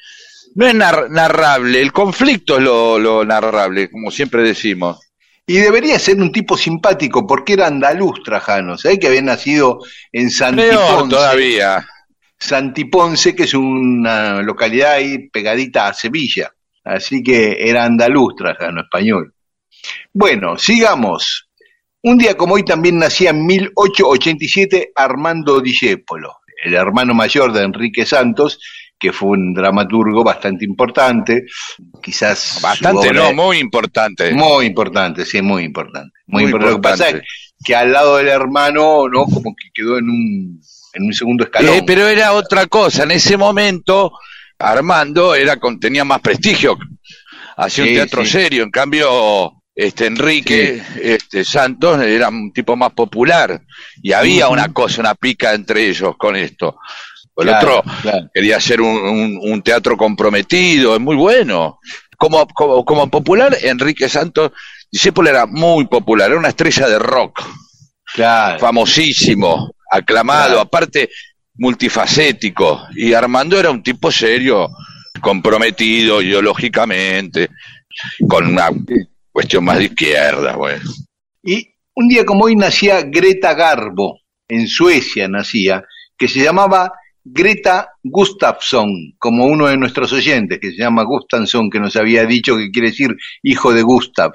no 0.54 0.66
es 0.66 0.74
nar- 0.74 1.08
narrable, 1.10 1.80
el 1.80 1.92
conflicto 1.92 2.58
es 2.58 2.62
lo, 2.62 2.98
lo 2.98 3.24
narrable, 3.24 3.90
como 3.90 4.10
siempre 4.10 4.42
decimos. 4.42 4.98
Y 5.46 5.58
debería 5.58 5.98
ser 5.98 6.16
un 6.20 6.32
tipo 6.32 6.56
simpático, 6.56 7.26
porque 7.26 7.52
era 7.52 7.68
andaluz 7.68 8.20
Trajano. 8.24 8.76
¿Sabés 8.76 8.98
que 8.98 9.06
había 9.06 9.22
nacido 9.22 9.78
en 10.10 10.30
Santiponce? 10.30 11.08
todavía. 11.08 11.86
Santiponce, 12.38 13.34
que 13.34 13.44
es 13.44 13.54
una 13.54 14.42
localidad 14.42 14.94
ahí 14.94 15.28
pegadita 15.28 15.86
a 15.86 15.94
Sevilla. 15.94 16.52
Así 16.84 17.22
que 17.22 17.56
era 17.60 17.84
andaluz 17.84 18.34
Trajano, 18.36 18.82
español. 18.82 19.32
Bueno, 20.12 20.58
sigamos. 20.58 21.48
Un 22.02 22.18
día 22.18 22.36
como 22.36 22.54
hoy 22.54 22.64
también 22.64 22.98
nacía 22.98 23.30
en 23.30 23.46
1887 23.46 24.92
Armando 24.94 25.60
Discépolo, 25.60 26.38
el 26.64 26.74
hermano 26.74 27.14
mayor 27.14 27.52
de 27.52 27.62
Enrique 27.62 28.06
Santos, 28.06 28.60
que 28.98 29.12
fue 29.12 29.30
un 29.30 29.52
dramaturgo 29.52 30.24
bastante 30.24 30.64
importante, 30.64 31.46
quizás 32.02 32.58
Bastante, 32.62 33.12
no, 33.12 33.32
muy 33.32 33.58
importante. 33.58 34.32
muy 34.32 34.66
importante, 34.66 35.24
sí, 35.24 35.42
muy 35.42 35.64
importante. 35.64 36.18
Muy, 36.26 36.42
Muy 36.42 36.50
importante. 36.50 36.76
Lo 36.76 36.80
que 36.80 36.88
pasa 36.88 37.10
es 37.10 37.22
que 37.64 37.74
al 37.74 37.92
lado 37.92 38.16
del 38.16 38.28
hermano, 38.28 39.08
¿no? 39.08 39.24
Como 39.24 39.54
que 39.54 39.68
quedó 39.74 39.98
en 39.98 40.08
un, 40.08 40.60
en 40.94 41.02
un 41.02 41.12
segundo 41.12 41.44
escalón. 41.44 41.74
Eh, 41.74 41.82
pero 41.86 42.08
era 42.08 42.32
otra 42.32 42.66
cosa. 42.66 43.04
En 43.04 43.12
ese 43.12 43.36
momento, 43.36 44.12
Armando 44.58 45.34
era 45.34 45.56
con, 45.58 45.78
tenía 45.78 46.04
más 46.04 46.20
prestigio. 46.20 46.78
Hacía 47.56 47.84
un 47.84 47.90
teatro 47.90 48.24
sí. 48.24 48.30
serio. 48.32 48.62
En 48.62 48.70
cambio, 48.70 49.62
este 49.74 50.06
Enrique 50.06 50.82
este, 51.02 51.44
Santos 51.44 52.00
era 52.02 52.28
un 52.28 52.52
tipo 52.52 52.76
más 52.76 52.92
popular. 52.92 53.62
Y 54.02 54.12
había 54.12 54.48
una 54.48 54.72
cosa, 54.72 55.00
una 55.00 55.14
pica 55.14 55.54
entre 55.54 55.88
ellos 55.88 56.16
con 56.18 56.36
esto. 56.36 56.78
El 57.36 57.48
Claro, 57.48 57.78
otro 57.80 57.92
claro. 58.02 58.30
quería 58.32 58.56
hacer 58.56 58.80
un, 58.80 58.96
un- 58.96 59.38
un 59.42 59.62
teatro 59.62 59.96
comprometido, 59.96 60.94
es 60.94 61.00
muy 61.00 61.16
bueno. 61.16 61.78
Como, 62.16 62.46
como, 62.48 62.84
como 62.84 63.10
popular, 63.10 63.56
Enrique 63.62 64.08
Santos, 64.08 64.52
Discípulo 64.90 65.28
era 65.28 65.44
muy 65.46 65.86
popular, 65.86 66.30
era 66.30 66.38
una 66.38 66.48
estrella 66.48 66.88
de 66.88 66.98
rock 66.98 67.42
Claro. 68.14 68.58
famosísimo, 68.60 69.74
aclamado, 69.90 70.60
aparte 70.60 71.10
multifacético. 71.54 72.86
Y 72.94 73.12
Armando 73.12 73.58
era 73.58 73.70
un 73.70 73.82
tipo 73.82 74.10
serio, 74.10 74.70
comprometido 75.20 76.22
ideológicamente, 76.22 77.50
con 78.28 78.46
una 78.46 78.68
cuestión 79.32 79.64
más 79.64 79.78
de 79.78 79.84
izquierda, 79.84 80.56
bueno. 80.56 80.84
Y 81.42 81.68
un 81.94 82.08
día 82.08 82.24
como 82.24 82.44
hoy 82.44 82.56
nacía 82.56 83.02
Greta 83.02 83.54
Garbo, 83.54 84.20
en 84.48 84.66
Suecia 84.68 85.28
nacía, 85.28 85.82
que 86.16 86.28
se 86.28 86.40
llamaba 86.42 86.92
Greta 87.28 87.88
Gustafsson, 88.04 89.14
como 89.18 89.46
uno 89.46 89.66
de 89.66 89.76
nuestros 89.76 90.12
oyentes, 90.12 90.60
que 90.60 90.70
se 90.70 90.76
llama 90.76 91.02
Gustafsson, 91.02 91.68
que 91.68 91.80
nos 91.80 91.96
había 91.96 92.24
dicho 92.24 92.56
que 92.56 92.70
quiere 92.70 92.90
decir 92.90 93.16
hijo 93.42 93.72
de 93.72 93.82
Gustav. 93.82 94.32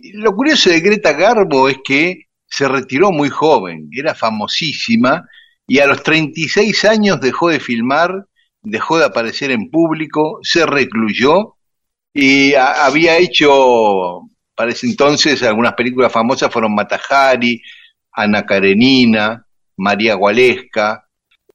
Lo 0.00 0.34
curioso 0.34 0.68
de 0.68 0.80
Greta 0.80 1.14
Garbo 1.14 1.70
es 1.70 1.78
que 1.82 2.26
se 2.46 2.68
retiró 2.68 3.10
muy 3.10 3.30
joven, 3.30 3.88
era 3.90 4.14
famosísima, 4.14 5.26
y 5.66 5.78
a 5.78 5.86
los 5.86 6.02
36 6.02 6.84
años 6.84 7.20
dejó 7.20 7.48
de 7.48 7.58
filmar, 7.58 8.26
dejó 8.62 8.98
de 8.98 9.06
aparecer 9.06 9.50
en 9.50 9.70
público, 9.70 10.38
se 10.42 10.66
recluyó 10.66 11.54
y 12.12 12.52
había 12.54 13.16
hecho, 13.16 14.28
para 14.54 14.72
ese 14.72 14.86
entonces, 14.86 15.42
algunas 15.42 15.72
películas 15.72 16.12
famosas 16.12 16.52
fueron 16.52 16.74
Matajari, 16.74 17.62
Ana 18.12 18.44
Karenina, 18.44 19.46
María 19.78 20.14
Gualesca. 20.14 21.05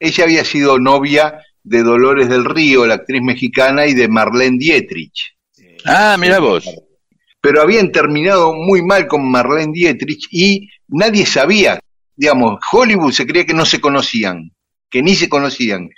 Ella 0.04 0.24
había 0.24 0.44
sido 0.44 0.80
novia 0.80 1.40
de 1.64 1.84
Dolores 1.84 2.28
del 2.28 2.44
Río, 2.44 2.88
la 2.88 2.96
actriz 2.96 3.22
mexicana, 3.22 3.86
y 3.86 3.94
de 3.94 4.08
Marlene 4.08 4.58
Dietrich. 4.58 5.36
Ah, 5.86 6.18
mira 6.20 6.40
vos. 6.40 6.66
Pero 7.40 7.62
habían 7.62 7.92
terminado 7.92 8.54
muy 8.54 8.82
mal 8.82 9.06
con 9.08 9.30
Marlene 9.30 9.72
Dietrich 9.72 10.28
y 10.32 10.70
nadie 10.88 11.26
sabía. 11.28 11.80
Digamos, 12.16 12.60
Hollywood 12.72 13.12
se 13.14 13.28
creía 13.28 13.46
que 13.46 13.54
no 13.54 13.64
se 13.66 13.80
conocían, 13.80 14.52
que 14.90 15.04
ni 15.04 15.14
se 15.16 15.30
conocían. 15.30 15.90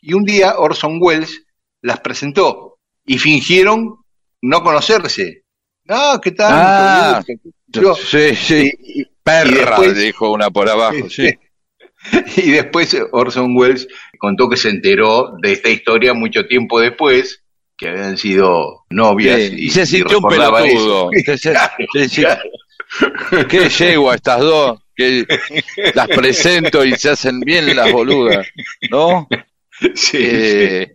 Y 0.00 0.12
un 0.14 0.24
día 0.24 0.58
Orson 0.58 0.98
Welles 1.00 1.44
las 1.82 2.00
presentó 2.00 2.78
y 3.06 3.18
fingieron 3.18 3.96
no 4.42 4.62
conocerse. 4.62 5.42
No, 5.84 6.20
¿qué 6.20 6.32
tal? 6.32 6.52
Ah, 6.52 7.24
Yo- 7.68 7.94
sí, 7.94 8.34
sí. 8.34 8.72
y- 8.82 9.02
y- 9.02 9.06
Perra, 9.22 9.70
después- 9.78 9.96
dijo 9.96 10.30
una 10.32 10.50
por 10.50 10.68
abajo, 10.68 11.08
sí. 11.10 11.28
y 12.36 12.50
después 12.50 12.96
Orson 13.12 13.56
Welles 13.56 13.88
contó 14.18 14.48
que 14.48 14.56
se 14.56 14.70
enteró 14.70 15.32
de 15.42 15.52
esta 15.52 15.68
historia 15.68 16.14
mucho 16.14 16.46
tiempo 16.46 16.80
después, 16.80 17.42
que 17.76 17.88
habían 17.88 18.16
sido 18.16 18.84
novias. 18.90 19.36
Sí, 19.40 19.54
y, 19.56 19.66
y 19.66 19.70
se 19.70 19.82
y 19.82 19.86
sintió 19.86 20.18
un 20.18 20.24
recordaba 20.30 20.62
pelotudo. 20.62 21.10
Se- 21.92 22.08
se-. 22.08 22.38
Qué 23.48 23.68
yegua 23.68 24.14
estas 24.14 24.40
dos, 24.40 24.80
que 24.94 25.26
las 25.94 26.06
presento 26.08 26.84
y 26.84 26.92
se 26.96 27.10
hacen 27.10 27.40
bien 27.40 27.74
las 27.74 27.90
boludas, 27.92 28.46
¿no? 28.90 29.26
Sí, 29.94 30.18
Eh, 30.20 30.92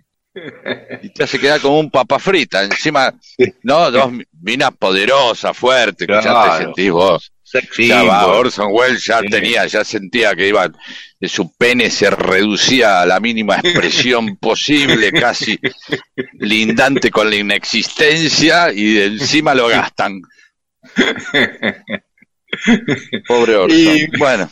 y 1.03 1.09
te 1.09 1.23
hace 1.25 1.37
quedar 1.37 1.59
como 1.59 1.79
un 1.79 1.91
papa 1.91 2.17
frita, 2.17 2.63
encima, 2.63 3.13
¿no? 3.63 3.91
Dos 3.91 4.11
minas 4.41 4.71
poderosas, 4.79 5.55
fuertes, 5.55 6.07
que 6.07 6.13
ya 6.13 6.43
te 6.57 6.63
sentís 6.63 6.89
vos. 6.91 7.31
Sí, 7.73 7.87
ya 7.87 8.03
va, 8.03 8.25
bueno. 8.25 8.39
Orson 8.39 8.67
Welles 8.71 9.05
ya 9.05 9.19
Sí. 9.19 9.27
tenía, 9.29 9.65
ya 9.67 9.83
sentía 9.83 10.35
que 10.35 10.47
iba, 10.47 10.71
su 11.21 11.53
pene 11.55 11.89
se 11.89 12.09
reducía 12.09 13.01
a 13.01 13.05
la 13.05 13.19
mínima 13.19 13.55
expresión 13.57 14.37
posible, 14.41 15.11
casi 15.11 15.59
lindante 16.39 17.09
con 17.11 17.29
la 17.29 17.35
inexistencia, 17.35 18.71
y 18.73 18.93
de 18.93 19.05
encima 19.05 19.53
lo 19.53 19.67
gastan. 19.67 20.21
Pobre 23.27 23.55
Orson. 23.55 23.77
Y- 23.97 24.17
Bueno, 24.17 24.49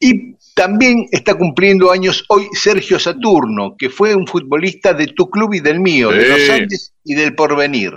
Y 0.00 0.34
también 0.54 1.06
está 1.12 1.34
cumpliendo 1.34 1.90
años 1.90 2.24
hoy 2.28 2.46
Sergio 2.52 2.98
Saturno, 2.98 3.74
que 3.78 3.88
fue 3.90 4.14
un 4.14 4.26
futbolista 4.26 4.92
de 4.92 5.06
tu 5.08 5.30
club 5.30 5.54
y 5.54 5.60
del 5.60 5.80
mío, 5.80 6.10
de 6.10 6.28
los 6.28 6.50
Andes 6.50 6.92
y 7.04 7.14
del 7.14 7.34
Porvenir. 7.34 7.92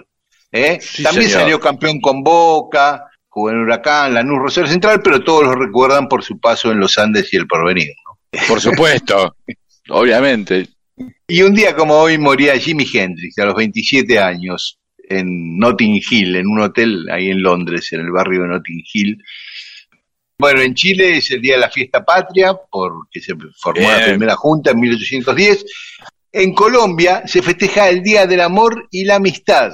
¿eh? 0.51 0.79
Sí, 0.81 1.03
también 1.03 1.27
señor. 1.29 1.41
salió 1.41 1.59
campeón 1.59 1.99
con 1.99 2.23
Boca, 2.23 3.05
jugó 3.37 3.51
en 3.51 3.59
Huracán, 3.59 4.15
Lanús, 4.15 4.39
Rosario 4.39 4.71
Central, 4.71 4.99
pero 5.03 5.23
todos 5.23 5.43
lo 5.43 5.53
recuerdan 5.53 6.07
por 6.07 6.23
su 6.23 6.39
paso 6.39 6.71
en 6.71 6.79
los 6.79 6.97
Andes 6.97 7.31
y 7.31 7.37
el 7.37 7.45
Porvenir. 7.45 7.93
¿no? 8.03 8.47
por 8.47 8.59
supuesto, 8.59 9.35
obviamente. 9.89 10.67
Y 11.27 11.43
un 11.43 11.53
día 11.53 11.75
como 11.75 11.93
hoy 11.93 12.17
moría 12.17 12.57
Jimi 12.57 12.87
Hendrix, 12.91 13.37
a 13.37 13.45
los 13.45 13.53
27 13.53 14.17
años, 14.17 14.79
en 15.07 15.59
Notting 15.59 16.01
Hill, 16.09 16.37
en 16.37 16.47
un 16.47 16.61
hotel 16.61 17.05
ahí 17.11 17.29
en 17.29 17.43
Londres, 17.43 17.93
en 17.93 17.99
el 17.99 18.11
barrio 18.11 18.41
de 18.41 18.47
Notting 18.47 18.83
Hill. 18.91 19.23
Bueno, 20.39 20.61
en 20.61 20.73
Chile 20.73 21.17
es 21.17 21.29
el 21.29 21.39
Día 21.39 21.53
de 21.53 21.61
la 21.61 21.69
Fiesta 21.69 22.03
Patria, 22.03 22.55
porque 22.71 23.21
se 23.21 23.35
formó 23.55 23.87
la 23.87 24.03
primera 24.03 24.35
junta 24.35 24.71
en 24.71 24.79
1810. 24.79 25.63
En 26.31 26.55
Colombia 26.55 27.21
se 27.27 27.43
festeja 27.43 27.87
el 27.87 28.01
Día 28.01 28.25
del 28.25 28.41
Amor 28.41 28.87
y 28.89 29.05
la 29.05 29.17
Amistad. 29.17 29.73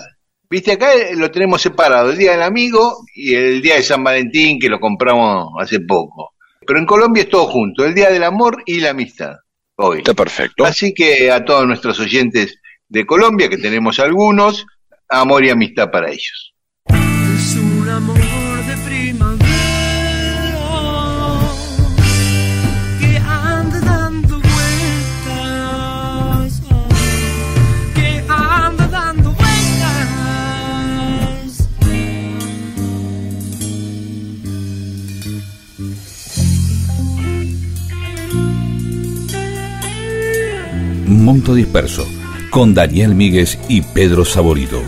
Viste, 0.54 0.74
acá 0.74 0.92
lo 1.16 1.32
tenemos 1.32 1.64
separado, 1.64 2.12
el 2.12 2.18
Día 2.20 2.34
del 2.34 2.44
Amigo 2.44 2.98
y 3.16 3.34
el 3.34 3.60
Día 3.60 3.74
de 3.74 3.82
San 3.82 4.04
Valentín, 4.04 4.60
que 4.60 4.70
lo 4.70 4.80
compramos 4.80 5.48
hace 5.60 5.80
poco. 5.80 6.36
Pero 6.64 6.78
en 6.78 6.86
Colombia 6.86 7.24
es 7.24 7.30
todo 7.30 7.48
junto, 7.48 7.84
el 7.84 7.96
Día 7.96 8.12
del 8.12 8.24
Amor 8.24 8.62
y 8.68 8.80
la 8.80 8.92
Amistad. 8.92 9.34
hoy. 9.78 9.98
Está 9.98 10.14
perfecto. 10.14 10.64
Así 10.64 10.94
que 10.94 11.32
a 11.32 11.44
todos 11.44 11.66
nuestros 11.66 12.00
oyentes 12.00 12.60
de 12.88 13.04
Colombia, 13.04 13.50
que 13.50 13.58
tenemos 13.58 13.98
algunos, 13.98 14.68
amor 15.10 15.44
y 15.44 15.50
amistad 15.50 15.90
para 15.90 16.12
ellos. 16.12 16.53
Mundo 41.14 41.54
Disperso, 41.54 42.08
con 42.50 42.74
Daniel 42.74 43.16
Míguez 43.16 43.58
y 43.70 43.82
Pedro 43.82 44.26
Saborido. 44.26 44.82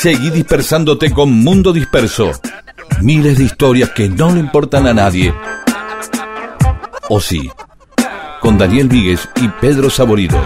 Seguí 0.00 0.30
dispersándote 0.30 1.10
con 1.10 1.30
Mundo 1.30 1.74
Disperso. 1.74 2.32
Miles 3.02 3.36
de 3.36 3.44
historias 3.44 3.90
que 3.90 4.08
no 4.08 4.32
le 4.32 4.40
importan 4.40 4.86
a 4.86 4.94
nadie. 4.94 5.34
O 7.10 7.20
sí, 7.20 7.50
con 8.40 8.56
Daniel 8.56 8.88
Víguez 8.88 9.28
y 9.36 9.48
Pedro 9.60 9.90
Saborido. 9.90 10.40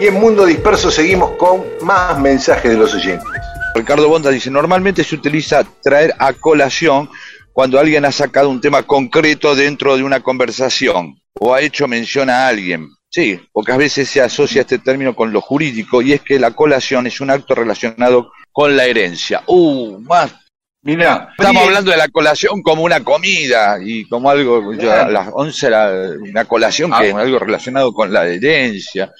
Y 0.00 0.06
en 0.06 0.14
Mundo 0.14 0.46
Disperso 0.46 0.92
seguimos 0.92 1.32
con 1.32 1.64
más 1.82 2.16
mensajes 2.20 2.70
de 2.70 2.76
los 2.76 2.94
oyentes. 2.94 3.26
Ricardo 3.74 4.08
Bonda 4.08 4.30
dice, 4.30 4.52
normalmente 4.52 5.02
se 5.02 5.16
utiliza 5.16 5.64
traer 5.82 6.14
a 6.20 6.32
colación 6.32 7.10
cuando 7.52 7.80
alguien 7.80 8.04
ha 8.04 8.12
sacado 8.12 8.48
un 8.48 8.60
tema 8.60 8.84
concreto 8.84 9.56
dentro 9.56 9.96
de 9.96 10.04
una 10.04 10.20
conversación 10.20 11.17
o 11.40 11.54
ha 11.54 11.60
hecho 11.60 11.86
mención 11.88 12.30
a 12.30 12.46
alguien. 12.48 12.88
Sí, 13.10 13.40
pocas 13.52 13.78
veces 13.78 14.08
se 14.08 14.20
asocia 14.20 14.60
este 14.60 14.78
término 14.78 15.14
con 15.14 15.32
lo 15.32 15.40
jurídico 15.40 16.02
y 16.02 16.12
es 16.12 16.20
que 16.20 16.38
la 16.38 16.50
colación 16.50 17.06
es 17.06 17.20
un 17.20 17.30
acto 17.30 17.54
relacionado 17.54 18.30
con 18.52 18.76
la 18.76 18.84
herencia. 18.84 19.42
Uh, 19.46 19.98
más. 20.00 20.34
Mirá, 20.82 21.30
Estamos 21.36 21.64
hablando 21.64 21.90
de 21.90 21.96
la 21.96 22.08
colación 22.08 22.62
como 22.62 22.82
una 22.82 23.02
comida 23.02 23.78
y 23.82 24.06
como 24.08 24.30
algo, 24.30 24.72
yo, 24.74 24.92
a 24.92 25.08
las 25.08 25.28
11 25.32 25.66
era 25.66 25.90
una 26.20 26.44
colación 26.44 26.92
que 26.92 27.08
es 27.08 27.14
algo 27.14 27.38
relacionado 27.40 27.92
con 27.92 28.12
la 28.12 28.26
herencia. 28.26 29.10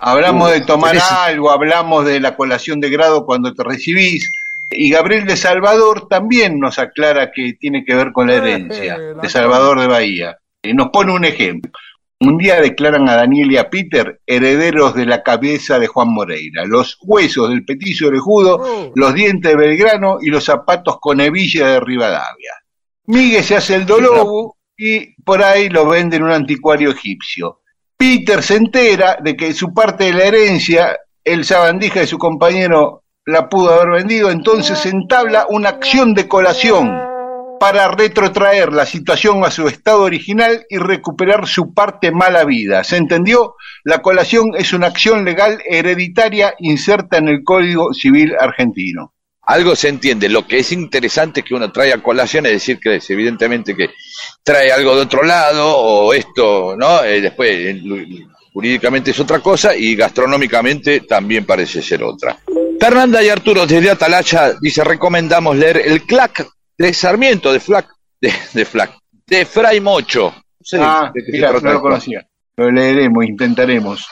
Hablamos 0.00 0.48
Uh, 0.48 0.52
de 0.54 0.60
tomar 0.62 0.94
tenés- 0.96 1.10
algo, 1.12 1.50
hablamos 1.50 2.06
de 2.06 2.18
la 2.18 2.34
colación 2.34 2.80
de 2.80 2.90
grado 2.90 3.26
cuando 3.26 3.52
te 3.52 3.62
recibís. 3.62 4.30
Y 4.70 4.88
Gabriel 4.90 5.26
de 5.26 5.36
Salvador 5.36 6.08
también 6.08 6.58
nos 6.58 6.78
aclara 6.78 7.30
que 7.30 7.52
tiene 7.60 7.84
que 7.84 7.94
ver 7.94 8.12
con 8.12 8.28
la 8.28 8.36
herencia, 8.36 8.96
de 9.20 9.28
Salvador 9.28 9.80
de 9.80 9.86
Bahía. 9.88 10.38
Y 10.62 10.74
nos 10.74 10.90
pone 10.90 11.12
un 11.12 11.24
ejemplo. 11.24 11.72
Un 12.20 12.38
día 12.38 12.60
declaran 12.60 13.08
a 13.08 13.16
Daniel 13.16 13.50
y 13.50 13.56
a 13.56 13.68
Peter 13.68 14.20
herederos 14.24 14.94
de 14.94 15.06
la 15.06 15.24
cabeza 15.24 15.80
de 15.80 15.88
Juan 15.88 16.08
Moreira, 16.08 16.64
los 16.64 16.96
huesos 17.02 17.48
del 17.48 17.64
petiso 17.64 18.06
orejudo, 18.06 18.92
los 18.94 19.12
dientes 19.12 19.50
de 19.50 19.56
Belgrano 19.56 20.18
y 20.20 20.28
los 20.28 20.44
zapatos 20.44 20.98
con 21.00 21.20
hebilla 21.20 21.66
de 21.66 21.80
Rivadavia. 21.80 22.52
Miguel 23.06 23.42
se 23.42 23.56
hace 23.56 23.74
el 23.74 23.86
dolobo 23.86 24.56
y 24.76 25.20
por 25.24 25.42
ahí 25.42 25.68
lo 25.68 25.84
vende 25.88 26.16
en 26.16 26.22
un 26.22 26.30
anticuario 26.30 26.90
egipcio. 26.90 27.62
Peter 27.96 28.40
se 28.40 28.54
entera 28.54 29.18
de 29.20 29.36
que 29.36 29.52
su 29.52 29.74
parte 29.74 30.04
de 30.04 30.12
la 30.12 30.24
herencia, 30.24 30.96
el 31.24 31.44
sabandija 31.44 32.00
de 32.00 32.06
su 32.06 32.18
compañero 32.18 33.02
la 33.26 33.48
pudo 33.48 33.74
haber 33.74 34.02
vendido, 34.02 34.30
entonces 34.30 34.86
entabla 34.86 35.46
una 35.48 35.70
acción 35.70 36.14
de 36.14 36.28
colación 36.28 37.11
para 37.62 37.92
retrotraer 37.92 38.72
la 38.72 38.84
situación 38.84 39.44
a 39.44 39.50
su 39.52 39.68
estado 39.68 40.02
original 40.02 40.66
y 40.68 40.78
recuperar 40.78 41.46
su 41.46 41.72
parte 41.72 42.10
mala 42.10 42.44
vida. 42.44 42.82
¿Se 42.82 42.96
entendió? 42.96 43.54
La 43.84 44.02
colación 44.02 44.50
es 44.58 44.72
una 44.72 44.88
acción 44.88 45.24
legal 45.24 45.62
hereditaria 45.64 46.56
inserta 46.58 47.18
en 47.18 47.28
el 47.28 47.44
Código 47.44 47.94
Civil 47.94 48.34
argentino. 48.36 49.12
algo 49.42 49.76
se 49.76 49.90
entiende. 49.90 50.28
Lo 50.28 50.44
que 50.44 50.58
es 50.58 50.72
interesante 50.72 51.38
es 51.38 51.46
que 51.46 51.54
uno 51.54 51.70
trae 51.70 51.92
a 51.92 52.02
colación, 52.02 52.46
es 52.46 52.52
decir, 52.52 52.80
que 52.80 53.00
evidentemente 53.08 53.76
que 53.76 53.90
trae 54.42 54.72
algo 54.72 54.96
de 54.96 55.02
otro 55.02 55.22
lado, 55.22 55.76
o 55.76 56.12
esto, 56.12 56.74
¿no? 56.76 57.04
Eh, 57.04 57.20
después, 57.20 57.48
eh, 57.48 57.80
jurídicamente 58.52 59.12
es 59.12 59.20
otra 59.20 59.38
cosa, 59.38 59.76
y 59.76 59.94
gastronómicamente 59.94 61.02
también 61.02 61.46
parece 61.46 61.80
ser 61.80 62.02
otra. 62.02 62.36
Fernanda 62.80 63.22
y 63.22 63.28
Arturo 63.28 63.68
desde 63.68 63.88
Atalacha 63.88 64.54
dice, 64.60 64.82
recomendamos 64.82 65.56
leer 65.56 65.80
el 65.84 66.02
CLAC 66.02 66.44
de 66.82 66.92
Sarmiento, 66.92 67.52
de 67.52 67.60
FLAC, 67.60 67.86
de, 68.20 68.32
de 68.54 68.64
FLAC, 68.64 68.98
de 69.24 69.46
Fray 69.46 69.80
Mocho. 69.80 70.34
Ah, 70.74 71.12
de 71.14 71.38
trata 71.38 71.60
no 71.60 71.72
lo 71.74 71.80
conocía. 71.80 72.26
Lo 72.56 72.72
leeremos, 72.72 73.24
intentaremos. 73.24 74.04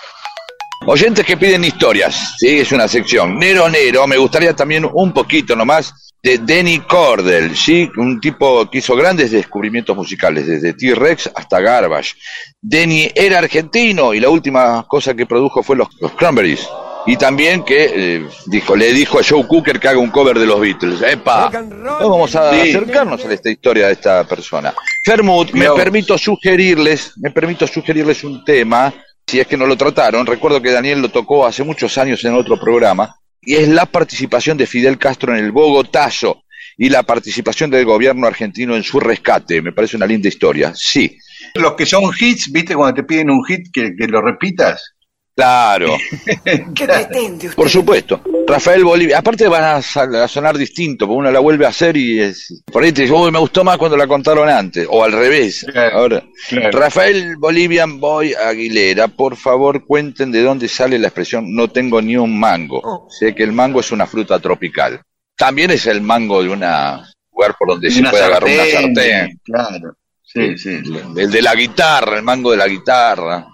Oyentes 0.87 1.27
que 1.27 1.37
piden 1.37 1.65
historias, 1.65 2.37
sí, 2.39 2.61
es 2.61 2.71
una 2.71 2.87
sección. 2.87 3.41
Nero 3.41 3.69
Nero, 3.69 4.07
me 4.07 4.17
gustaría 4.17 4.55
también 4.55 4.89
un 4.91 5.13
poquito 5.13 5.57
nomás 5.57 6.15
de 6.23 6.39
Denny 6.39 6.79
Cordell, 6.81 7.57
sí, 7.57 7.91
un 7.97 8.21
tipo 8.21 8.71
que 8.71 8.79
hizo 8.79 8.95
grandes 8.95 9.33
descubrimientos 9.33 9.97
musicales, 9.97 10.47
desde 10.47 10.73
T-Rex 10.73 11.33
hasta 11.35 11.61
Garbage. 11.61 12.15
Denny 12.61 13.11
era 13.13 13.39
argentino 13.39 14.15
y 14.15 14.21
la 14.21 14.31
última 14.31 14.87
cosa 14.87 15.13
que 15.15 15.27
produjo 15.27 15.65
fue 15.65 15.75
los, 15.75 15.89
los 16.01 16.13
Cranberries. 16.13 16.69
Y 17.07 17.17
también 17.17 17.63
que 17.65 17.91
eh, 17.95 18.27
dijo, 18.47 18.77
le 18.77 18.93
dijo 18.93 19.19
a 19.19 19.23
Joe 19.27 19.47
Cooker 19.47 19.81
que 19.81 19.89
haga 19.89 19.99
un 19.99 20.11
cover 20.11 20.39
de 20.39 20.47
los 20.47 20.61
Beatles. 20.61 21.01
¡Epa! 21.03 21.49
Vamos 21.51 22.35
a 22.37 22.53
Sí. 22.53 22.71
acercarnos 22.71 23.25
a 23.25 23.33
esta 23.33 23.51
historia 23.51 23.87
de 23.87 23.95
esta 23.95 24.25
persona. 24.29 24.75
Fermut, 25.05 25.51
me 25.53 25.67
permito 25.71 26.17
sugerirles, 26.19 27.13
me 27.17 27.31
permito 27.31 27.67
sugerirles 27.67 28.23
un 28.25 28.45
tema, 28.45 28.93
si 29.27 29.41
es 29.41 29.47
que 29.47 29.57
no 29.57 29.67
lo 29.67 29.77
trataron. 29.77 30.27
Recuerdo 30.27 30.61
que 30.61 30.71
Daniel 30.71 31.01
lo 31.01 31.09
tocó 31.09 31.47
hace 31.47 31.63
muchos 31.65 31.97
años 31.99 32.23
en 32.25 32.35
otro 32.35 32.59
programa, 32.61 33.17
y 33.41 33.55
es 33.57 33.69
la 33.69 33.87
participación 33.87 34.59
de 34.59 34.67
Fidel 34.67 34.99
Castro 34.99 35.35
en 35.37 35.43
el 35.45 35.53
Bogotazo 35.53 36.43
y 36.77 36.91
la 36.91 37.03
participación 37.03 37.71
del 37.71 37.87
gobierno 37.87 38.27
argentino 38.27 38.77
en 38.77 38.83
su 38.83 39.01
rescate. 39.01 39.63
Me 39.63 39.73
parece 39.73 39.97
una 39.97 40.07
linda 40.07 40.29
historia. 40.29 40.73
Sí, 40.75 41.17
Los 41.55 41.73
que 41.75 41.87
son 41.87 42.03
hits, 42.19 42.53
¿viste? 42.53 42.75
Cuando 42.75 42.95
te 42.95 43.03
piden 43.05 43.31
un 43.31 43.43
hit 43.45 43.69
que, 43.73 43.95
que 43.97 44.07
lo 44.07 44.21
repitas. 44.21 44.95
Claro, 45.41 45.97
¿Qué 46.75 46.85
pretende 46.85 47.47
usted? 47.47 47.57
por 47.57 47.71
supuesto. 47.71 48.21
Rafael 48.47 48.85
Bolivia, 48.85 49.19
aparte 49.19 49.49
van 49.49 49.65
a, 49.65 50.29
sonar 50.29 50.59
distinto, 50.59 51.07
porque 51.07 51.19
uno 51.19 51.31
la 51.31 51.41
vuelve 51.41 51.65
a 51.65 51.71
hacer 51.71 51.97
y 51.97 52.21
es. 52.21 52.63
Por 52.71 52.85
ahí 52.85 52.93
te 52.93 53.03
dice, 53.03 53.15
uy, 53.15 53.31
me 53.31 53.39
gustó 53.39 53.65
más 53.65 53.79
cuando 53.79 53.97
la 53.97 54.07
contaron 54.07 54.51
antes, 54.51 54.87
o 54.91 55.03
al 55.03 55.13
revés. 55.13 55.65
Claro, 55.73 55.97
Ahora, 55.97 56.23
claro. 56.47 56.79
Rafael 56.79 57.37
Bolivian 57.39 57.99
Boy 57.99 58.35
Aguilera, 58.35 59.09
por 59.09 59.35
favor 59.35 59.87
cuenten 59.87 60.31
de 60.31 60.43
dónde 60.43 60.69
sale 60.69 60.99
la 60.99 61.07
expresión 61.07 61.55
no 61.55 61.69
tengo 61.69 62.03
ni 62.03 62.19
un 62.19 62.39
mango. 62.39 62.83
Oh. 62.85 63.09
Sé 63.09 63.35
que 63.35 63.43
el 63.43 63.53
mango 63.53 63.81
es 63.81 63.91
una 63.93 64.07
fruta 64.07 64.39
tropical. 64.41 65.01
También 65.37 65.71
es 65.71 65.87
el 65.87 66.03
mango 66.03 66.43
de 66.43 66.51
una 66.51 67.03
lugar 67.33 67.57
por 67.59 67.69
donde 67.69 67.91
se 67.91 68.03
puede 68.03 68.25
agarrar 68.25 68.45
una 68.45 68.65
sartén, 68.67 68.95
sartén. 68.95 69.41
Claro. 69.43 69.95
Sí, 70.23 70.59
sí. 70.59 70.83
El 71.17 71.31
de 71.31 71.43
la 71.43 71.55
guitarra, 71.55 72.19
el 72.19 72.23
mango 72.23 72.51
de 72.51 72.59
la 72.59 72.69
guitarra. 72.69 73.47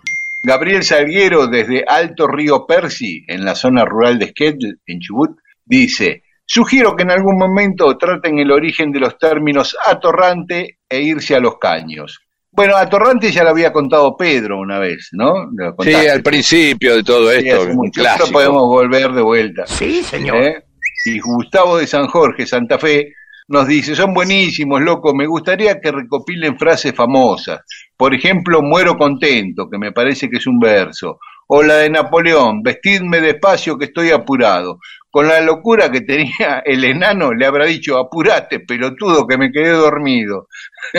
Gabriel 0.46 0.84
Salguero, 0.84 1.48
desde 1.48 1.84
Alto 1.84 2.28
Río 2.28 2.66
Percy, 2.68 3.24
en 3.26 3.44
la 3.44 3.56
zona 3.56 3.84
rural 3.84 4.16
de 4.16 4.26
Esquel, 4.26 4.78
en 4.86 5.00
Chubut, 5.00 5.40
dice: 5.64 6.22
Sugiero 6.44 6.94
que 6.94 7.02
en 7.02 7.10
algún 7.10 7.36
momento 7.36 7.98
traten 7.98 8.38
el 8.38 8.52
origen 8.52 8.92
de 8.92 9.00
los 9.00 9.18
términos 9.18 9.76
atorrante 9.84 10.78
e 10.88 11.00
irse 11.00 11.34
a 11.34 11.40
los 11.40 11.58
caños. 11.58 12.20
Bueno, 12.52 12.76
atorrante 12.76 13.32
ya 13.32 13.42
lo 13.42 13.50
había 13.50 13.72
contado 13.72 14.16
Pedro 14.16 14.60
una 14.60 14.78
vez, 14.78 15.08
¿no? 15.10 15.50
Sí, 15.82 15.92
al 15.92 16.22
principio 16.22 16.94
de 16.94 17.02
todo 17.02 17.28
Sí, 17.32 17.48
esto. 17.48 17.66
Pero 17.92 18.32
podemos 18.32 18.68
volver 18.68 19.10
de 19.10 19.22
vuelta. 19.22 19.66
Sí, 19.66 20.04
señor. 20.04 20.36
¿Eh? 20.36 20.64
Y 21.06 21.18
Gustavo 21.18 21.76
de 21.76 21.88
San 21.88 22.06
Jorge, 22.06 22.46
Santa 22.46 22.78
Fe, 22.78 23.12
nos 23.48 23.66
dice, 23.68 23.94
son 23.94 24.12
buenísimos, 24.14 24.80
loco, 24.82 25.14
me 25.14 25.26
gustaría 25.26 25.80
que 25.80 25.92
recopilen 25.92 26.58
frases 26.58 26.94
famosas. 26.94 27.60
Por 27.96 28.14
ejemplo, 28.14 28.60
muero 28.62 28.96
contento, 28.96 29.68
que 29.70 29.78
me 29.78 29.92
parece 29.92 30.28
que 30.28 30.38
es 30.38 30.46
un 30.46 30.58
verso. 30.58 31.18
O 31.48 31.62
la 31.62 31.76
de 31.76 31.88
Napoleón, 31.90 32.60
vestidme 32.62 33.20
despacio 33.20 33.78
que 33.78 33.84
estoy 33.84 34.10
apurado. 34.10 34.80
Con 35.08 35.28
la 35.28 35.40
locura 35.40 35.90
que 35.92 36.00
tenía 36.00 36.60
el 36.66 36.84
enano, 36.84 37.32
le 37.32 37.46
habrá 37.46 37.66
dicho, 37.66 37.96
apurate, 37.98 38.60
pelotudo, 38.60 39.26
que 39.26 39.38
me 39.38 39.52
quedé 39.52 39.70
dormido. 39.70 40.48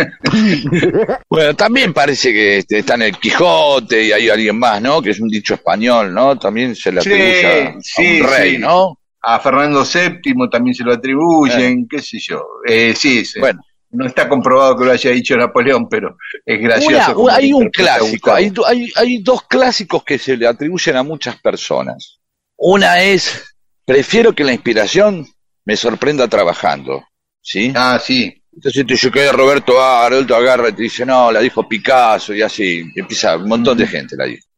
Bueno, 1.29 1.53
también 1.55 1.93
parece 1.93 2.31
que 2.31 2.57
este, 2.59 2.79
está 2.79 2.95
en 2.95 3.03
el 3.03 3.17
Quijote 3.17 4.03
y 4.05 4.11
hay 4.11 4.29
alguien 4.29 4.57
más, 4.57 4.81
¿no? 4.81 5.01
Que 5.01 5.11
es 5.11 5.19
un 5.19 5.27
dicho 5.27 5.53
español, 5.53 6.13
¿no? 6.13 6.37
También 6.37 6.75
se 6.75 6.91
le 6.91 7.01
Sí, 7.01 7.09
atribuye 7.11 7.45
a- 7.45 7.67
a, 7.69 7.75
sí, 7.81 8.21
un 8.21 8.27
rey, 8.27 8.51
sí. 8.51 8.57
¿no? 8.59 8.99
A 9.21 9.39
Fernando 9.39 9.83
VII 9.83 10.49
también 10.51 10.73
se 10.75 10.83
lo 10.83 10.93
atribuyen, 10.93 11.87
qué 11.87 12.01
sé 12.01 12.19
yo. 12.19 12.45
Eh, 12.65 12.93
sí, 12.95 13.25
sí. 13.25 13.39
Bueno. 13.39 13.61
No 13.89 14.05
está 14.05 14.27
comprobado 14.27 14.77
que 14.77 14.83
lo 14.83 14.91
haya 14.91 15.11
dicho 15.11 15.37
Napoleón, 15.37 15.87
pero 15.87 16.17
es 16.45 16.59
gracioso. 16.61 17.17
Una- 17.19 17.35
hay 17.35 17.53
un 17.53 17.69
clásico, 17.69 18.33
hay, 18.33 18.49
do- 18.49 18.67
hay, 18.67 18.91
hay 18.97 19.19
dos 19.23 19.43
clásicos 19.43 20.03
que 20.03 20.17
se 20.19 20.35
le 20.35 20.45
atribuyen 20.45 20.97
a 20.97 21.03
muchas 21.03 21.37
personas. 21.39 22.19
Una 22.57 23.01
es, 23.01 23.55
prefiero 23.85 24.33
que 24.35 24.43
la 24.43 24.51
inspiración 24.51 25.25
me 25.63 25.77
sorprenda 25.77 26.27
trabajando, 26.27 27.05
¿sí? 27.41 27.71
Ah, 27.75 27.97
sí. 28.03 28.43
Entonces 28.53 28.85
te 28.85 28.93
dice 28.93 29.09
que 29.09 29.31
Roberto 29.31 29.81
Aroldo 29.81 30.35
agarra 30.35 30.67
y 30.69 30.73
te 30.73 30.83
dice, 30.83 31.05
no, 31.05 31.31
la 31.31 31.39
dijo 31.39 31.67
Picasso 31.67 32.33
y 32.35 32.41
así, 32.41 32.83
y 32.93 32.99
empieza 32.99 33.37
un 33.37 33.47
montón 33.47 33.77
de 33.77 33.87
gente 33.87 34.17
la 34.17 34.25
dice. 34.25 34.49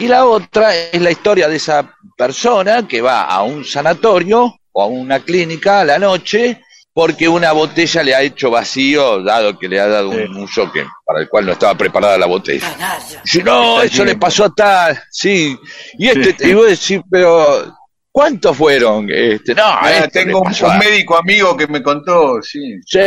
Y 0.00 0.08
la 0.08 0.24
otra 0.26 0.74
es 0.74 1.00
la 1.00 1.12
historia 1.12 1.46
de 1.48 1.56
esa 1.56 1.94
persona 2.16 2.86
que 2.86 3.00
va 3.00 3.24
a 3.24 3.42
un 3.42 3.64
sanatorio 3.64 4.54
o 4.72 4.82
a 4.82 4.86
una 4.86 5.20
clínica 5.20 5.80
a 5.80 5.84
la 5.84 5.98
noche 5.98 6.60
porque 6.92 7.28
una 7.28 7.50
botella 7.50 8.04
le 8.04 8.14
ha 8.14 8.22
hecho 8.22 8.50
vacío, 8.52 9.20
dado 9.24 9.58
que 9.58 9.68
le 9.68 9.80
ha 9.80 9.88
dado 9.88 10.10
un 10.10 10.36
uso 10.36 10.70
que, 10.70 10.86
para 11.04 11.20
el 11.22 11.28
cual 11.28 11.46
no 11.46 11.52
estaba 11.52 11.74
preparada 11.76 12.16
la 12.16 12.26
botella. 12.26 12.72
Si 13.24 13.42
no, 13.42 13.82
Está 13.82 13.94
eso 13.94 14.04
le 14.04 14.14
pasó 14.16 14.44
a 14.44 14.50
tal, 14.54 15.02
sí. 15.10 15.58
Y 15.98 16.06
este, 16.08 16.48
y 16.48 16.54
vos 16.54 16.68
decís, 16.68 17.00
pero, 17.10 17.74
¿cuántos 18.12 18.56
fueron? 18.56 19.08
Este, 19.10 19.56
no, 19.56 19.64
Ah, 19.66 19.90
este 20.04 20.24
tengo 20.24 20.40
un, 20.40 20.46
a- 20.70 20.78
médico 20.78 21.16
amigo 21.18 21.56
que 21.56 21.66
me 21.66 21.82
contó, 21.82 22.40
sí. 22.40 22.60
Sí, 22.86 23.00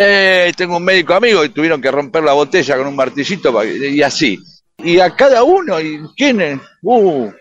tengo 0.57 0.75
un 0.75 0.83
médico 0.83 1.13
amigo 1.13 1.45
y 1.45 1.49
tuvieron 1.49 1.81
que 1.81 1.89
romper 1.89 2.23
la 2.23 2.33
botella 2.33 2.75
con 2.75 2.87
un 2.87 2.95
martillito 2.97 3.63
y 3.63 4.01
así. 4.01 4.37
Y 4.83 4.99
a 4.99 5.15
cada 5.15 5.43
uno, 5.43 5.79
¿y 5.79 6.01
quién 6.17 6.41
es? 6.41 6.59
Uh, 6.81 7.31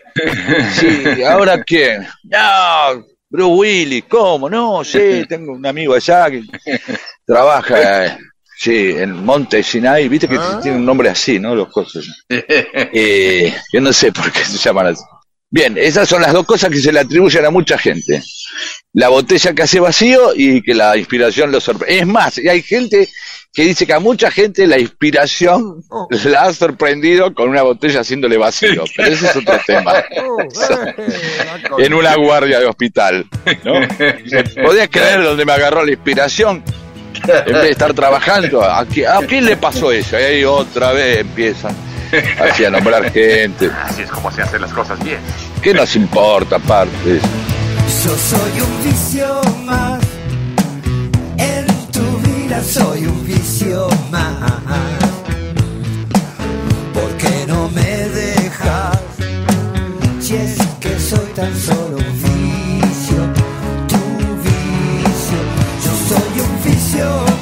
sí, 0.73 1.23
¿ahora 1.23 1.63
quién? 1.63 2.07
No, 2.23 3.05
Bruce 3.29 3.53
Willis, 3.53 4.03
¿cómo? 4.09 4.49
No, 4.49 4.83
sí, 4.83 5.25
tengo 5.27 5.53
un 5.53 5.65
amigo 5.65 5.93
allá 5.93 6.29
que 6.29 6.43
trabaja, 7.25 8.05
eh, 8.05 8.17
sí, 8.57 8.91
en 8.97 9.23
Monte 9.23 9.61
Sinai, 9.63 10.07
viste 10.07 10.27
que 10.27 10.39
tiene 10.61 10.77
un 10.77 10.85
nombre 10.85 11.09
así, 11.09 11.39
¿no? 11.39 11.55
Los 11.55 11.69
cosas. 11.69 12.05
Eh, 12.29 13.53
yo 13.71 13.81
no 13.81 13.91
sé 13.93 14.11
por 14.11 14.31
qué 14.31 14.39
se 14.39 14.57
llaman 14.57 14.87
así. 14.87 15.03
Bien, 15.49 15.77
esas 15.77 16.09
son 16.09 16.21
las 16.21 16.33
dos 16.33 16.45
cosas 16.45 16.69
que 16.69 16.79
se 16.79 16.91
le 16.91 16.99
atribuyen 16.99 17.45
a 17.45 17.49
mucha 17.49 17.77
gente. 17.77 18.21
La 18.93 19.09
botella 19.09 19.53
que 19.53 19.61
hace 19.63 19.79
vacío 19.79 20.31
y 20.35 20.61
que 20.61 20.73
la 20.73 20.97
inspiración 20.97 21.51
lo 21.51 21.59
sorprende. 21.61 21.99
Es 21.99 22.07
más, 22.07 22.37
y 22.37 22.47
hay 22.49 22.61
gente 22.61 23.07
que 23.53 23.63
dice 23.63 23.87
que 23.87 23.93
a 23.93 23.99
mucha 23.99 24.29
gente 24.29 24.67
la 24.67 24.77
inspiración 24.77 25.83
la 26.25 26.43
ha 26.43 26.53
sorprendido 26.53 27.33
con 27.33 27.49
una 27.49 27.63
botella 27.63 28.01
haciéndole 28.01 28.37
vacío. 28.37 28.83
Pero 28.95 29.09
ese 29.13 29.25
es 29.27 29.35
otro 29.35 29.59
tema. 29.65 29.93
en 31.77 31.93
una 31.93 32.15
guardia 32.15 32.59
de 32.59 32.65
hospital. 32.65 33.25
¿no? 33.63 33.73
¿Podías 34.63 34.89
creer 34.89 35.23
dónde 35.23 35.45
me 35.45 35.53
agarró 35.53 35.83
la 35.85 35.91
inspiración? 35.91 36.63
En 37.27 37.53
vez 37.53 37.61
de 37.63 37.69
estar 37.71 37.93
trabajando, 37.93 38.61
¿a, 38.63 38.85
qui- 38.85 39.05
a 39.07 39.25
quién 39.25 39.45
le 39.45 39.57
pasó 39.57 39.91
eso? 39.91 40.19
Y 40.19 40.23
ahí 40.23 40.43
otra 40.43 40.91
vez 40.91 41.19
empiezan 41.21 41.75
así 42.39 42.63
a 42.63 42.69
nombrar 42.69 43.11
gente. 43.11 43.71
Así 43.83 44.03
es 44.03 44.09
como 44.11 44.31
se 44.31 44.43
hacen 44.43 44.61
las 44.61 44.71
cosas 44.71 45.03
bien. 45.03 45.17
¿Qué 45.61 45.73
nos 45.73 45.95
importa 45.95 46.57
aparte? 46.57 47.19
Yo 47.87 48.15
soy 48.17 48.61
un 48.61 48.83
vicio 48.83 49.41
más. 49.65 49.99
En 51.37 51.65
tu 51.91 52.05
vida 52.27 52.61
soy 52.61 53.05
un 53.05 53.25
vicio 53.25 53.87
más. 54.11 54.51
¿Por 56.93 57.09
qué 57.17 57.45
no 57.47 57.69
me 57.69 58.09
dejas? 58.09 58.99
Si 60.19 60.35
es 60.35 60.57
que 60.81 60.99
soy 60.99 61.27
tan 61.33 61.53
solo 61.57 61.97
un 61.97 62.13
vicio, 62.23 63.19
tu 63.87 64.03
vicio. 64.43 65.39
Yo 65.83 65.91
soy 66.09 66.41
un 66.41 66.63
vicio 66.63 67.36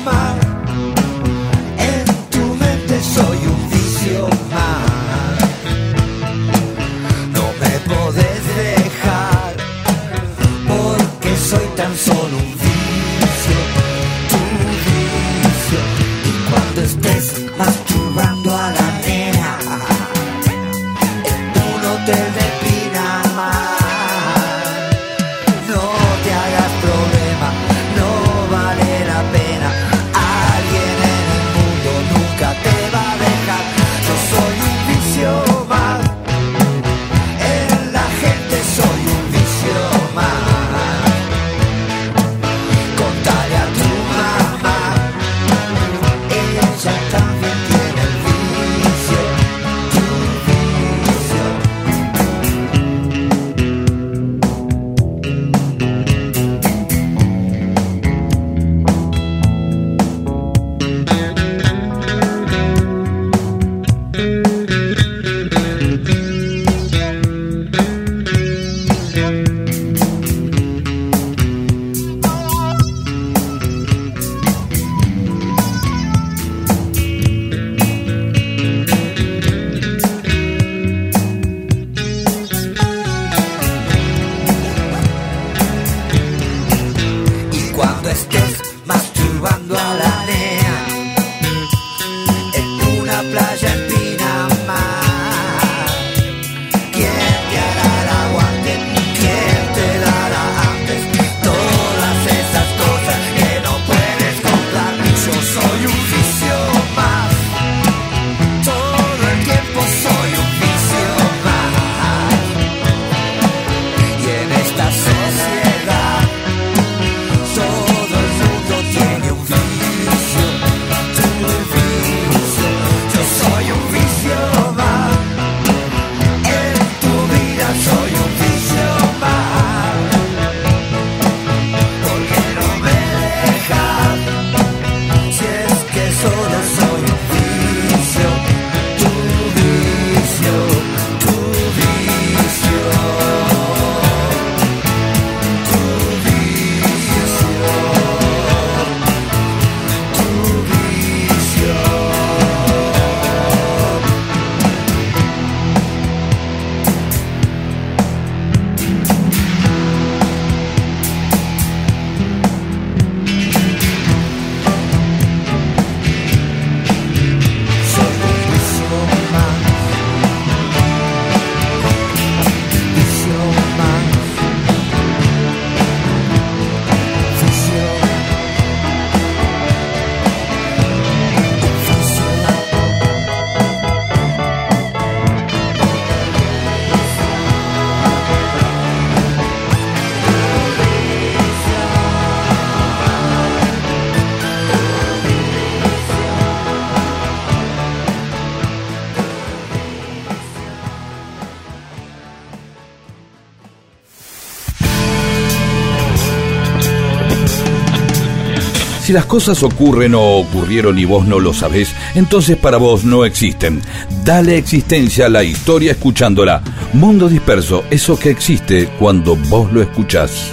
las 209.16 209.26
cosas 209.28 209.64
ocurren 209.64 210.14
o 210.14 210.40
ocurrieron 210.40 211.00
y 211.00 211.06
vos 211.06 211.26
no 211.26 211.40
lo 211.40 211.54
sabés, 211.54 211.96
entonces 212.16 212.58
para 212.58 212.76
vos 212.76 213.06
no 213.06 213.24
existen. 213.24 213.82
Dale 214.26 214.58
existencia 214.58 215.28
a 215.28 215.30
la 215.30 215.42
historia 215.42 215.94
escuchándola. 215.94 216.62
Mundo 216.92 217.30
disperso, 217.30 217.86
eso 217.90 218.20
que 218.20 218.30
existe 218.30 218.90
cuando 219.00 219.38
vos 219.38 219.72
lo 219.72 219.82
escuchás. 219.82 220.52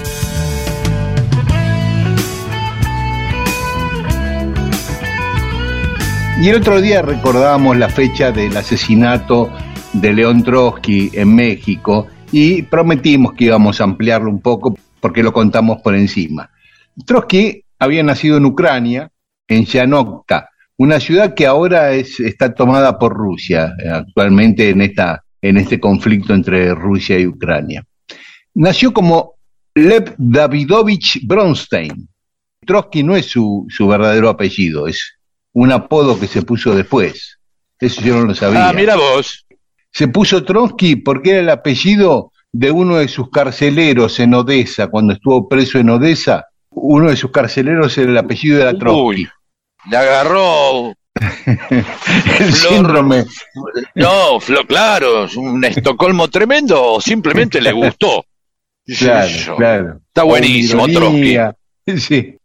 Y 6.40 6.48
el 6.48 6.54
otro 6.54 6.80
día 6.80 7.02
recordábamos 7.02 7.76
la 7.76 7.88
fecha 7.88 8.30
del 8.30 8.56
asesinato 8.56 9.50
de 9.92 10.12
León 10.12 10.44
Trotsky 10.44 11.10
en 11.14 11.34
México 11.34 12.06
y 12.30 12.62
prometimos 12.62 13.32
que 13.32 13.46
íbamos 13.46 13.80
a 13.80 13.84
ampliarlo 13.84 14.30
un 14.30 14.40
poco 14.40 14.78
porque 15.00 15.24
lo 15.24 15.32
contamos 15.32 15.80
por 15.82 15.96
encima. 15.96 16.48
Trotsky 17.04 17.61
había 17.82 18.04
nacido 18.04 18.36
en 18.36 18.44
Ucrania, 18.44 19.10
en 19.48 19.64
Yanovka, 19.64 20.48
una 20.76 21.00
ciudad 21.00 21.34
que 21.34 21.46
ahora 21.46 21.92
es, 21.92 22.20
está 22.20 22.54
tomada 22.54 22.96
por 22.96 23.12
Rusia, 23.12 23.74
eh, 23.82 23.88
actualmente 23.88 24.70
en, 24.70 24.82
esta, 24.82 25.24
en 25.40 25.56
este 25.56 25.80
conflicto 25.80 26.32
entre 26.32 26.74
Rusia 26.76 27.18
y 27.18 27.26
Ucrania. 27.26 27.84
Nació 28.54 28.92
como 28.92 29.34
Lev 29.74 30.14
Davidovich 30.16 31.26
Bronstein. 31.26 32.08
Trotsky 32.64 33.02
no 33.02 33.16
es 33.16 33.26
su, 33.26 33.66
su 33.68 33.88
verdadero 33.88 34.28
apellido, 34.28 34.86
es 34.86 35.18
un 35.52 35.72
apodo 35.72 36.20
que 36.20 36.28
se 36.28 36.42
puso 36.42 36.76
después. 36.76 37.40
Eso 37.80 38.00
yo 38.00 38.14
no 38.14 38.26
lo 38.26 38.34
sabía. 38.36 38.68
Ah, 38.68 38.72
mira 38.72 38.94
vos. 38.94 39.44
Se 39.90 40.06
puso 40.06 40.44
Trotsky 40.44 40.96
porque 40.96 41.30
era 41.30 41.40
el 41.40 41.50
apellido 41.50 42.32
de 42.52 42.70
uno 42.70 42.98
de 42.98 43.08
sus 43.08 43.28
carceleros 43.28 44.20
en 44.20 44.34
Odessa, 44.34 44.86
cuando 44.86 45.14
estuvo 45.14 45.48
preso 45.48 45.78
en 45.78 45.90
Odessa. 45.90 46.44
Uno 46.74 47.10
de 47.10 47.16
sus 47.16 47.30
carceleros 47.30 47.96
era 47.98 48.10
el 48.10 48.18
apellido 48.18 48.58
de 48.58 48.64
la 48.64 48.78
Trotsky. 48.78 49.00
Uy, 49.00 49.28
le 49.90 49.96
agarró. 49.96 50.94
el 52.40 52.52
síndrome. 52.52 53.24
No, 53.94 54.38
claro, 54.66 55.24
es 55.24 55.36
un 55.36 55.62
Estocolmo 55.64 56.28
tremendo 56.28 57.00
simplemente 57.00 57.60
le 57.60 57.72
gustó. 57.72 58.24
Claro, 58.84 59.28
yo. 59.28 59.56
claro. 59.56 60.00
Está 60.08 60.24
buenísimo, 60.24 60.88
Trotsky. 60.88 61.36
Sí. 61.98 62.36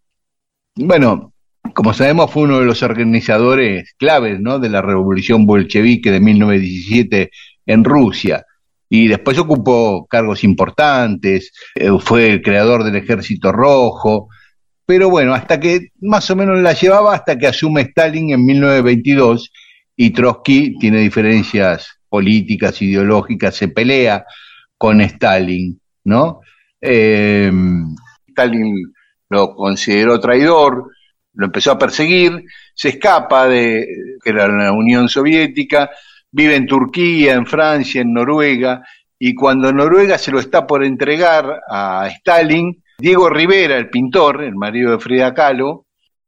Bueno, 0.76 1.34
como 1.74 1.94
sabemos, 1.94 2.32
fue 2.32 2.44
uno 2.44 2.60
de 2.60 2.66
los 2.66 2.84
organizadores 2.84 3.96
claves 3.98 4.40
¿no? 4.40 4.60
de 4.60 4.70
la 4.70 4.84
revolución 4.84 5.48
bolchevique 5.48 6.12
de 6.12 6.20
1917 6.20 7.32
en 7.66 7.84
Rusia. 7.84 8.46
Y 8.90 9.08
después 9.08 9.38
ocupó 9.38 10.08
cargos 10.08 10.44
importantes, 10.44 11.52
eh, 11.76 11.90
fue 12.00 12.30
el 12.30 12.42
creador 12.42 12.84
del 12.84 12.96
Ejército 12.96 13.52
Rojo, 13.52 14.30
pero 14.86 15.10
bueno, 15.10 15.34
hasta 15.34 15.60
que 15.60 15.90
más 16.00 16.30
o 16.32 16.36
menos 16.36 16.60
la 16.60 16.74
llevaba 16.74 17.14
hasta 17.14 17.38
que 17.38 17.48
asume 17.48 17.82
Stalin 17.82 18.32
en 18.32 18.46
1922 18.46 19.52
y 19.98 20.12
Trotsky 20.12 20.78
tiene 20.80 21.00
diferencias 21.00 22.00
políticas, 22.08 22.82
ideológicas, 22.82 23.56
se 23.56 23.68
pelea 23.68 24.26
con 24.78 25.02
Stalin, 25.02 25.80
¿no? 26.06 26.40
Eh, 26.80 27.52
Stalin 28.30 28.94
lo 29.30 29.56
consideró 29.56 30.20
traidor, 30.20 30.92
lo 31.34 31.46
empezó 31.46 31.72
a 31.72 31.78
perseguir, 31.78 32.44
se 32.74 32.90
escapa 32.90 33.48
de 33.48 33.88
que 34.24 34.30
era 34.30 34.48
la 34.48 34.72
Unión 34.72 35.10
Soviética, 35.10 35.90
vive 36.32 36.56
en 36.56 36.68
Turquía, 36.68 37.34
en 37.34 37.46
Francia, 37.46 38.02
en 38.02 38.14
Noruega, 38.14 38.82
y 39.20 39.34
cuando 39.34 39.72
Noruega 39.74 40.18
se 40.18 40.32
lo 40.32 40.40
está 40.40 40.68
por 40.68 40.84
entregar 40.84 41.62
a 41.70 42.08
Stalin, 42.18 42.84
Diego 43.00 43.30
Rivera, 43.30 43.78
el 43.78 43.90
pintor, 43.90 44.44
el 44.44 44.56
marido 44.56 44.92
de 44.92 45.00
Frida 45.00 45.34
Kahlo, 45.34 45.86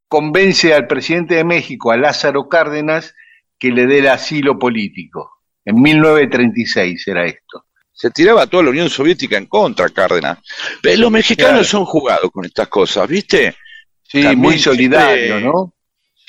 convence 0.08 0.74
al 0.74 0.88
presidente 0.88 1.36
de 1.36 1.44
México, 1.44 1.92
a 1.92 1.98
Lázaro 1.98 2.48
Cárdenas, 2.50 3.14
que 3.60 3.72
le 3.72 3.86
dé 3.86 4.00
el 4.00 4.08
asilo 4.08 4.58
político. 4.58 5.32
En 5.66 5.82
1936 5.82 7.08
era 7.08 7.26
esto. 7.26 7.66
Se 7.92 8.10
tiraba 8.12 8.48
toda 8.48 8.64
la 8.64 8.70
Unión 8.70 8.90
Soviética 8.90 9.38
en 9.38 9.46
contra, 9.48 9.90
Cárdenas. 9.90 10.40
Pero 10.82 11.02
los 11.02 11.12
mexicanos 11.12 11.52
Claro. 11.52 11.64
son 11.66 11.86
jugados 11.86 12.32
con 12.32 12.46
estas 12.46 12.68
cosas, 12.70 13.08
¿viste? 13.08 13.56
Sí, 14.02 14.22
También 14.24 14.40
muy 14.40 14.58
solidario, 14.58 15.26
siempre- 15.38 15.42
¿no? 15.46 15.74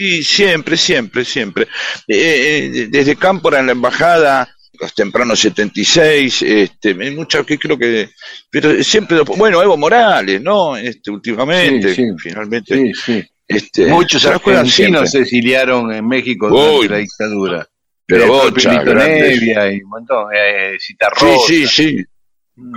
Sí, 0.01 0.23
siempre, 0.23 0.77
siempre, 0.79 1.25
siempre. 1.27 1.65
Eh, 2.09 2.71
eh, 2.73 2.87
desde 2.91 3.17
Cámpora 3.17 3.61
en 3.61 3.67
la 3.67 3.73
embajada, 3.73 4.49
los 4.81 4.95
tempranos 4.95 5.39
76, 5.41 6.41
este, 6.41 6.97
hay 6.99 7.11
muchas 7.15 7.45
que 7.45 7.59
creo 7.59 7.77
que, 7.77 8.09
pero 8.51 8.83
siempre, 8.83 9.21
bueno, 9.37 9.63
Evo 9.63 9.77
Morales, 9.77 10.41
¿no? 10.41 10.75
Este, 10.75 11.11
últimamente, 11.11 11.95
Sí, 11.95 12.03
sí. 12.03 12.09
finalmente, 12.19 12.75
Sí, 12.77 12.93
sí. 12.95 13.25
este, 13.47 13.87
Muchos 13.89 14.25
argentinos 14.25 15.11
se 15.11 15.19
exiliaron 15.21 15.93
en 15.93 16.09
México 16.09 16.49
durante 16.49 16.79
Uy, 16.79 16.89
la 16.89 16.97
dictadura. 16.97 17.69
pero 18.07 18.27
bocha. 18.29 18.83
Nevia 18.83 19.71
y 19.71 19.83
un 19.83 19.91
montón, 19.91 20.29
eh, 20.35 20.77
Sí, 20.79 20.87
Citarrosa. 20.95 21.47
sí, 21.47 21.67
sí. 21.67 22.05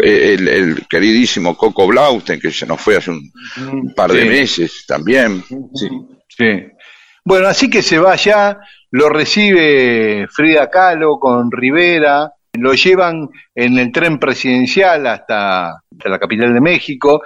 Eh, 0.03 0.35
El, 0.37 0.47
el 0.49 0.87
queridísimo 0.89 1.55
Coco 1.55 1.87
Blausten, 1.87 2.39
que 2.39 2.51
se 2.51 2.65
nos 2.65 2.81
fue 2.81 2.97
hace 2.97 3.11
un, 3.11 3.31
un 3.71 3.93
par 3.93 4.11
de 4.11 4.23
Sí. 4.23 4.27
meses 4.27 4.83
también. 4.85 5.41
Sí. 5.73 5.87
Sí. 6.35 6.45
Bueno, 7.25 7.47
así 7.47 7.69
que 7.69 7.81
se 7.81 7.99
va 7.99 8.13
allá, 8.13 8.59
lo 8.91 9.09
recibe 9.09 10.27
Frida 10.29 10.69
Kahlo 10.69 11.17
con 11.19 11.51
Rivera, 11.51 12.31
lo 12.53 12.73
llevan 12.73 13.29
en 13.55 13.77
el 13.79 13.91
tren 13.91 14.19
presidencial 14.19 15.07
hasta, 15.07 15.69
hasta 15.69 16.09
la 16.09 16.19
capital 16.19 16.53
de 16.53 16.61
México, 16.61 17.21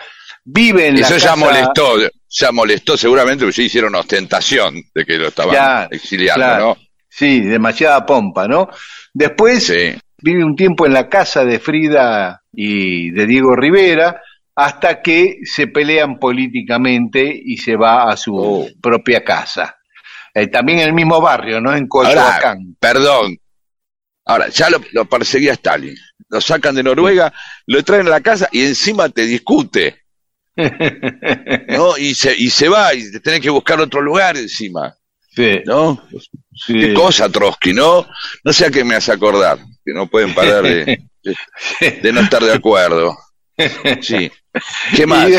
vive 0.45 0.87
en 0.87 0.97
Eso 0.97 1.13
la 1.15 1.17
ya 1.19 1.29
casa- 1.31 1.35
molestó, 1.35 1.93
ya 2.29 2.51
molestó 2.51 2.95
seguramente 2.97 3.43
porque 3.43 3.61
ya 3.61 3.65
hicieron 3.65 3.95
ostentación 3.95 4.75
de 4.93 5.05
que 5.05 5.17
lo 5.17 5.27
estaban 5.27 5.53
Ya, 5.55 5.87
exiliando, 5.91 6.43
claro. 6.45 6.65
¿no? 6.67 6.77
Sí, 7.09 7.41
demasiada 7.41 8.05
pompa, 8.05 8.47
¿no? 8.47 8.69
Después 9.13 9.65
Sí. 9.65 9.95
vive 10.21 10.43
un 10.43 10.55
tiempo 10.55 10.85
en 10.85 10.93
la 10.93 11.09
casa 11.09 11.43
de 11.43 11.59
Frida 11.59 12.43
y 12.53 13.09
de 13.11 13.25
Diego 13.25 13.55
Rivera 13.55 14.21
hasta 14.55 15.01
que 15.01 15.39
se 15.43 15.67
pelean 15.67 16.19
políticamente 16.19 17.33
y 17.43 17.57
se 17.57 17.75
va 17.75 18.09
a 18.11 18.17
su 18.17 18.35
Oh. 18.35 18.67
propia 18.81 19.23
casa. 19.23 19.76
Eh, 20.37 20.47
también 20.47 20.79
en 20.79 20.87
el 20.89 20.93
mismo 20.93 21.19
barrio, 21.19 21.59
¿no? 21.59 21.75
En 21.75 21.87
Coyoacán. 21.87 22.75
Perdón. 22.79 23.37
Ahora, 24.23 24.49
ya 24.49 24.69
lo, 24.69 24.79
lo 24.91 25.05
perseguía 25.05 25.53
Stalin. 25.53 25.95
Lo 26.29 26.39
sacan 26.41 26.75
de 26.75 26.83
Noruega, 26.83 27.33
lo 27.65 27.83
traen 27.83 28.05
a 28.05 28.11
la 28.11 28.21
casa 28.21 28.47
y 28.51 28.63
encima 28.63 29.09
te 29.09 29.25
discute, 29.25 30.03
¿no? 31.69 31.97
Y 31.97 32.13
se, 32.13 32.35
y 32.35 32.51
se 32.51 32.69
va 32.69 32.93
y 32.93 33.09
te 33.11 33.19
tenés 33.19 33.41
que 33.41 33.49
buscar 33.49 33.79
otro 33.81 33.99
lugar 34.01 34.37
encima, 34.37 34.93
Sí, 35.33 35.61
¿no? 35.65 36.03
sí. 36.53 36.73
Qué 36.73 36.93
cosa, 36.93 37.29
Trotsky, 37.29 37.73
¿no? 37.73 38.05
No 38.43 38.53
sé 38.53 38.65
a 38.67 38.69
qué 38.69 38.83
me 38.83 38.95
hace 38.95 39.11
acordar, 39.13 39.57
que 39.83 39.93
no 39.93 40.07
pueden 40.07 40.35
parar 40.35 40.61
de, 40.63 40.99
de, 41.23 41.91
de 41.91 42.13
no 42.13 42.21
estar 42.21 42.43
de 42.43 42.53
acuerdo. 42.53 43.17
Sí. 44.01 44.31
¿Qué 44.95 45.07
más? 45.07 45.29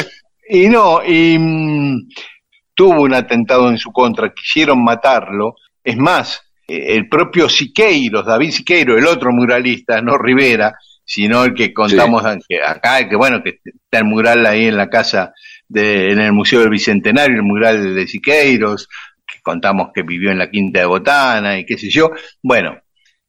Y, 0.49 0.65
y 0.65 0.69
no, 0.69 1.05
y 1.05 1.39
mm, 1.39 2.09
tuvo 2.79 3.03
un 3.03 3.13
atentado 3.13 3.69
en 3.69 3.77
su 3.77 3.91
contra, 3.91 4.33
quisieron 4.33 4.85
matarlo. 4.85 5.57
Es 5.83 5.97
más, 5.97 6.41
eh, 6.69 6.95
el 6.95 7.09
propio 7.09 7.49
Siqueiros, 7.49 8.25
David 8.25 8.53
Siqueiro, 8.53 8.97
el 8.97 9.05
otro 9.05 9.33
muralista, 9.33 10.01
no 10.01 10.17
Rivera, 10.17 10.73
sino 11.05 11.43
el 11.43 11.55
que 11.55 11.75
contamos 11.75 12.23
que 12.49 12.63
acá, 12.63 13.01
el 13.01 13.09
que 13.09 13.17
bueno, 13.17 13.43
que 13.43 13.59
está 13.65 13.99
el 13.99 14.05
mural 14.05 14.47
ahí 14.47 14.67
en 14.67 14.77
la 14.77 14.89
casa, 14.89 15.33
de, 15.67 16.13
en 16.13 16.21
el 16.21 16.33
Museo 16.33 16.61
del 16.61 16.71
Bicentenario, 16.71 17.39
el 17.39 17.43
mural 17.43 17.97
de 17.97 18.07
Siqueiros, 18.07 18.87
que 19.27 19.41
contamos 19.43 19.89
que 19.93 20.03
vivió 20.03 20.31
en 20.31 20.39
la 20.39 20.49
Quinta 20.49 20.79
de 20.79 20.87
Botana 20.87 21.59
y 21.59 21.67
qué 21.67 21.77
sé 21.79 21.91
yo. 21.91 22.13
Bueno, 22.45 22.79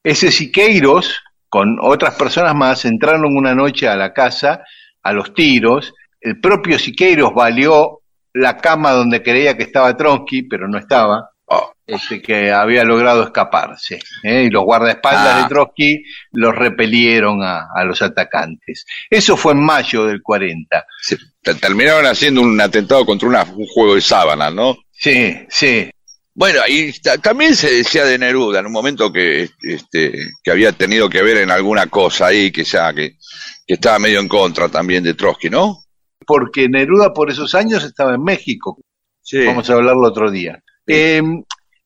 ese 0.03 0.29
Siqueiros, 0.29 1.23
con 1.49 1.79
otras 1.81 2.13
personas 2.13 2.53
más, 2.53 2.85
entraron 2.85 3.35
una 3.35 3.55
noche 3.55 3.87
a 3.87 3.95
la 3.95 4.13
casa 4.13 4.61
a 5.01 5.11
los 5.11 5.33
tiros. 5.33 5.91
El 6.21 6.39
propio 6.39 6.77
Siqueiros 6.77 7.33
valió 7.33 7.98
la 8.33 8.57
cama 8.57 8.91
donde 8.91 9.21
creía 9.23 9.55
que 9.57 9.63
estaba 9.63 9.95
Trotsky, 9.97 10.43
pero 10.43 10.67
no 10.67 10.77
estaba, 10.77 11.29
Oh, 11.51 11.73
este, 11.87 12.21
que 12.21 12.51
había 12.51 12.83
logrado 12.83 13.23
escaparse. 13.23 13.99
¿eh? 14.21 14.43
Y 14.43 14.49
los 14.51 14.63
guardaespaldas 14.65 15.35
Ah. 15.35 15.41
de 15.41 15.49
Trotsky 15.49 16.03
los 16.33 16.53
repelieron 16.55 17.41
a, 17.43 17.65
a 17.73 17.83
los 17.85 18.03
atacantes. 18.03 18.85
Eso 19.09 19.35
fue 19.35 19.53
en 19.53 19.63
mayo 19.63 20.05
del 20.05 20.21
40. 20.21 20.85
se- 21.01 21.17
te- 21.41 21.55
terminaron 21.55 22.05
haciendo 22.05 22.41
un 22.41 22.61
atentado 22.61 23.03
contra 23.03 23.27
una- 23.27 23.43
un 23.43 23.65
juego 23.65 23.95
de 23.95 24.01
sábanas, 24.01 24.53
¿no? 24.53 24.77
Sí, 24.91 25.37
sí, 25.49 25.89
Bueno, 26.35 26.61
y 26.69 26.93
ta- 27.01 27.17
también 27.17 27.55
se 27.55 27.69
decía 27.71 28.05
de 28.05 28.17
Neruda 28.19 28.59
en 28.59 28.67
un 28.67 28.71
momento 28.71 29.11
que, 29.11 29.49
este, 29.63 30.13
que 30.43 30.51
había 30.51 30.71
tenido 30.71 31.09
que 31.09 31.21
ver 31.23 31.37
en 31.37 31.49
alguna 31.51 31.87
cosa 31.87 32.27
ahí, 32.27 32.51
que, 32.51 32.63
ya, 32.63 32.93
que, 32.93 33.17
que 33.67 33.73
estaba 33.73 33.97
medio 33.99 34.19
en 34.19 34.27
contra 34.29 34.69
también 34.69 35.03
de 35.03 35.15
Trotsky, 35.15 35.49
¿no? 35.49 35.83
Porque 36.25 36.69
Neruda 36.69 37.13
por 37.13 37.29
esos 37.29 37.55
años 37.55 37.83
estaba 37.83 38.15
en 38.15 38.23
México. 38.23 38.79
Sí. 39.21 39.45
Vamos 39.45 39.69
a 39.69 39.73
hablarlo 39.73 40.07
otro 40.07 40.31
día. 40.31 40.61
Eh, 40.87 41.21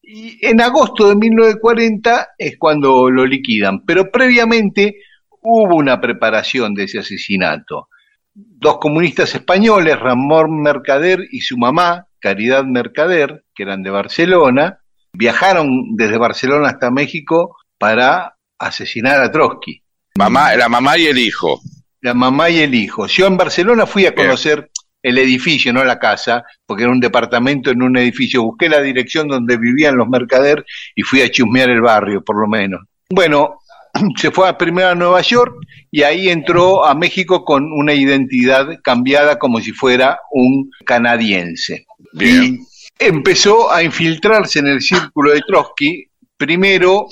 y 0.01 0.45
en 0.45 0.61
agosto 0.61 1.09
de 1.09 1.15
1940 1.15 2.29
es 2.37 2.57
cuando 2.57 3.09
lo 3.09 3.25
liquidan, 3.25 3.85
pero 3.85 4.11
previamente 4.11 4.97
hubo 5.41 5.75
una 5.75 5.99
preparación 5.99 6.73
de 6.73 6.83
ese 6.83 6.99
asesinato. 6.99 7.89
dos 8.35 8.79
comunistas 8.79 9.35
españoles, 9.35 9.99
Ramón 9.99 10.61
Mercader 10.61 11.19
y 11.31 11.41
su 11.41 11.57
mamá, 11.57 12.07
Caridad 12.19 12.63
Mercader, 12.63 13.43
que 13.53 13.63
eran 13.63 13.83
de 13.83 13.91
Barcelona, 13.91 14.79
viajaron 15.13 15.95
desde 15.95 16.17
Barcelona 16.17 16.69
hasta 16.69 16.89
México 16.89 17.55
para 17.77 18.35
asesinar 18.57 19.21
a 19.21 19.31
Trotsky. 19.31 19.83
Mamá, 20.17 20.55
la 20.55 20.67
mamá 20.69 20.97
y 20.97 21.05
el 21.05 21.17
hijo. 21.17 21.61
La 22.03 22.13
mamá 22.13 22.49
y 22.49 22.59
el 22.59 22.75
hijo. 22.75 23.07
Yo 23.07 23.27
en 23.27 23.37
Barcelona 23.37 23.85
fui 23.85 24.05
a 24.05 24.13
conocer 24.13 24.69
el 25.01 25.17
edificio, 25.17 25.71
no 25.71 25.85
la 25.85 25.99
casa, 25.99 26.43
porque 26.65 26.83
era 26.83 26.91
un 26.91 26.99
departamento 26.99 27.71
en 27.71 27.81
un 27.81 27.95
edificio. 27.97 28.43
Busqué 28.43 28.67
la 28.67 28.81
dirección 28.81 29.29
donde 29.29 29.55
vivían 29.55 29.95
los 29.95 30.09
mercader 30.09 30.65
y 30.95 31.03
fui 31.03 31.21
a 31.21 31.31
chusmear 31.31 31.69
el 31.69 31.79
barrio, 31.79 32.21
por 32.21 32.41
lo 32.41 32.47
menos. 32.47 32.81
Bueno, 33.09 33.59
se 34.17 34.31
fue 34.31 34.49
a 34.49 34.57
primero 34.57 34.89
a 34.89 34.95
Nueva 34.95 35.21
York 35.21 35.55
y 35.91 36.03
ahí 36.03 36.27
entró 36.27 36.83
a 36.83 36.93
México 36.93 37.45
con 37.45 37.71
una 37.71 37.93
identidad 37.93 38.67
cambiada 38.83 39.39
como 39.39 39.61
si 39.61 39.71
fuera 39.71 40.19
un 40.31 40.69
canadiense. 40.85 41.85
Y 42.19 42.59
empezó 42.99 43.71
a 43.71 43.81
infiltrarse 43.81 44.59
en 44.59 44.67
el 44.67 44.81
círculo 44.81 45.31
de 45.31 45.39
Trotsky, 45.47 46.05
primero 46.35 47.07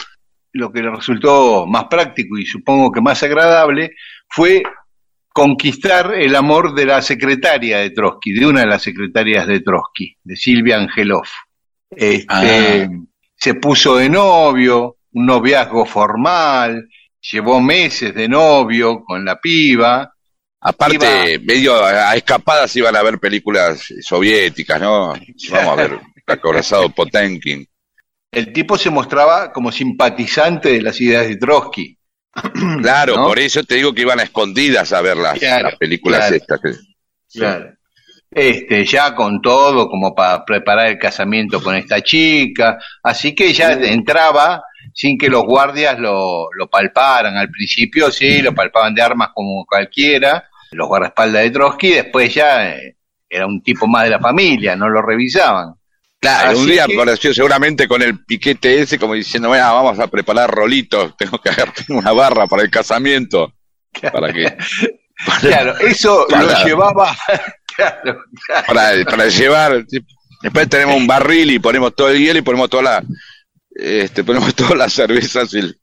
lo 0.54 0.70
que 0.70 0.82
le 0.82 0.92
resultó 0.92 1.66
más 1.66 1.86
práctico 1.86 2.38
y 2.38 2.46
supongo 2.46 2.92
que 2.92 3.00
más 3.00 3.24
agradable 3.24 3.92
fue 4.28 4.62
conquistar 5.34 6.14
el 6.16 6.36
amor 6.36 6.76
de 6.76 6.86
la 6.86 7.02
secretaria 7.02 7.80
de 7.80 7.92
Trotsky, 7.92 8.34
de 8.34 8.46
una 8.46 8.62
de 8.62 8.68
las 8.68 8.82
secretarias 8.82 9.48
de 9.48 9.62
Trotsky, 9.62 10.18
de 10.24 10.36
Silvia 10.36 10.78
Angelov. 10.78 11.26
Este, 11.90 12.26
Ah. 12.28 12.88
Se 13.36 13.56
puso 13.56 13.98
de 13.98 14.08
novio, 14.08 14.98
un 15.14 15.26
noviazgo 15.26 15.86
formal, 15.86 16.88
llevó 17.32 17.60
meses 17.60 18.14
de 18.14 18.28
novio 18.28 19.04
con 19.04 19.26
la 19.26 19.40
piba. 19.40 20.14
Aparte, 20.60 21.40
medio 21.40 21.84
a, 21.84 22.16
escapadas 22.16 22.76
iban 22.76 22.96
a 22.96 23.02
ver 23.02 23.18
películas 23.18 23.92
soviéticas, 24.02 24.80
¿no? 24.80 25.14
Vamos 25.50 25.68
a 25.68 25.76
ver, 25.76 26.00
acorazado 26.28 26.90
Potenkin. 26.90 27.68
El 28.32 28.54
tipo 28.54 28.78
se 28.78 28.92
mostraba 28.92 29.52
como 29.52 29.72
simpatizante 29.72 30.70
de 30.70 30.82
las 30.82 31.02
ideas 31.02 31.28
de 31.28 31.36
Trotsky. 31.38 31.98
Claro, 32.82 33.16
¿No? 33.18 33.28
por 33.28 33.40
eso 33.40 33.64
te 33.64 33.76
digo 33.76 33.94
que 33.94 34.02
iban 34.02 34.20
a 34.20 34.24
escondidas 34.24 34.94
a 34.94 35.02
ver 35.02 35.18
las, 35.18 35.38
Claro, 35.40 35.64
las 35.70 35.76
películas 35.76 36.20
claro. 36.20 36.36
estas. 36.36 36.60
que- 36.62 37.40
Claro. 37.40 37.74
Este, 38.34 38.86
ya 38.86 39.14
con 39.14 39.42
todo, 39.42 39.90
como 39.90 40.16
para 40.16 40.46
preparar 40.46 40.88
el 40.88 40.98
casamiento 40.98 41.62
con 41.62 41.76
esta 41.76 42.02
chica. 42.02 42.78
Así 43.04 43.36
que 43.36 43.52
ya 43.54 43.74
entraba 43.74 44.64
sin 44.94 45.18
que 45.18 45.30
los 45.30 45.44
guardias 45.44 46.00
lo, 46.00 46.48
lo 46.54 46.70
palparan. 46.70 47.36
Al 47.36 47.50
principio 47.50 48.10
sí, 48.12 48.42
lo 48.42 48.54
palpaban 48.56 48.94
de 48.96 49.02
armas 49.02 49.30
como 49.34 49.66
cualquiera, 49.66 50.48
los 50.72 50.88
guardaespaldas 50.88 51.44
de 51.44 51.52
Trotsky, 51.52 51.90
después 51.92 52.34
ya 52.34 52.70
eh, 52.70 52.96
era 53.30 53.46
un 53.46 53.62
tipo 53.62 53.86
más 53.88 54.06
de 54.06 54.12
la 54.12 54.20
familia, 54.20 54.76
no 54.78 54.88
lo 54.90 55.02
revisaban. 55.02 55.74
Claro, 56.22 56.60
un 56.60 56.68
día 56.68 56.86
que- 56.86 56.94
apareció 56.96 57.34
seguramente 57.34 57.88
con 57.88 58.02
el 58.02 58.24
piquete 58.24 58.80
ese, 58.82 59.00
como 59.00 59.16
diciendo, 59.16 59.50
"Bueno, 59.50 59.64
vamos 59.74 60.00
a 60.00 60.08
preparar 60.08 60.50
rolitos, 60.52 61.16
tengo 61.18 61.40
que 61.40 61.50
agarrar 61.50 61.74
una 61.90 62.12
barra 62.14 62.48
para 62.48 62.62
el 62.64 62.70
casamiento. 62.70 63.54
Para 64.14 64.32
que, 64.32 64.56
Claro, 65.42 65.78
eso 65.80 66.26
Para- 66.30 66.44
lo 66.44 66.66
llevaba. 66.66 67.16
claro, 67.76 68.24
claro. 68.46 68.66
para, 68.68 69.04
para 69.06 69.28
llevar. 69.28 69.86
Después 70.42 70.70
tenemos 70.70 70.96
un 70.96 71.06
barril 71.08 71.52
y 71.52 71.60
ponemos 71.60 71.96
todo 71.96 72.10
el 72.10 72.18
hielo 72.20 72.40
y 72.40 72.42
ponemos 72.44 72.70
toda 72.70 72.84
la, 72.84 73.04
este, 73.76 74.24
ponemos 74.24 74.54
todas 74.56 74.76
las 74.78 74.94
cervezas 74.94 75.54
y, 75.54 75.60
el- 75.60 75.78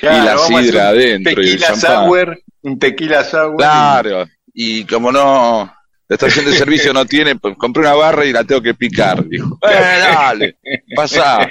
Claro, 0.00 0.16
y 0.18 0.26
la 0.26 0.32
hacer 0.34 0.64
sidra 0.64 0.88
adentro 0.88 1.42
y 1.42 1.48
el 1.50 1.58
Tequila 1.58 1.76
sour, 1.76 2.38
un 2.62 2.78
tequila 2.78 3.24
sour. 3.24 3.56
Claro, 3.56 4.26
y 4.52 4.84
como 4.84 5.10
no, 5.10 5.73
la 6.08 6.14
estación 6.14 6.44
de 6.44 6.52
servicio 6.52 6.92
no 6.92 7.06
tiene, 7.06 7.36
pues 7.36 7.56
compré 7.56 7.82
una 7.82 7.94
barra 7.94 8.24
y 8.24 8.32
la 8.32 8.44
tengo 8.44 8.60
que 8.60 8.74
picar. 8.74 9.24
Dijo, 9.26 9.58
eh, 9.68 9.98
dale, 10.00 10.58
pasa. 10.94 11.48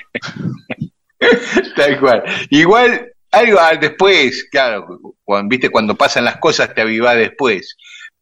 Tal 1.76 2.00
cual. 2.00 2.24
Igual, 2.50 3.14
algo 3.32 3.60
al 3.60 3.80
después, 3.80 4.48
claro, 4.52 4.86
cuando, 5.24 5.50
viste, 5.50 5.70
cuando 5.70 5.96
pasan 5.96 6.26
las 6.26 6.38
cosas 6.38 6.74
te 6.74 6.82
avivás 6.82 7.18
después. 7.18 7.76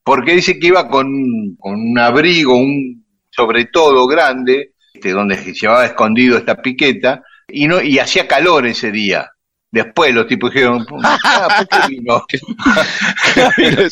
Porque 0.04 0.34
dice 0.34 0.58
que 0.60 0.68
iba 0.68 0.88
con, 0.88 1.56
con 1.60 1.74
un 1.74 2.00
abrigo, 2.00 2.56
un 2.56 3.06
sobre 3.30 3.66
todo 3.66 4.08
grande, 4.08 4.74
este, 4.94 5.12
donde 5.12 5.38
se 5.38 5.54
llevaba 5.54 5.86
escondido 5.86 6.38
esta 6.38 6.62
piqueta, 6.62 7.24
y 7.48 7.68
no, 7.68 7.82
y 7.82 8.00
hacía 8.00 8.28
calor 8.28 8.68
ese 8.68 8.92
día. 8.92 9.30
Después 9.72 10.14
los 10.14 10.28
tipos 10.28 10.54
dijeron, 10.54 10.86
ah, 11.02 11.48
¿por 11.58 11.68
qué 11.68 11.88
vino? 11.96 12.26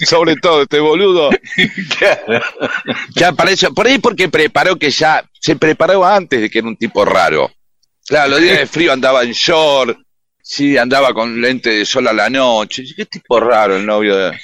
Sobre 0.06 0.36
todo 0.36 0.64
este 0.64 0.80
boludo. 0.80 1.30
Claro. 1.98 2.44
Ya 3.16 3.30
apareció, 3.30 3.74
por 3.74 3.88
ahí 3.88 3.98
porque 3.98 4.30
preparó 4.30 4.76
que 4.76 4.90
ya, 4.90 5.24
se 5.40 5.56
preparó 5.56 6.06
antes 6.06 6.42
de 6.42 6.50
que 6.50 6.60
era 6.60 6.68
un 6.68 6.76
tipo 6.76 7.06
raro. 7.06 7.50
Claro, 8.06 8.32
los 8.32 8.42
días 8.42 8.60
de 8.60 8.68
frío 8.68 8.92
andaba 8.92 9.24
en 9.24 9.32
short, 9.32 9.98
sí, 10.42 10.78
andaba 10.78 11.14
con 11.14 11.40
lente 11.42 11.70
de 11.70 11.86
sol 11.86 12.08
a 12.08 12.14
la 12.14 12.30
noche. 12.30 12.84
Qué 12.96 13.06
tipo 13.06 13.40
raro 13.40 13.78
el 13.78 13.86
novio 13.86 14.16
de... 14.16 14.38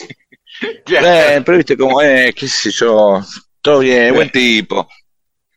Eh, 0.61 1.41
pero 1.45 1.57
viste 1.57 1.75
cómo 1.75 2.01
es, 2.01 2.33
qué 2.33 2.47
sé 2.47 2.71
yo, 2.71 3.21
todo 3.61 3.79
bien, 3.79 4.13
buen 4.13 4.29
tipo. 4.29 4.88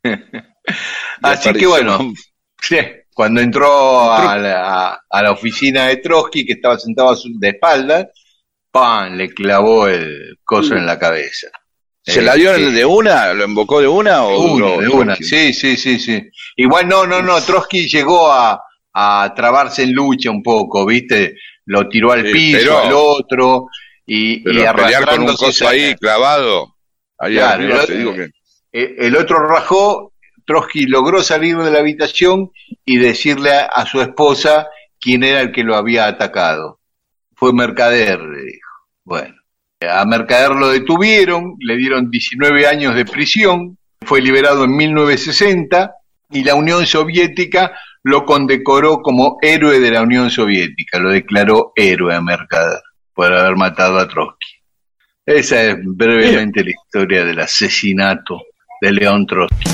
Así 1.23 1.53
que 1.53 1.67
bueno, 1.67 2.13
sí, 2.61 2.79
cuando 3.19 3.41
entró 3.41 4.13
a 4.13 4.39
la, 4.39 5.01
a 5.11 5.23
la 5.25 5.33
oficina 5.33 5.89
de 5.89 5.97
Trotsky, 5.97 6.47
que 6.47 6.53
estaba 6.53 6.79
sentado 6.79 7.17
de 7.41 7.49
espaldas, 7.49 8.07
¡pam! 8.71 9.17
le 9.17 9.29
clavó 9.35 9.89
el 9.89 10.39
coso 10.45 10.77
en 10.77 10.87
la 10.87 11.01
cabeza. 11.01 11.49
¿Se 12.01 12.23
la 12.23 12.35
dio 12.35 12.53
Este, 12.53 12.71
de 12.71 12.85
una? 12.85 13.35
¿Lo 13.35 13.45
invocó 13.45 13.81
de 13.81 13.89
una 13.89 14.23
o 14.23 14.41
una, 14.53 14.67
duró? 14.77 14.81
de 14.81 14.89
una. 14.89 15.17
Sí, 15.17 15.53
sí, 15.53 15.77
sí, 15.77 15.99
sí. 15.99 16.23
Igual 16.55 16.87
no, 16.87 17.09
no, 17.09 17.21
no, 17.21 17.41
Trotsky 17.43 17.89
llegó 17.89 18.31
a, 18.31 18.63
a 18.95 19.33
trabarse 19.35 19.83
en 19.83 19.95
lucha 19.95 20.31
un 20.31 20.41
poco, 20.45 20.87
¿viste? 20.87 21.35
Lo 21.65 21.89
tiró 21.89 22.13
al 22.13 22.25
Sí, 22.25 22.33
piso, 22.33 22.59
pero- 22.61 22.79
al 22.79 22.93
otro, 22.95 23.67
y, 24.07 24.45
Pero 24.45 24.61
y 24.61 24.75
pelear 24.77 25.07
con 25.09 25.21
un 25.23 25.35
coso 25.35 25.67
ahí 25.69 25.97
clavado, 25.97 26.77
ahí 27.19 27.35
Claro, 27.35 27.55
arriba 27.65 27.81
el- 27.81 27.87
te 27.89 27.99
digo 27.99 28.15
que... 28.15 28.29
Eh, 28.71 28.95
El 28.99 29.17
otro 29.17 29.45
rajó, 29.49 30.13
Trotsky 30.49 30.87
logró 30.87 31.23
salir 31.23 31.59
de 31.59 31.71
la 31.71 31.81
habitación 31.81 32.51
y 32.83 32.97
decirle 32.97 33.51
a, 33.53 33.85
su 33.85 34.01
esposa 34.01 34.69
quién 34.99 35.23
era 35.23 35.43
el 35.43 35.53
que 35.53 35.63
lo 35.63 35.77
había 35.77 36.07
atacado. 36.07 36.81
Fue 37.35 37.53
Mercader, 37.53 38.19
le 38.19 38.45
dijo. 38.45 38.71
Bueno, 39.05 39.35
a 39.83 40.07
Mercader 40.07 40.53
lo 40.53 40.71
detuvieron, 40.71 41.57
le 41.61 41.77
dieron 41.77 42.11
19 42.11 42.67
años 42.67 42.95
de 42.95 43.05
prisión, 43.05 43.77
fue 44.01 44.23
liberado 44.23 44.65
en 44.65 44.75
1960 44.75 45.93
y 46.31 46.43
la 46.45 46.55
Unión 46.55 46.87
Soviética 46.87 47.79
lo 48.03 48.25
condecoró 48.25 49.03
como 49.03 49.37
héroe 49.43 49.81
de 49.81 49.91
la 49.91 50.01
Unión 50.01 50.31
Soviética, 50.31 50.99
lo 50.99 51.11
declaró 51.11 51.73
héroe 51.77 52.15
a 52.15 52.23
Mercader 52.23 52.81
por 53.13 53.31
haber 53.35 53.55
matado 53.57 53.99
a 53.99 54.09
Trotsky. 54.09 54.55
Esa 55.27 55.63
es 55.63 55.77
brevemente 55.85 56.65
la 56.65 56.71
historia 56.71 57.27
del 57.27 57.41
asesinato 57.41 58.41
de 58.81 58.93
León 58.93 59.27
Trotsky. 59.27 59.71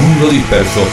Mundo 0.00 0.28
Disperso. 0.28 0.86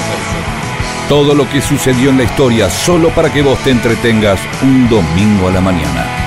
Todo 1.08 1.34
lo 1.36 1.50
que 1.50 1.62
sucedió 1.62 2.10
en 2.10 2.18
la 2.18 2.24
historia 2.24 2.70
solo 2.70 3.10
para 3.10 3.32
que 3.32 3.42
vos 3.42 3.60
te 3.60 3.72
entretengas 3.72 4.40
un 4.62 4.90
domingo 4.90 5.48
a 5.48 5.52
la 5.52 5.62
mañana. 5.62 6.21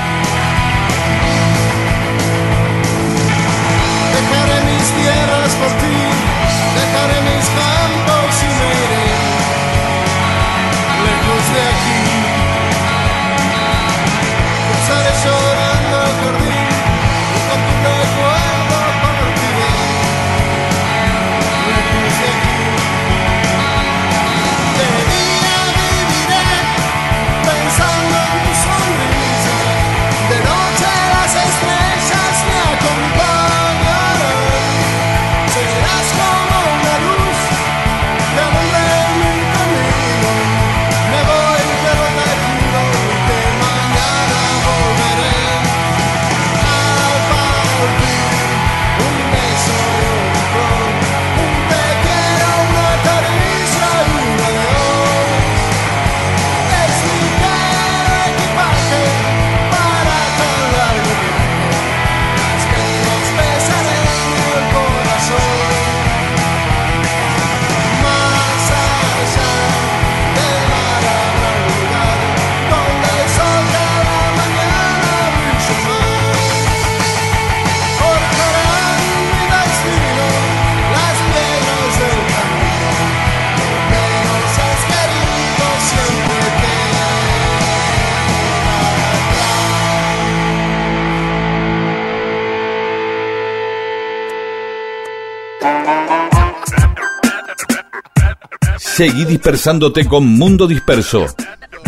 Seguí 98.79 99.25
dispersándote 99.25 100.07
con 100.07 100.27
Mundo 100.27 100.66
Disperso. 100.66 101.27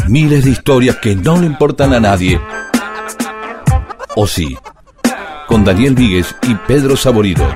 Miles 0.08 0.44
de 0.44 0.50
historias 0.50 0.96
que 0.96 1.14
no 1.14 1.38
le 1.38 1.46
importan 1.46 1.92
a 1.92 2.00
nadie. 2.00 2.40
O 4.14 4.26
sí, 4.26 4.56
con 5.46 5.64
Daniel 5.64 5.94
Víguez 5.94 6.34
y 6.42 6.54
Pedro 6.54 6.96
Saborido. 6.96 7.46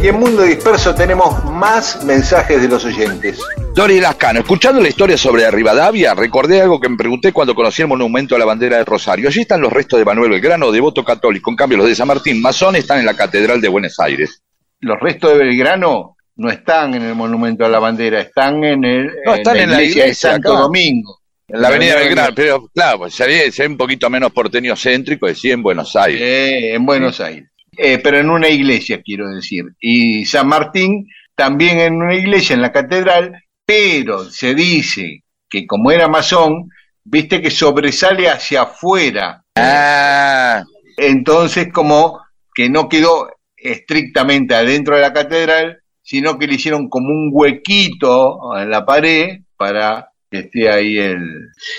Y 0.00 0.06
en 0.06 0.20
Mundo 0.20 0.42
Disperso 0.44 0.94
tenemos 0.94 1.44
más 1.44 2.04
mensajes 2.04 2.62
de 2.62 2.68
los 2.68 2.84
oyentes. 2.84 3.40
Doris 3.74 4.00
Lascano, 4.00 4.38
escuchando 4.38 4.80
la 4.80 4.88
historia 4.88 5.16
sobre 5.16 5.50
Rivadavia, 5.50 6.14
recordé 6.14 6.62
algo 6.62 6.80
que 6.80 6.88
me 6.88 6.96
pregunté 6.96 7.32
cuando 7.32 7.52
conocí 7.52 7.82
el 7.82 7.88
monumento 7.88 8.36
a 8.36 8.38
la 8.38 8.44
bandera 8.44 8.76
de 8.76 8.84
Rosario. 8.84 9.28
Allí 9.28 9.40
están 9.40 9.60
los 9.60 9.72
restos 9.72 9.98
de 9.98 10.04
Manuel 10.04 10.30
Belgrano, 10.30 10.70
devoto 10.70 11.04
católico. 11.04 11.50
En 11.50 11.56
cambio, 11.56 11.78
los 11.78 11.88
de 11.88 11.96
San 11.96 12.06
Martín, 12.06 12.40
masón, 12.40 12.76
están 12.76 13.00
en 13.00 13.06
la 13.06 13.14
Catedral 13.14 13.60
de 13.60 13.68
Buenos 13.68 13.98
Aires. 13.98 14.40
Los 14.80 15.00
restos 15.00 15.32
de 15.32 15.38
Belgrano 15.38 16.16
no 16.36 16.48
están 16.48 16.94
en 16.94 17.02
el 17.02 17.16
monumento 17.16 17.64
a 17.64 17.68
la 17.68 17.80
bandera, 17.80 18.20
están 18.20 18.62
en, 18.62 18.84
el, 18.84 19.10
No, 19.26 19.34
están 19.34 19.56
en 19.56 19.70
la 19.70 19.82
iglesia 19.82 20.04
de 20.04 20.14
Santo 20.14 20.52
acá. 20.52 20.60
Domingo. 20.60 21.18
En 21.48 21.60
la 21.60 21.68
Avenida 21.68 21.96
Belgrano, 21.96 22.34
pero 22.36 22.68
claro, 22.72 22.98
pues 22.98 23.14
sería, 23.14 23.50
sería 23.50 23.70
un 23.70 23.76
poquito 23.76 24.08
menos 24.08 24.30
porteño 24.32 24.76
céntrico, 24.76 25.26
decía 25.26 25.54
en 25.54 25.62
Buenos 25.62 25.96
Aires. 25.96 26.20
Eh, 26.22 26.74
en 26.74 26.86
Buenos 26.86 27.20
Aires. 27.20 27.48
Eh, 27.80 27.98
pero 27.98 28.18
en 28.18 28.28
una 28.28 28.48
iglesia, 28.48 29.00
quiero 29.04 29.30
decir. 29.30 29.64
Y 29.80 30.26
San 30.26 30.48
Martín 30.48 31.06
también 31.36 31.78
en 31.78 31.94
una 31.94 32.16
iglesia, 32.16 32.54
en 32.54 32.62
la 32.62 32.72
catedral, 32.72 33.44
pero 33.64 34.24
se 34.24 34.54
dice 34.54 35.22
que 35.48 35.64
como 35.64 35.92
era 35.92 36.08
masón, 36.08 36.68
viste 37.04 37.40
que 37.40 37.52
sobresale 37.52 38.28
hacia 38.28 38.62
afuera. 38.62 39.44
Ah, 39.54 40.64
Entonces, 40.96 41.68
como 41.72 42.20
que 42.52 42.68
no 42.68 42.88
quedó 42.88 43.28
estrictamente 43.56 44.56
adentro 44.56 44.96
de 44.96 45.02
la 45.02 45.12
catedral, 45.12 45.78
sino 46.02 46.36
que 46.36 46.48
le 46.48 46.54
hicieron 46.56 46.88
como 46.88 47.08
un 47.08 47.30
huequito 47.32 48.38
en 48.56 48.70
la 48.70 48.84
pared 48.84 49.38
para 49.56 50.08
que 50.30 50.40
esté 50.40 50.70
ahí 50.70 50.98
el... 50.98 51.22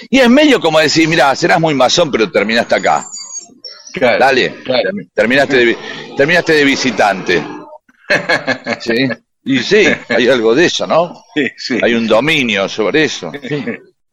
y 0.09 0.19
es 0.19 0.29
medio 0.29 0.59
como 0.59 0.79
decir, 0.79 1.07
mira, 1.07 1.35
serás 1.35 1.59
muy 1.59 1.73
masón, 1.73 2.09
pero 2.09 2.31
terminaste 2.31 2.75
acá. 2.75 3.05
Claro, 3.93 4.19
Dale, 4.19 4.55
claro. 4.63 4.89
termi- 4.91 5.09
terminaste, 5.13 5.57
de, 5.65 5.77
terminaste 6.15 6.53
de 6.53 6.63
visitante. 6.63 7.43
¿Sí? 8.79 9.07
Y 9.45 9.59
sí, 9.59 9.85
hay 10.09 10.27
algo 10.27 10.53
de 10.53 10.65
eso, 10.65 10.85
¿no? 10.85 11.23
Sí, 11.33 11.47
sí. 11.57 11.79
Hay 11.81 11.93
un 11.93 12.07
dominio 12.07 12.67
sobre 12.69 13.05
eso. 13.05 13.31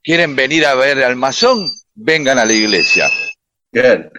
¿Quieren 0.03 0.37
venir 0.37 0.65
a 0.67 0.75
ver 0.75 1.03
al 1.03 1.17
masón? 1.17 1.69
Vengan 1.95 2.39
a 2.39 2.45
la 2.45 2.53
iglesia. 2.53 3.11
Claro. 3.73 4.11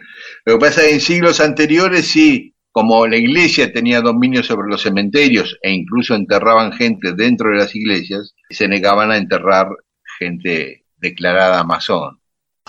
Lo 0.45 0.53
que 0.53 0.59
pasa 0.59 0.81
es 0.81 0.88
que 0.88 0.93
en 0.95 1.01
siglos 1.01 1.39
anteriores 1.39 2.07
sí, 2.07 2.53
como 2.71 3.07
la 3.07 3.17
iglesia 3.17 3.71
tenía 3.71 4.01
dominio 4.01 4.43
sobre 4.43 4.67
los 4.69 4.81
cementerios 4.81 5.57
e 5.61 5.71
incluso 5.71 6.13
enterraban 6.13 6.73
gente 6.73 7.13
dentro 7.13 7.49
de 7.51 7.57
las 7.57 7.73
iglesias, 7.75 8.34
se 8.49 8.67
negaban 8.67 9.09
a 9.11 9.17
enterrar 9.17 9.67
gente 10.19 10.84
declarada 10.97 11.63
masón. 11.63 12.19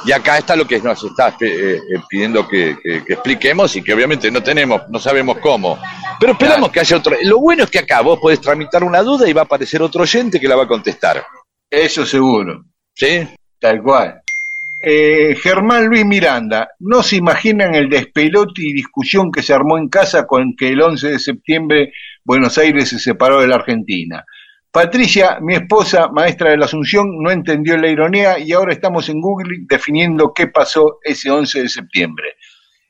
Y 0.05 0.13
acá 0.13 0.39
está 0.39 0.55
lo 0.57 0.67
que 0.67 0.79
nos 0.81 1.03
está 1.03 1.29
eh, 1.41 1.77
eh, 1.77 1.81
pidiendo 2.09 2.47
que, 2.47 2.77
que- 2.83 3.05
que 3.05 3.13
expliquemos 3.15 3.75
y 3.77 3.83
que 3.83 3.93
obviamente 3.95 4.31
no 4.31 4.43
tenemos, 4.43 4.83
no 4.89 4.99
sabemos 4.99 5.39
cómo. 5.39 5.79
Pero 6.21 6.33
esperamos 6.33 6.71
que 6.71 6.81
haya 6.81 6.97
otro. 6.97 7.17
Lo 7.23 7.39
bueno 7.39 7.65
es 7.65 7.71
que 7.71 7.81
acá 7.81 8.01
vos 8.01 8.19
podés 8.21 8.41
tramitar 8.41 8.85
una 8.85 9.03
duda 9.03 9.29
y 9.29 9.33
va 9.33 9.43
a 9.43 9.45
aparecer 9.45 9.83
otro 9.83 10.03
oyente 10.03 10.41
que 10.41 10.49
la 10.49 10.57
va 10.57 10.65
a 10.65 10.69
contestar. 10.69 11.25
Eso 11.71 12.07
seguro, 12.07 12.65
¿Sí? 12.95 13.27
tal 13.61 13.83
cual. 13.83 14.21
Eh, 14.81 15.35
Germán 15.43 15.87
Luis 15.87 16.05
Miranda, 16.07 16.69
no 16.79 17.03
se 17.03 17.17
imaginan 17.17 17.75
el 17.75 17.89
despelote 17.91 18.63
y 18.63 18.73
discusión 18.73 19.33
que 19.33 19.43
se 19.43 19.53
armó 19.53 19.77
en 19.77 19.89
casa 19.89 20.25
con 20.27 20.55
que 20.57 20.69
el 20.69 20.81
11 20.81 21.09
de 21.11 21.19
septiembre 21.19 21.93
Buenos 22.25 22.57
Aires 22.59 22.89
se 22.89 22.99
separó 23.01 23.41
de 23.41 23.49
la 23.49 23.57
Argentina. 23.57 24.25
Patricia, 24.71 25.39
mi 25.41 25.55
esposa, 25.55 26.09
maestra 26.09 26.51
de 26.51 26.59
la 26.59 26.67
Asunción, 26.67 27.23
no 27.23 27.31
entendió 27.31 27.77
la 27.79 27.89
ironía 27.89 28.39
y 28.39 28.53
ahora 28.53 28.75
estamos 28.75 29.09
en 29.09 29.21
Google 29.21 29.61
definiendo 29.63 30.33
qué 30.35 30.49
pasó 30.49 30.99
ese 31.03 31.31
11 31.31 31.63
de 31.63 31.69
septiembre. 31.69 32.35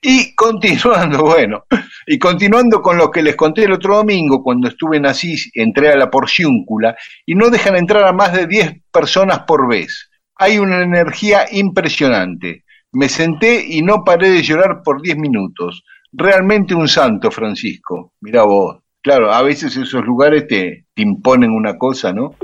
Y 0.00 0.34
continuando, 0.34 1.22
bueno, 1.22 1.64
y 2.06 2.18
continuando 2.18 2.82
con 2.82 2.96
lo 2.96 3.10
que 3.10 3.22
les 3.22 3.36
conté 3.36 3.64
el 3.64 3.72
otro 3.72 3.96
domingo, 3.96 4.42
cuando 4.42 4.68
estuve 4.68 4.96
en 4.96 5.06
Asís, 5.06 5.50
entré 5.54 5.90
a 5.90 5.96
la 5.96 6.10
porciúncula 6.10 6.96
y 7.24 7.36
no 7.36 7.48
dejan 7.48 7.76
entrar 7.76 8.04
a 8.04 8.12
más 8.12 8.32
de 8.32 8.46
10 8.46 8.82
personas 8.92 9.40
por 9.40 9.68
vez. 9.68 10.10
Hay 10.36 10.58
una 10.58 10.82
energía 10.82 11.46
impresionante. 11.50 12.64
Me 12.92 13.08
senté 13.08 13.64
y 13.66 13.82
no 13.82 14.02
paré 14.04 14.30
de 14.30 14.42
llorar 14.42 14.82
por 14.84 15.00
10 15.00 15.16
minutos. 15.16 15.84
Realmente 16.12 16.74
un 16.74 16.88
santo, 16.88 17.30
Francisco. 17.30 18.14
Mirá 18.20 18.44
vos. 18.44 18.78
Claro, 19.02 19.32
a 19.32 19.42
veces 19.42 19.76
esos 19.76 20.04
lugares 20.04 20.46
te, 20.48 20.84
imponen 20.96 21.50
una 21.50 21.78
cosa, 21.78 22.12
¿no? 22.12 22.34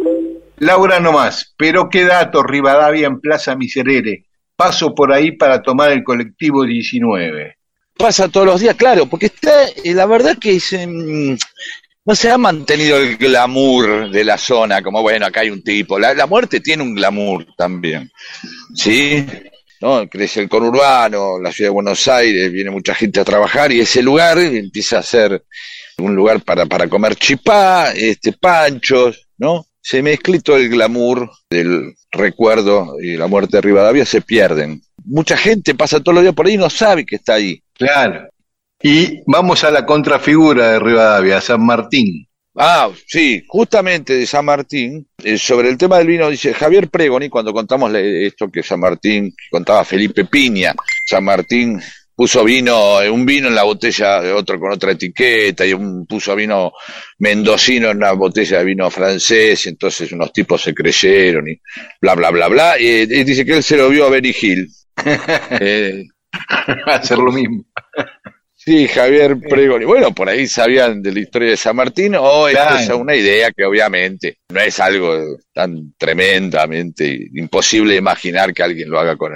Laura 0.59 1.01
no 1.01 1.13
más, 1.13 1.55
pero 1.57 1.89
qué 1.89 2.05
dato, 2.05 2.43
Rivadavia 2.43 3.07
en 3.07 3.21
Plaza 3.21 3.57
Miserere. 3.57 4.27
Paso 4.57 4.95
por 4.95 5.13
ahí 5.13 5.33
para 5.33 5.63
tomar 5.63 5.91
el 5.91 6.05
colectivo 6.05 6.65
19. 6.65 7.57
Pasa 7.97 8.29
todos 8.29 8.47
los 8.47 8.61
días, 8.61 8.77
claro, 8.77 9.07
porque 9.07 9.27
está, 9.27 9.65
eh, 9.67 9.95
la 9.95 10.07
verdad 10.07 10.39
que 10.39 10.61
se, 10.61 10.87
mm, 10.87 11.37
no 12.07 12.15
se 12.15 12.31
ha 12.31 12.39
mantenido 12.39 12.99
el 12.99 13.17
glamour 13.17 14.11
de 14.11 14.25
la 14.25 14.39
zona, 14.39 14.83
como 14.83 15.03
bueno, 15.03 15.27
acá 15.27 15.41
hay 15.41 15.51
un 15.51 15.63
tipo. 15.63 15.99
La, 15.99 16.15
la 16.15 16.27
muerte 16.27 16.61
tiene 16.61 16.83
un 16.83 16.95
glamour 16.95 17.47
también. 17.57 18.11
¿Sí? 18.75 19.27
¿No? 19.81 20.09
Crece 20.09 20.41
el 20.43 20.49
conurbano, 20.49 21.41
la 21.41 21.51
ciudad 21.51 21.71
de 21.71 21.75
Buenos 21.75 22.07
Aires, 22.07 22.53
viene 22.53 22.71
mucha 22.71 22.95
gente 22.95 23.21
a 23.21 23.25
trabajar 23.25 23.73
y 23.73 23.81
ese 23.81 24.03
lugar 24.03 24.39
empieza 24.39 24.99
a 24.99 25.03
ser 25.03 25.45
un 25.99 26.15
lugar 26.15 26.41
para, 26.43 26.67
para 26.67 26.89
comer 26.89 27.17
chipá, 27.17 27.93
este, 27.93 28.33
panchos, 28.33 29.29
¿no? 29.39 29.67
Se 29.81 30.03
mezcla 30.03 30.39
todo 30.41 30.57
el 30.57 30.71
glamour 30.71 31.31
del 31.51 31.95
recuerdo 32.11 32.97
y 33.01 33.17
la 33.17 33.27
muerte 33.27 33.59
de 33.59 33.61
Rivadavia 33.61 34.07
se 34.07 34.23
pierden. 34.23 34.81
Mucha 35.05 35.37
gente 35.37 35.75
pasa 35.75 36.01
todos 36.01 36.15
los 36.15 36.25
días 36.25 36.35
por 36.35 36.47
ahí 36.47 36.55
y 36.55 36.59
no 36.59 36.71
sabe 36.71 37.05
que 37.05 37.17
está 37.17 37.35
ahí. 37.35 37.63
Claro. 37.75 38.29
Y 38.83 39.23
vamos 39.27 39.65
a 39.65 39.71
la 39.71 39.85
contrafigura 39.85 40.73
de 40.73 40.79
Rivadavia, 40.79 41.41
San 41.41 41.65
Martín. 41.65 42.27
Ah, 42.57 42.89
sí, 43.07 43.43
justamente 43.49 44.15
de 44.15 44.27
San 44.27 44.45
Martín, 44.45 45.09
eh, 45.25 45.37
sobre 45.39 45.69
el 45.69 45.77
tema 45.77 45.99
del 45.99 46.07
vino, 46.07 46.31
dice 46.31 46.55
Javier 46.55 46.89
Pregoni, 46.89 47.29
cuando 47.29 47.53
contamos 47.53 47.93
esto 47.95 48.49
que 48.49 48.63
San 48.63 48.79
Martín, 48.79 49.31
que 49.31 49.51
contaba 49.51 49.85
Felipe 49.85 50.25
Piña, 50.25 50.73
San 51.07 51.25
Martín 51.25 51.81
puso 52.15 52.45
vino, 52.45 53.03
eh, 53.03 53.11
un 53.11 53.27
vino 53.27 53.49
en 53.49 53.55
la 53.55 53.65
botella, 53.65 54.21
otro 54.35 54.59
con 54.59 54.73
otra 54.73 54.93
etiqueta, 54.93 55.67
y 55.67 55.73
un, 55.73 56.07
puso 56.07 56.35
vino 56.37 56.73
mendocino 57.19 57.91
en 57.91 57.99
una 57.99 58.13
botella 58.13 58.59
de 58.59 58.65
vino 58.65 58.91
francés, 58.91 59.67
y 59.67 59.71
entonces 59.71 60.13
unos 60.13 60.33
tipos 60.33 60.63
se 60.63 60.75
creyeron 60.75 61.49
y 61.49 61.61
bla, 62.01 62.15
bla, 62.15 62.31
bla, 62.31 62.49
bla, 62.49 62.79
y, 62.79 63.07
dice 63.07 63.45
que 63.45 63.57
él 63.57 63.63
se 63.63 63.77
lo 63.77 63.89
vio 63.89 64.07
a 64.07 64.11
Benny 64.11 64.35
Hill. 64.41 64.69
Eh, 65.61 66.05
Hacer 66.87 67.19
lo 67.19 67.33
mismo. 67.33 67.65
Sí, 68.65 68.89
Javier 68.89 69.37
Pregoni. 69.39 69.85
Bueno, 69.85 70.15
por 70.15 70.27
ahí 70.27 70.47
sabían 70.47 71.03
de 71.03 71.13
la 71.13 71.21
historia 71.21 71.51
de 71.51 71.57
San 71.59 71.77
Martín, 71.77 72.15
o 72.19 72.47
Claro. 72.51 72.79
es 72.79 72.89
una 72.89 73.15
idea 73.15 73.51
que 73.53 73.63
obviamente 73.63 74.39
no 74.49 74.59
es 74.61 74.81
algo 74.81 75.37
tan 75.53 75.93
tremendamente 75.99 77.29
imposible 77.35 77.95
imaginar 77.95 78.55
que 78.55 78.63
alguien 78.63 78.89
lo 78.89 78.99
haga 78.99 79.17
con, 79.17 79.33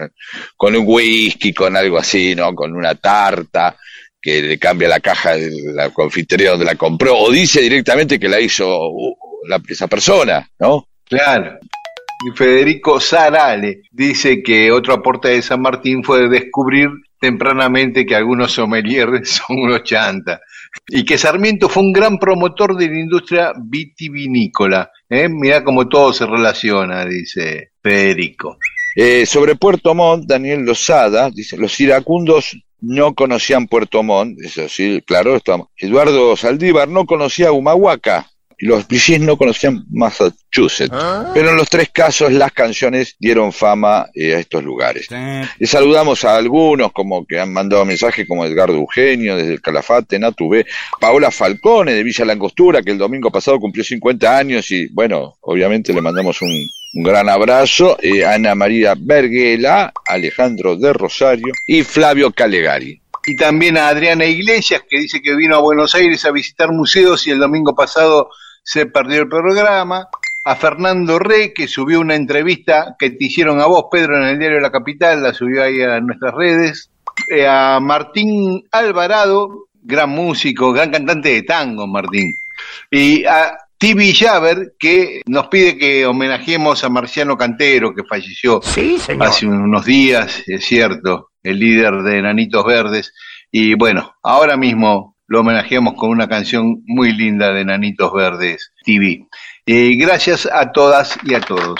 con 0.56 0.74
un 0.74 0.84
whisky, 0.86 1.52
con 1.52 1.76
algo 1.76 1.98
así, 1.98 2.34
¿no? 2.34 2.54
Con 2.54 2.74
una 2.74 2.94
tarta 2.94 3.76
que 4.20 4.40
le 4.40 4.58
cambia 4.58 4.88
la 4.88 5.00
caja 5.00 5.36
de 5.36 5.50
la 5.74 5.90
confitería 5.90 6.50
donde 6.50 6.64
la 6.64 6.76
compró, 6.76 7.18
o 7.18 7.30
dice 7.30 7.60
directamente 7.60 8.18
que 8.18 8.28
la 8.30 8.40
hizo 8.40 8.88
uh, 8.88 9.14
la, 9.46 9.60
esa 9.68 9.88
persona, 9.88 10.48
¿no? 10.58 10.88
Claro. 11.04 11.58
Y 12.26 12.36
Federico 12.36 12.98
Sarale 12.98 13.82
dice 13.92 14.42
que 14.42 14.72
otro 14.72 14.94
aporte 14.94 15.28
de 15.28 15.42
San 15.42 15.60
Martín 15.60 16.02
fue 16.02 16.28
descubrir 16.28 16.88
tempranamente 17.20 18.06
que 18.06 18.14
algunos 18.14 18.52
sommeliers 18.52 19.28
son 19.46 19.58
unos 19.60 19.82
chanta 19.82 20.40
y 20.86 21.04
que 21.04 21.18
Sarmiento 21.18 21.68
fue 21.68 21.82
un 21.82 21.92
gran 21.92 22.18
promotor 22.18 22.76
de 22.76 22.88
la 22.88 22.98
industria 22.98 23.52
vitivinícola. 23.56 24.90
¿eh? 25.08 25.28
Mirá 25.28 25.64
cómo 25.64 25.88
todo 25.88 26.12
se 26.12 26.26
relaciona, 26.26 27.04
dice 27.04 27.72
Federico. 27.82 28.58
Eh, 28.94 29.26
sobre 29.26 29.54
Puerto 29.54 29.94
Montt, 29.94 30.26
Daniel 30.26 30.64
Lozada 30.64 31.30
dice, 31.30 31.56
los 31.56 31.78
iracundos 31.80 32.56
no 32.80 33.14
conocían 33.14 33.66
Puerto 33.66 34.02
Montt, 34.02 34.40
eso 34.40 34.68
sí, 34.68 35.02
claro, 35.06 35.36
está. 35.36 35.58
Eduardo 35.76 36.36
Saldívar 36.36 36.88
no 36.88 37.06
conocía 37.06 37.52
Humahuaca, 37.52 38.30
los 38.58 38.86
VGs 38.88 39.20
no 39.20 39.36
conocían 39.36 39.84
Massachusetts. 39.90 40.92
Pero 41.34 41.50
en 41.50 41.56
los 41.56 41.68
tres 41.68 41.90
casos 41.90 42.32
las 42.32 42.52
canciones 42.52 43.16
dieron 43.18 43.52
fama 43.52 44.06
eh, 44.14 44.34
a 44.34 44.38
estos 44.38 44.64
lugares. 44.64 45.08
Y 45.58 45.66
saludamos 45.66 46.24
a 46.24 46.36
algunos 46.36 46.92
como 46.92 47.26
que 47.26 47.38
han 47.38 47.52
mandado 47.52 47.84
mensajes 47.84 48.26
como 48.26 48.44
Edgardo 48.44 48.74
Eugenio 48.74 49.36
desde 49.36 49.54
el 49.54 49.60
Calafate, 49.60 50.18
Natu 50.18 50.48
B, 50.48 50.66
Paola 51.00 51.30
Falcone 51.30 51.92
de 51.92 52.02
Villa 52.02 52.24
Langostura 52.24 52.82
que 52.82 52.92
el 52.92 52.98
domingo 52.98 53.30
pasado 53.30 53.60
cumplió 53.60 53.84
50 53.84 54.36
años 54.36 54.70
y 54.70 54.88
bueno, 54.88 55.36
obviamente 55.40 55.92
le 55.92 56.00
mandamos 56.00 56.42
un, 56.42 56.68
Un 56.94 57.02
gran 57.02 57.28
abrazo 57.28 57.98
eh, 58.00 58.24
Ana 58.24 58.54
María 58.54 58.94
Berguela, 58.98 59.92
Alejandro 60.06 60.76
de 60.76 60.92
Rosario 60.92 61.52
y 61.66 61.82
Flavio 61.82 62.32
Calegari. 62.32 63.00
Y 63.26 63.36
también 63.36 63.76
a 63.76 63.88
Adriana 63.88 64.24
Iglesias, 64.24 64.82
que 64.88 64.98
dice 65.00 65.20
que 65.20 65.36
vino 65.36 65.54
a 65.54 65.60
Buenos 65.60 65.94
Aires 65.94 66.24
a 66.24 66.30
visitar 66.30 66.72
museos 66.72 67.26
y 67.26 67.30
el 67.30 67.38
domingo 67.38 67.74
pasado 67.74 68.30
se 68.68 68.84
perdió 68.84 69.22
el 69.22 69.28
programa. 69.28 70.08
A 70.44 70.54
Fernando 70.56 71.18
Re, 71.18 71.52
que 71.54 71.68
subió 71.68 72.00
una 72.00 72.14
entrevista 72.14 72.96
que 72.98 73.10
te 73.10 73.24
hicieron 73.24 73.60
a 73.60 73.66
vos, 73.66 73.86
Pedro, 73.90 74.18
en 74.18 74.24
el 74.24 74.38
diario 74.38 74.60
La 74.60 74.70
Capital, 74.70 75.22
la 75.22 75.32
subió 75.32 75.62
ahí 75.62 75.80
a 75.80 76.00
nuestras 76.00 76.34
redes. 76.34 76.90
Eh, 77.30 77.46
a 77.46 77.80
Martín 77.80 78.66
Alvarado, 78.70 79.68
gran 79.82 80.10
músico, 80.10 80.72
gran 80.72 80.90
cantante 80.90 81.30
de 81.30 81.42
tango, 81.42 81.86
Martín. 81.86 82.30
Y 82.90 83.24
a 83.24 83.56
Tibi 83.78 84.14
Javer, 84.14 84.74
que 84.78 85.22
nos 85.26 85.48
pide 85.48 85.78
que 85.78 86.06
homenajemos 86.06 86.84
a 86.84 86.90
Marciano 86.90 87.36
Cantero, 87.38 87.94
que 87.94 88.04
falleció 88.04 88.60
hace 89.20 89.46
unos 89.46 89.84
días, 89.84 90.42
es 90.46 90.64
cierto, 90.64 91.30
el 91.42 91.58
líder 91.58 92.02
de 92.02 92.18
Enanitos 92.18 92.64
Verdes. 92.64 93.14
Y 93.50 93.74
bueno, 93.74 94.14
ahora 94.22 94.56
mismo 94.58 95.16
lo 95.28 95.40
homenajeamos 95.40 95.94
con 95.94 96.10
una 96.10 96.26
canción 96.26 96.82
muy 96.86 97.12
linda 97.12 97.52
de 97.52 97.60
Enanitos 97.60 98.12
Verdes, 98.12 98.72
TV. 98.82 99.26
Y 99.66 99.96
gracias 99.96 100.48
a 100.50 100.72
todas 100.72 101.18
y 101.22 101.34
a 101.34 101.40
todos. 101.40 101.78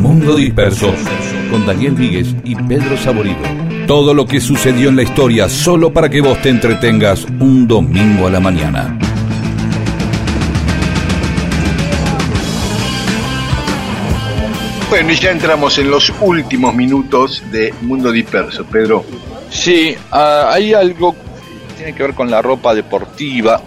Mundo 0.00 0.36
Disperso, 0.36 0.92
con 1.50 1.66
Daniel 1.66 1.94
Víguez 1.94 2.34
y 2.44 2.54
Pedro 2.54 2.96
Saborido. 2.96 3.42
Todo 3.86 4.14
lo 4.14 4.26
que 4.26 4.40
sucedió 4.40 4.88
en 4.88 4.96
la 4.96 5.02
historia 5.02 5.48
solo 5.48 5.92
para 5.92 6.08
que 6.08 6.20
vos 6.20 6.40
te 6.40 6.48
entretengas 6.50 7.24
un 7.40 7.66
domingo 7.66 8.26
a 8.26 8.30
la 8.30 8.40
mañana. 8.40 8.98
Bueno, 14.88 15.12
y 15.12 15.16
ya 15.16 15.30
entramos 15.30 15.78
en 15.78 15.90
los 15.90 16.10
últimos 16.20 16.74
minutos 16.74 17.42
de 17.52 17.74
Mundo 17.82 18.10
Disperso, 18.10 18.64
Pedro. 18.64 19.04
Sí, 19.50 19.94
ah, 20.10 20.48
hay 20.50 20.72
algo 20.72 21.12
que 21.12 21.74
tiene 21.76 21.94
que 21.94 22.02
ver 22.04 22.14
con 22.14 22.30
la 22.30 22.40
ropa 22.40 22.74
deportiva. 22.74 23.60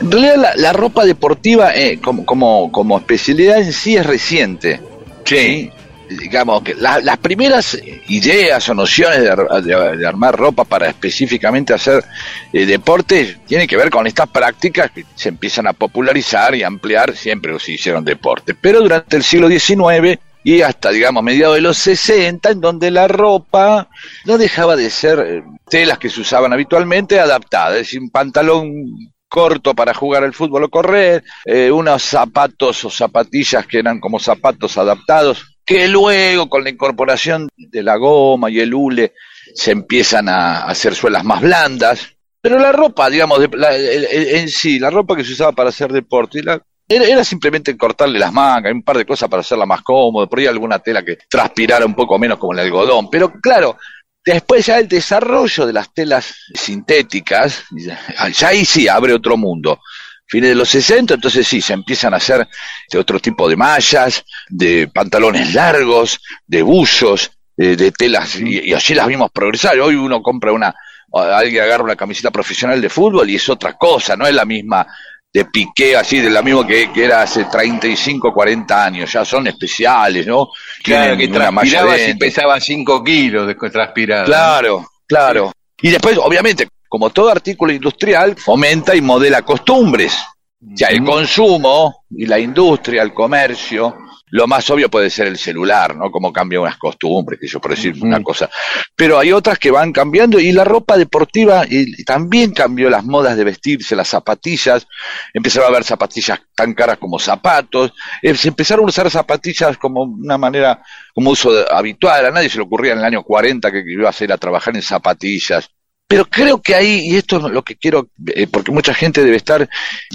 En 0.00 0.10
realidad 0.10 0.36
la, 0.36 0.52
la 0.56 0.72
ropa 0.72 1.04
deportiva 1.04 1.74
eh, 1.74 1.98
como, 2.02 2.24
como, 2.24 2.72
como 2.72 2.98
especialidad 2.98 3.58
en 3.58 3.72
sí 3.72 3.96
es 3.96 4.06
reciente. 4.06 4.80
Sí. 5.24 5.70
Digamos 6.08 6.62
que 6.62 6.74
la- 6.74 6.98
las 7.00 7.18
primeras 7.18 7.78
ideas 8.08 8.68
o 8.68 8.74
nociones 8.74 9.20
de, 9.20 9.62
de- 9.62 9.96
de 9.98 10.06
armar 10.08 10.36
ropa 10.36 10.64
para 10.64 10.88
específicamente 10.88 11.72
hacer 11.72 12.04
eh, 12.52 12.66
deporte 12.66 13.36
tienen 13.46 13.68
que 13.68 13.76
ver 13.76 13.90
con 13.90 14.08
estas 14.08 14.28
prácticas 14.28 14.90
que 14.90 15.04
se 15.14 15.28
empiezan 15.28 15.68
a 15.68 15.72
popularizar 15.72 16.54
y 16.56 16.64
ampliar 16.64 17.14
siempre 17.14 17.56
se 17.60 17.72
hicieron 17.72 18.04
deporte. 18.04 18.54
Pero 18.60 18.80
durante 18.80 19.16
el 19.16 19.22
siglo 19.22 19.48
XIX 19.48 20.18
y 20.42 20.62
hasta, 20.62 20.90
digamos, 20.90 21.22
mediados 21.22 21.54
de 21.56 21.60
los 21.60 21.76
60, 21.78 22.50
en 22.50 22.60
donde 22.60 22.90
la 22.90 23.06
ropa 23.06 23.88
no 24.24 24.36
dejaba 24.38 24.74
de 24.74 24.90
ser 24.90 25.20
eh, 25.20 25.42
telas 25.68 25.98
que 25.98 26.08
se 26.10 26.22
usaban 26.22 26.52
habitualmente 26.52 27.20
adaptadas, 27.20 27.74
es 27.74 27.78
decir, 27.82 28.00
un 28.00 28.10
pantalón 28.10 29.12
corto 29.30 29.74
para 29.74 29.94
jugar 29.94 30.24
al 30.24 30.34
fútbol 30.34 30.64
o 30.64 30.68
correr, 30.68 31.22
eh, 31.46 31.70
unos 31.70 32.02
zapatos 32.02 32.84
o 32.84 32.90
zapatillas 32.90 33.66
que 33.66 33.78
eran 33.78 34.00
como 34.00 34.18
zapatos 34.18 34.76
adaptados, 34.76 35.56
que 35.64 35.86
luego 35.88 36.48
con 36.48 36.64
la 36.64 36.70
incorporación 36.70 37.48
de 37.56 37.82
la 37.82 37.96
goma 37.96 38.50
y 38.50 38.58
el 38.60 38.74
hule 38.74 39.14
se 39.54 39.70
empiezan 39.70 40.28
a 40.28 40.64
hacer 40.64 40.94
suelas 40.94 41.24
más 41.24 41.40
blandas. 41.40 42.08
Pero 42.42 42.58
la 42.58 42.72
ropa, 42.72 43.08
digamos, 43.08 43.38
de- 43.38 43.50
la- 43.56 43.76
en 43.76 44.48
sí, 44.48 44.78
la 44.78 44.90
ropa 44.90 45.14
que 45.14 45.24
se 45.24 45.32
usaba 45.32 45.52
para 45.52 45.68
hacer 45.68 45.92
deporte, 45.92 46.40
era, 46.40 46.60
era 46.88 47.22
simplemente 47.22 47.76
cortarle 47.76 48.18
las 48.18 48.32
mangas, 48.32 48.72
un 48.72 48.82
par 48.82 48.96
de 48.98 49.06
cosas 49.06 49.28
para 49.28 49.40
hacerla 49.42 49.64
más 49.66 49.82
cómoda, 49.82 50.26
por 50.26 50.40
ahí 50.40 50.46
alguna 50.46 50.80
tela 50.80 51.04
que 51.04 51.18
transpirara 51.28 51.86
un 51.86 51.94
poco 51.94 52.18
menos 52.18 52.38
como 52.38 52.52
el 52.54 52.58
algodón. 52.60 53.08
Pero 53.10 53.30
claro, 53.40 53.76
después 54.24 54.66
ya 54.66 54.78
el 54.78 54.88
desarrollo 54.88 55.66
de 55.66 55.72
las 55.72 55.92
telas 55.92 56.34
sintéticas, 56.54 57.64
ya, 57.70 58.28
ya 58.28 58.48
ahí 58.48 58.64
sí 58.64 58.88
abre 58.88 59.14
otro 59.14 59.36
mundo. 59.36 59.80
Fines 60.26 60.50
de 60.50 60.54
los 60.54 60.68
60, 60.68 61.14
entonces 61.14 61.46
sí, 61.46 61.60
se 61.60 61.72
empiezan 61.72 62.14
a 62.14 62.18
hacer 62.18 62.46
de 62.88 62.98
otro 62.98 63.18
tipo 63.18 63.48
de 63.48 63.56
mallas, 63.56 64.24
de 64.48 64.86
pantalones 64.86 65.52
largos, 65.54 66.20
de 66.46 66.62
buzos, 66.62 67.32
eh, 67.56 67.74
de 67.74 67.90
telas, 67.90 68.36
y, 68.36 68.68
y 68.68 68.72
así 68.72 68.94
las 68.94 69.08
vimos 69.08 69.30
progresar. 69.32 69.78
Hoy 69.80 69.96
uno 69.96 70.22
compra 70.22 70.52
una, 70.52 70.72
alguien 71.12 71.64
agarra 71.64 71.82
una 71.82 71.96
camiseta 71.96 72.30
profesional 72.30 72.80
de 72.80 72.88
fútbol 72.88 73.28
y 73.28 73.36
es 73.36 73.48
otra 73.48 73.76
cosa, 73.76 74.16
no 74.16 74.26
es 74.26 74.34
la 74.34 74.44
misma 74.44 74.86
de 75.32 75.44
piqué 75.44 75.96
así, 75.96 76.20
de 76.20 76.30
la 76.30 76.42
misma 76.42 76.66
que, 76.66 76.90
que 76.92 77.04
era 77.04 77.22
hace 77.22 77.44
35, 77.44 78.32
40 78.32 78.84
años, 78.84 79.12
ya 79.12 79.24
son 79.24 79.46
especiales, 79.46 80.26
¿no? 80.26 80.48
Claro, 80.82 81.16
que 81.16 81.28
Tienen 81.28 81.50
transpirabas 81.50 82.08
y 82.08 82.14
pesaba 82.14 82.60
5 82.60 83.04
kilos 83.04 83.46
de 83.46 83.54
transpirado. 83.54 84.24
Claro, 84.26 84.90
claro. 85.06 85.52
Y 85.80 85.90
después, 85.90 86.18
obviamente, 86.18 86.68
como 86.88 87.10
todo 87.10 87.30
artículo 87.30 87.72
industrial, 87.72 88.34
fomenta 88.36 88.96
y 88.96 89.00
modela 89.00 89.42
costumbres. 89.42 90.18
O 90.60 90.76
sea, 90.76 90.88
el 90.88 91.04
consumo 91.04 92.04
y 92.10 92.26
la 92.26 92.38
industria, 92.38 93.02
el 93.02 93.14
comercio, 93.14 93.96
Lo 94.30 94.46
más 94.46 94.68
obvio 94.70 94.88
puede 94.90 95.10
ser 95.10 95.26
el 95.26 95.38
celular, 95.38 95.96
¿no? 95.96 96.10
Cómo 96.10 96.32
cambia 96.32 96.60
unas 96.60 96.76
costumbres, 96.76 97.38
que 97.40 97.48
yo 97.48 97.60
por 97.60 97.72
decir 97.72 97.94
una 98.00 98.22
cosa. 98.22 98.48
Pero 98.96 99.18
hay 99.18 99.32
otras 99.32 99.58
que 99.58 99.70
van 99.70 99.92
cambiando 99.92 100.38
y 100.38 100.52
la 100.52 100.64
ropa 100.64 100.96
deportiva 100.96 101.64
y, 101.68 102.00
y 102.00 102.04
también 102.04 102.52
cambió 102.52 102.88
las 102.90 103.04
modas 103.04 103.36
de 103.36 103.44
vestirse, 103.44 103.96
las 103.96 104.08
zapatillas. 104.08 104.86
Empezaron 105.34 105.66
a 105.66 105.70
haber 105.70 105.84
zapatillas 105.84 106.40
tan 106.54 106.74
caras 106.74 106.98
como 106.98 107.18
zapatos. 107.18 107.92
Eh, 108.22 108.34
se 108.34 108.48
empezaron 108.48 108.84
a 108.84 108.88
usar 108.88 109.10
zapatillas 109.10 109.76
como 109.78 110.02
una 110.02 110.38
manera, 110.38 110.82
como 111.14 111.30
uso 111.30 111.52
de- 111.52 111.64
habitual. 111.70 112.26
A 112.26 112.30
nadie 112.30 112.48
se 112.48 112.58
le 112.58 112.64
ocurría 112.64 112.92
en 112.92 112.98
el 112.98 113.04
año 113.04 113.22
40 113.22 113.70
que 113.72 113.82
iba 113.86 114.10
a 114.10 114.24
ir 114.24 114.32
a 114.32 114.38
trabajar 114.38 114.74
en 114.76 114.82
zapatillas. 114.82 115.68
Pero 116.06 116.24
creo 116.24 116.60
que 116.60 116.74
ahí, 116.74 117.02
y 117.08 117.16
esto 117.16 117.36
es 117.36 117.52
lo 117.52 117.62
que 117.62 117.76
quiero, 117.76 118.08
eh, 118.34 118.46
porque 118.48 118.72
mucha 118.72 118.92
gente 118.92 119.24
debe 119.24 119.36
estar 119.36 119.68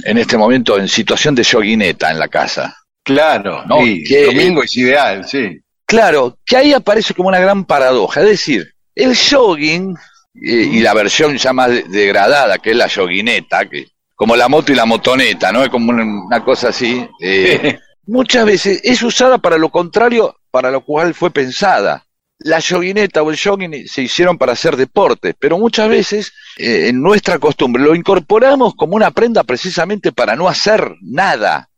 en 0.03 0.17
este 0.17 0.37
momento 0.37 0.77
en 0.77 0.87
situación 0.89 1.35
de 1.35 1.43
yoguineta 1.43 2.11
en 2.11 2.19
la 2.19 2.27
casa. 2.27 2.77
Claro, 3.05 3.63
No, 3.67 3.79
sí, 3.83 4.03
que- 4.03 4.25
domingo 4.25 4.63
es 4.63 4.75
ideal, 4.75 5.25
sí. 5.27 5.59
Claro, 5.85 6.37
que 6.45 6.57
ahí 6.57 6.73
aparece 6.73 7.13
como 7.13 7.29
una 7.29 7.39
gran 7.39 7.63
paradoja. 7.63 8.21
Es 8.21 8.27
decir, 8.27 8.73
el 8.95 9.15
jogging 9.15 9.95
eh, 10.35 10.69
y 10.73 10.79
la 10.81 10.93
versión 10.93 11.37
ya 11.37 11.53
más 11.53 11.69
de- 11.69 11.83
degradada, 11.83 12.57
que 12.57 12.71
es 12.71 12.75
la 12.75 12.87
yoguineta, 12.87 13.69
que 13.69 13.85
como 14.15 14.35
la 14.35 14.47
moto 14.49 14.71
y 14.71 14.75
la 14.75 14.85
motoneta, 14.85 15.51
¿no? 15.51 15.63
Es 15.63 15.69
como 15.69 15.91
una, 15.91 16.03
una 16.03 16.43
cosa 16.43 16.69
así. 16.69 17.07
eh, 17.21 17.77
muchas 18.07 18.45
veces 18.45 18.81
es 18.83 19.01
usada 19.03 19.37
para 19.37 19.57
lo 19.57 19.69
contrario, 19.69 20.35
para 20.51 20.71
lo 20.71 20.81
cual 20.83 21.13
fue 21.13 21.29
pensada. 21.31 22.03
La 22.39 22.59
yoguineta 22.59 23.21
o 23.23 23.29
el 23.31 23.39
jogging 23.39 23.87
se 23.87 24.01
hicieron 24.01 24.37
para 24.37 24.53
hacer 24.53 24.75
deporte, 24.75 25.33
pero 25.37 25.57
muchas 25.57 25.87
veces 25.87 26.33
eh, 26.57 26.87
en 26.89 27.01
nuestra 27.01 27.37
costumbre 27.39 27.81
lo 27.83 27.93
incorporamos 27.95 28.73
como 28.75 28.95
una 28.95 29.11
prenda 29.11 29.43
precisamente 29.43 30.11
para 30.11 30.35
no 30.35 30.47
hacer 30.49 30.95
nada. 31.01 31.69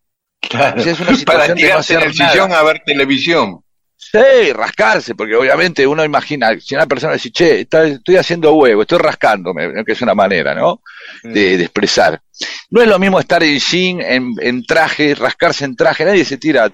Claro. 0.50 0.82
Es 0.82 1.00
una 1.00 1.12
Para 1.26 1.54
tirarse 1.54 1.94
en 1.96 2.02
el 2.02 2.14
sillón 2.14 2.54
a 2.54 2.64
ver 2.64 2.82
televisión. 2.86 3.62
Sí, 4.00 4.54
rascarse, 4.54 5.16
porque 5.16 5.36
obviamente 5.36 5.86
uno 5.86 6.06
imagina, 6.06 6.58
si 6.60 6.76
una 6.76 6.86
persona 6.86 7.14
dice, 7.14 7.32
che, 7.32 7.62
está- 7.62 7.84
estoy 7.86 8.16
haciendo 8.16 8.54
huevo, 8.54 8.84
estoy 8.84 9.00
rascándome, 9.00 9.84
que 9.84 9.92
es 9.92 10.02
una 10.02 10.14
manera, 10.14 10.54
¿no? 10.56 10.82
De, 11.24 11.58
de 11.58 11.64
expresar. 11.64 12.22
No 12.70 12.82
es 12.82 12.88
lo 12.88 13.00
mismo 13.00 13.20
estar 13.20 13.44
en 13.44 13.60
jean, 13.60 14.00
en, 14.02 14.34
en 14.40 14.66
traje, 14.66 15.14
rascarse 15.16 15.66
en 15.66 15.76
traje, 15.76 16.06
nadie 16.06 16.24
se 16.24 16.38
tira 16.38 16.72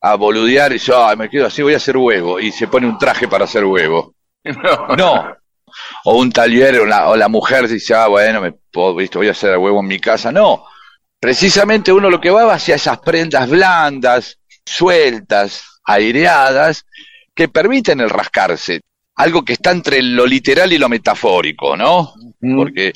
a 0.00 0.14
boludear 0.14 0.70
y 0.70 0.74
dice, 0.74 0.92
ay, 0.94 1.16
me 1.16 1.28
quedo 1.28 1.46
así, 1.46 1.62
voy 1.62 1.74
a 1.74 1.78
hacer 1.78 1.96
huevo, 1.96 2.38
y 2.38 2.52
se 2.52 2.68
pone 2.68 2.86
un 2.86 2.98
traje 2.98 3.26
para 3.26 3.44
hacer 3.44 3.64
huevo. 3.64 4.14
No. 4.96 5.34
O 6.04 6.16
un 6.18 6.30
taller, 6.32 6.80
o 6.80 6.86
la, 6.86 7.08
o 7.08 7.16
la 7.16 7.28
mujer 7.28 7.66
dice, 7.68 7.94
ah, 7.94 8.06
bueno, 8.08 8.40
me 8.40 8.52
puedo, 8.52 8.94
voy 8.94 9.28
a 9.28 9.32
hacer 9.32 9.56
huevo 9.58 9.80
en 9.80 9.86
mi 9.86 9.98
casa. 9.98 10.30
No. 10.32 10.64
Precisamente 11.20 11.92
uno 11.92 12.10
lo 12.10 12.20
que 12.20 12.30
va 12.30 12.52
hacia 12.52 12.76
esas 12.76 12.98
prendas 13.00 13.48
blandas, 13.48 14.38
sueltas, 14.64 15.80
aireadas, 15.84 16.84
que 17.34 17.48
permiten 17.48 18.00
el 18.00 18.10
rascarse. 18.10 18.80
Algo 19.16 19.44
que 19.44 19.54
está 19.54 19.72
entre 19.72 20.00
lo 20.00 20.26
literal 20.26 20.72
y 20.72 20.78
lo 20.78 20.88
metafórico, 20.88 21.76
¿no? 21.76 22.14
Porque 22.40 22.92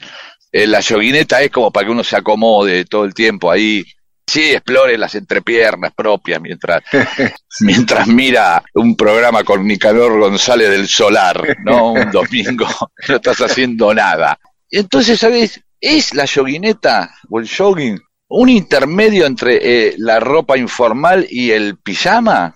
eh, 0.53 0.67
la 0.67 0.81
yoguineta 0.81 1.43
es 1.43 1.51
como 1.51 1.73
para 1.73 1.87
que 1.87 1.93
uno 1.93 2.05
se 2.05 2.17
acomode 2.17 2.85
todo 2.85 3.05
el 3.05 3.15
tiempo 3.15 3.51
ahí. 3.51 3.85
Sí, 4.25 4.53
explore 4.53 4.97
las 4.97 5.17
entrepiernas 5.17 5.93
propias 5.95 6.41
mientras, 6.41 6.85
mientras 7.61 8.07
mira 8.07 8.63
un 8.75 8.95
programa 8.97 9.43
con 9.43 9.67
Nicanor 9.67 10.21
González 10.21 10.71
del 10.71 10.87
Solar, 10.87 11.57
¿no? 11.65 11.93
Un 11.93 12.11
domingo, 12.13 12.69
no 13.09 13.17
estás 13.17 13.41
haciendo 13.41 13.93
nada. 13.93 14.39
Entonces, 14.71 15.19
¿sabes? 15.19 15.61
¿Es 15.81 16.15
la 16.15 16.25
yoguineta 16.25 17.13
o 17.29 17.41
el 17.41 17.49
jogging 17.49 17.99
un 18.33 18.49
intermedio 18.49 19.27
entre 19.27 19.59
eh, 19.63 19.95
la 19.99 20.21
ropa 20.21 20.57
informal 20.57 21.27
y 21.31 21.51
el 21.51 21.79
pijama? 21.79 22.55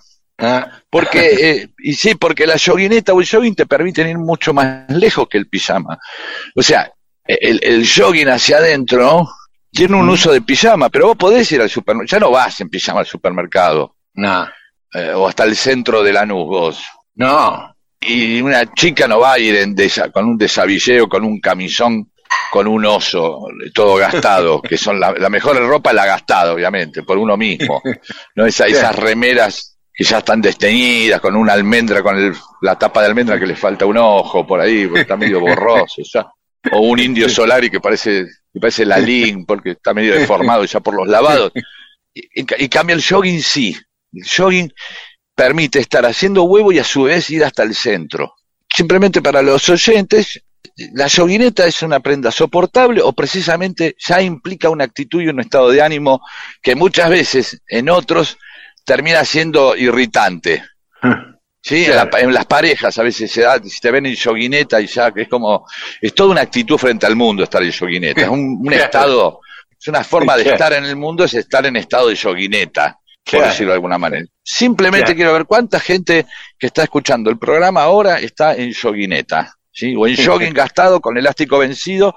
Porque, 0.89 1.19
eh, 1.41 1.69
y 1.79 1.93
sí, 1.93 2.15
porque 2.15 2.45
la 2.47 2.55
yoguineta 2.57 3.13
o 3.13 3.21
el 3.21 3.27
jogging 3.27 3.55
te 3.55 3.65
permiten 3.65 4.07
ir 4.09 4.17
mucho 4.17 4.53
más 4.53 4.89
lejos 4.89 5.27
que 5.27 5.37
el 5.37 5.47
pijama. 5.47 5.97
O 6.55 6.61
sea, 6.63 6.91
el, 7.25 7.59
el 7.63 7.87
jogging 7.87 8.29
hacia 8.29 8.57
adentro 8.57 9.27
tiene 9.71 9.95
un 9.95 10.09
uso 10.09 10.31
de 10.31 10.41
pijama, 10.41 10.89
pero 10.89 11.07
vos 11.07 11.17
podés 11.17 11.51
ir 11.51 11.61
al 11.61 11.69
supermercado, 11.69 12.17
ya 12.17 12.25
no 12.25 12.31
vas 12.31 12.61
en 12.61 12.69
pijama 12.69 13.01
al 13.01 13.05
supermercado. 13.05 13.95
No. 14.13 14.47
Eh, 14.93 15.11
o 15.13 15.27
hasta 15.27 15.43
el 15.43 15.55
centro 15.55 16.01
de 16.03 16.13
Lanús 16.13 16.45
vos. 16.47 16.83
No. 17.15 17.75
Y 17.99 18.39
una 18.41 18.71
chica 18.73 19.07
no 19.07 19.19
va 19.19 19.33
a 19.33 19.39
ir 19.39 19.55
en 19.55 19.75
desa- 19.75 20.11
con 20.11 20.25
un 20.25 20.37
desabilleo, 20.37 21.09
con 21.09 21.23
un 21.25 21.39
camisón, 21.39 22.11
con 22.51 22.67
un 22.67 22.85
oso, 22.85 23.47
todo 23.73 23.95
gastado, 23.95 24.61
que 24.61 24.77
son 24.77 24.99
la, 24.99 25.11
la 25.13 25.29
mejor 25.29 25.57
ropa 25.57 25.91
la 25.93 26.05
gastada, 26.05 26.53
obviamente, 26.53 27.03
por 27.03 27.17
uno 27.17 27.35
mismo. 27.37 27.81
No 28.35 28.45
Esa- 28.45 28.65
esas 28.67 28.95
remeras 28.95 29.77
que 29.93 30.03
ya 30.03 30.19
están 30.19 30.41
desteñidas, 30.41 31.19
con 31.19 31.35
una 31.35 31.53
almendra, 31.53 32.01
con 32.03 32.17
el- 32.17 32.33
la 32.61 32.77
tapa 32.77 33.01
de 33.01 33.07
almendra 33.07 33.39
que 33.39 33.47
le 33.47 33.55
falta 33.55 33.85
un 33.85 33.97
ojo 33.97 34.45
por 34.45 34.59
ahí, 34.61 34.85
porque 34.87 35.01
está 35.01 35.17
medio 35.17 35.39
borroso 35.39 36.01
ya. 36.13 36.25
O 36.71 36.79
un 36.81 36.99
indio 36.99 37.29
solari 37.29 37.69
que 37.69 37.79
parece, 37.79 38.25
que 38.53 38.59
parece 38.59 38.85
la 38.85 38.97
Lin, 38.99 39.45
porque 39.45 39.71
está 39.71 39.93
medio 39.93 40.13
deformado 40.17 40.65
ya 40.65 40.79
por 40.79 40.93
los 40.95 41.07
lavados. 41.07 41.51
Y, 42.13 42.23
y 42.63 42.69
cambia 42.69 42.95
el 42.95 43.03
jogging, 43.03 43.41
sí. 43.41 43.75
El 44.13 44.23
jogging 44.27 44.71
permite 45.35 45.79
estar 45.79 46.05
haciendo 46.05 46.43
huevo 46.43 46.71
y 46.71 46.79
a 46.79 46.83
su 46.83 47.03
vez 47.03 47.29
ir 47.29 47.43
hasta 47.43 47.63
el 47.63 47.75
centro. 47.75 48.33
Simplemente 48.73 49.21
para 49.21 49.41
los 49.41 49.67
oyentes, 49.69 50.41
la 50.93 51.07
yoguineta 51.07 51.65
es 51.65 51.81
una 51.81 51.99
prenda 51.99 52.31
soportable 52.31 53.01
o 53.01 53.13
precisamente 53.13 53.95
ya 53.99 54.21
implica 54.21 54.69
una 54.69 54.83
actitud 54.83 55.21
y 55.21 55.27
un 55.27 55.39
estado 55.39 55.69
de 55.71 55.81
ánimo 55.81 56.21
que 56.61 56.75
muchas 56.75 57.09
veces 57.09 57.61
en 57.67 57.89
otros 57.89 58.37
termina 58.85 59.23
siendo 59.25 59.75
irritante. 59.75 60.63
Sí, 61.59 61.83
en, 61.83 61.95
la- 61.97 62.09
en 62.19 62.33
las 62.33 62.45
parejas 62.45 62.97
a 62.97 63.03
veces 63.03 63.29
se 63.29 63.41
da, 63.41 63.59
si 63.61 63.81
te 63.81 63.91
ven 63.91 64.05
en 64.05 64.15
yoguineta 64.15 64.79
y 64.79 64.87
ya 64.87 65.11
que 65.11 65.23
es 65.23 65.27
como, 65.27 65.65
es 65.99 66.13
toda 66.15 66.29
una 66.31 66.39
actitud 66.41 66.77
frente 66.77 67.05
al 67.05 67.17
mundo 67.17 67.43
estar 67.43 67.61
en 67.61 67.71
yoguineta, 67.71 68.21
es 68.21 68.29
un, 68.29 68.65
estado, 68.71 69.41
es 69.77 69.87
una 69.89 70.01
forma 70.01 70.37
de 70.37 70.43
Claro. 70.43 70.55
estar 70.55 70.73
en 70.73 70.85
el 70.85 70.95
mundo, 70.95 71.25
es 71.25 71.33
estar 71.33 71.65
en 71.65 71.75
estado 71.75 72.07
de 72.07 72.15
yoguineta, 72.15 72.97
por 73.29 73.43
decirlo 73.43 73.71
de 73.71 73.75
alguna 73.75 73.97
manera. 73.97 74.25
Simplemente 74.41 75.13
quiero 75.13 75.33
ver 75.33 75.43
cuánta 75.45 75.77
gente 75.81 76.25
que 76.57 76.67
está 76.67 76.83
escuchando 76.83 77.29
el 77.29 77.37
programa 77.37 77.81
ahora 77.81 78.17
está 78.19 78.55
en 78.55 78.71
yoguineta, 78.71 79.56
¿sí? 79.77 79.95
O 79.95 80.07
en 80.07 80.15
jogging 80.25 80.53
gastado 80.53 80.99
con 80.99 81.17
elástico 81.17 81.59
vencido. 81.59 82.15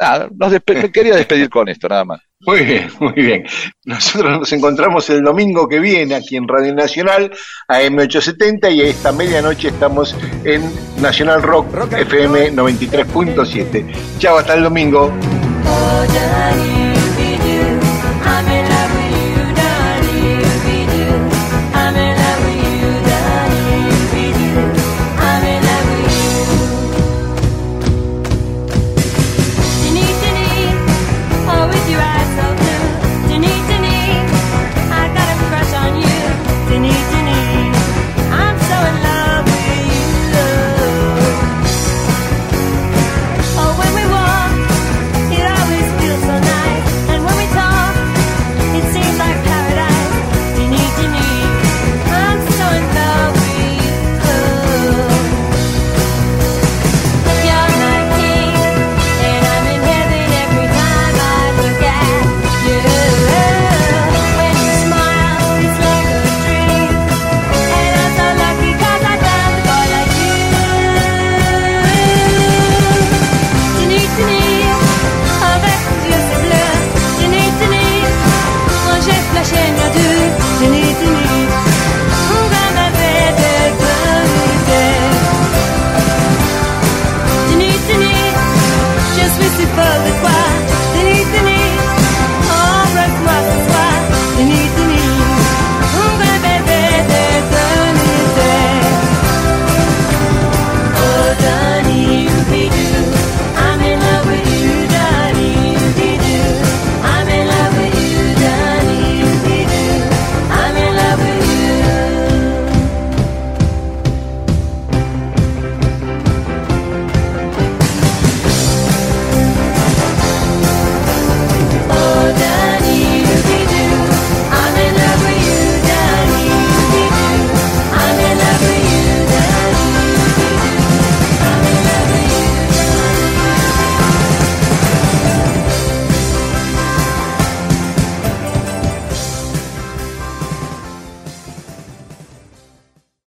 Nada, 0.00 0.28
nos 0.36 0.52
despe- 0.52 0.80
me 0.82 0.92
quería 0.92 1.16
despedir 1.16 1.48
con 1.50 1.68
esto, 1.68 1.88
nada 1.88 2.04
más. 2.04 2.20
Muy 2.46 2.60
bien, 2.62 2.88
muy 3.00 3.12
bien. 3.14 3.44
Nosotros 3.84 4.38
nos 4.38 4.52
encontramos 4.52 5.10
el 5.10 5.22
domingo 5.24 5.68
que 5.68 5.80
viene 5.80 6.14
aquí 6.14 6.36
en 6.36 6.46
Radio 6.46 6.72
Nacional, 6.72 7.32
AM870, 7.68 8.72
y 8.74 8.80
a 8.82 8.84
esta 8.86 9.10
medianoche 9.10 9.68
estamos 9.68 10.14
en 10.44 10.62
Nacional 11.02 11.42
Rock, 11.42 11.92
FM 11.94 12.52
93.7. 12.52 13.84
Chao, 14.20 14.38
hasta 14.38 14.54
el 14.54 14.62
domingo. 14.62 15.12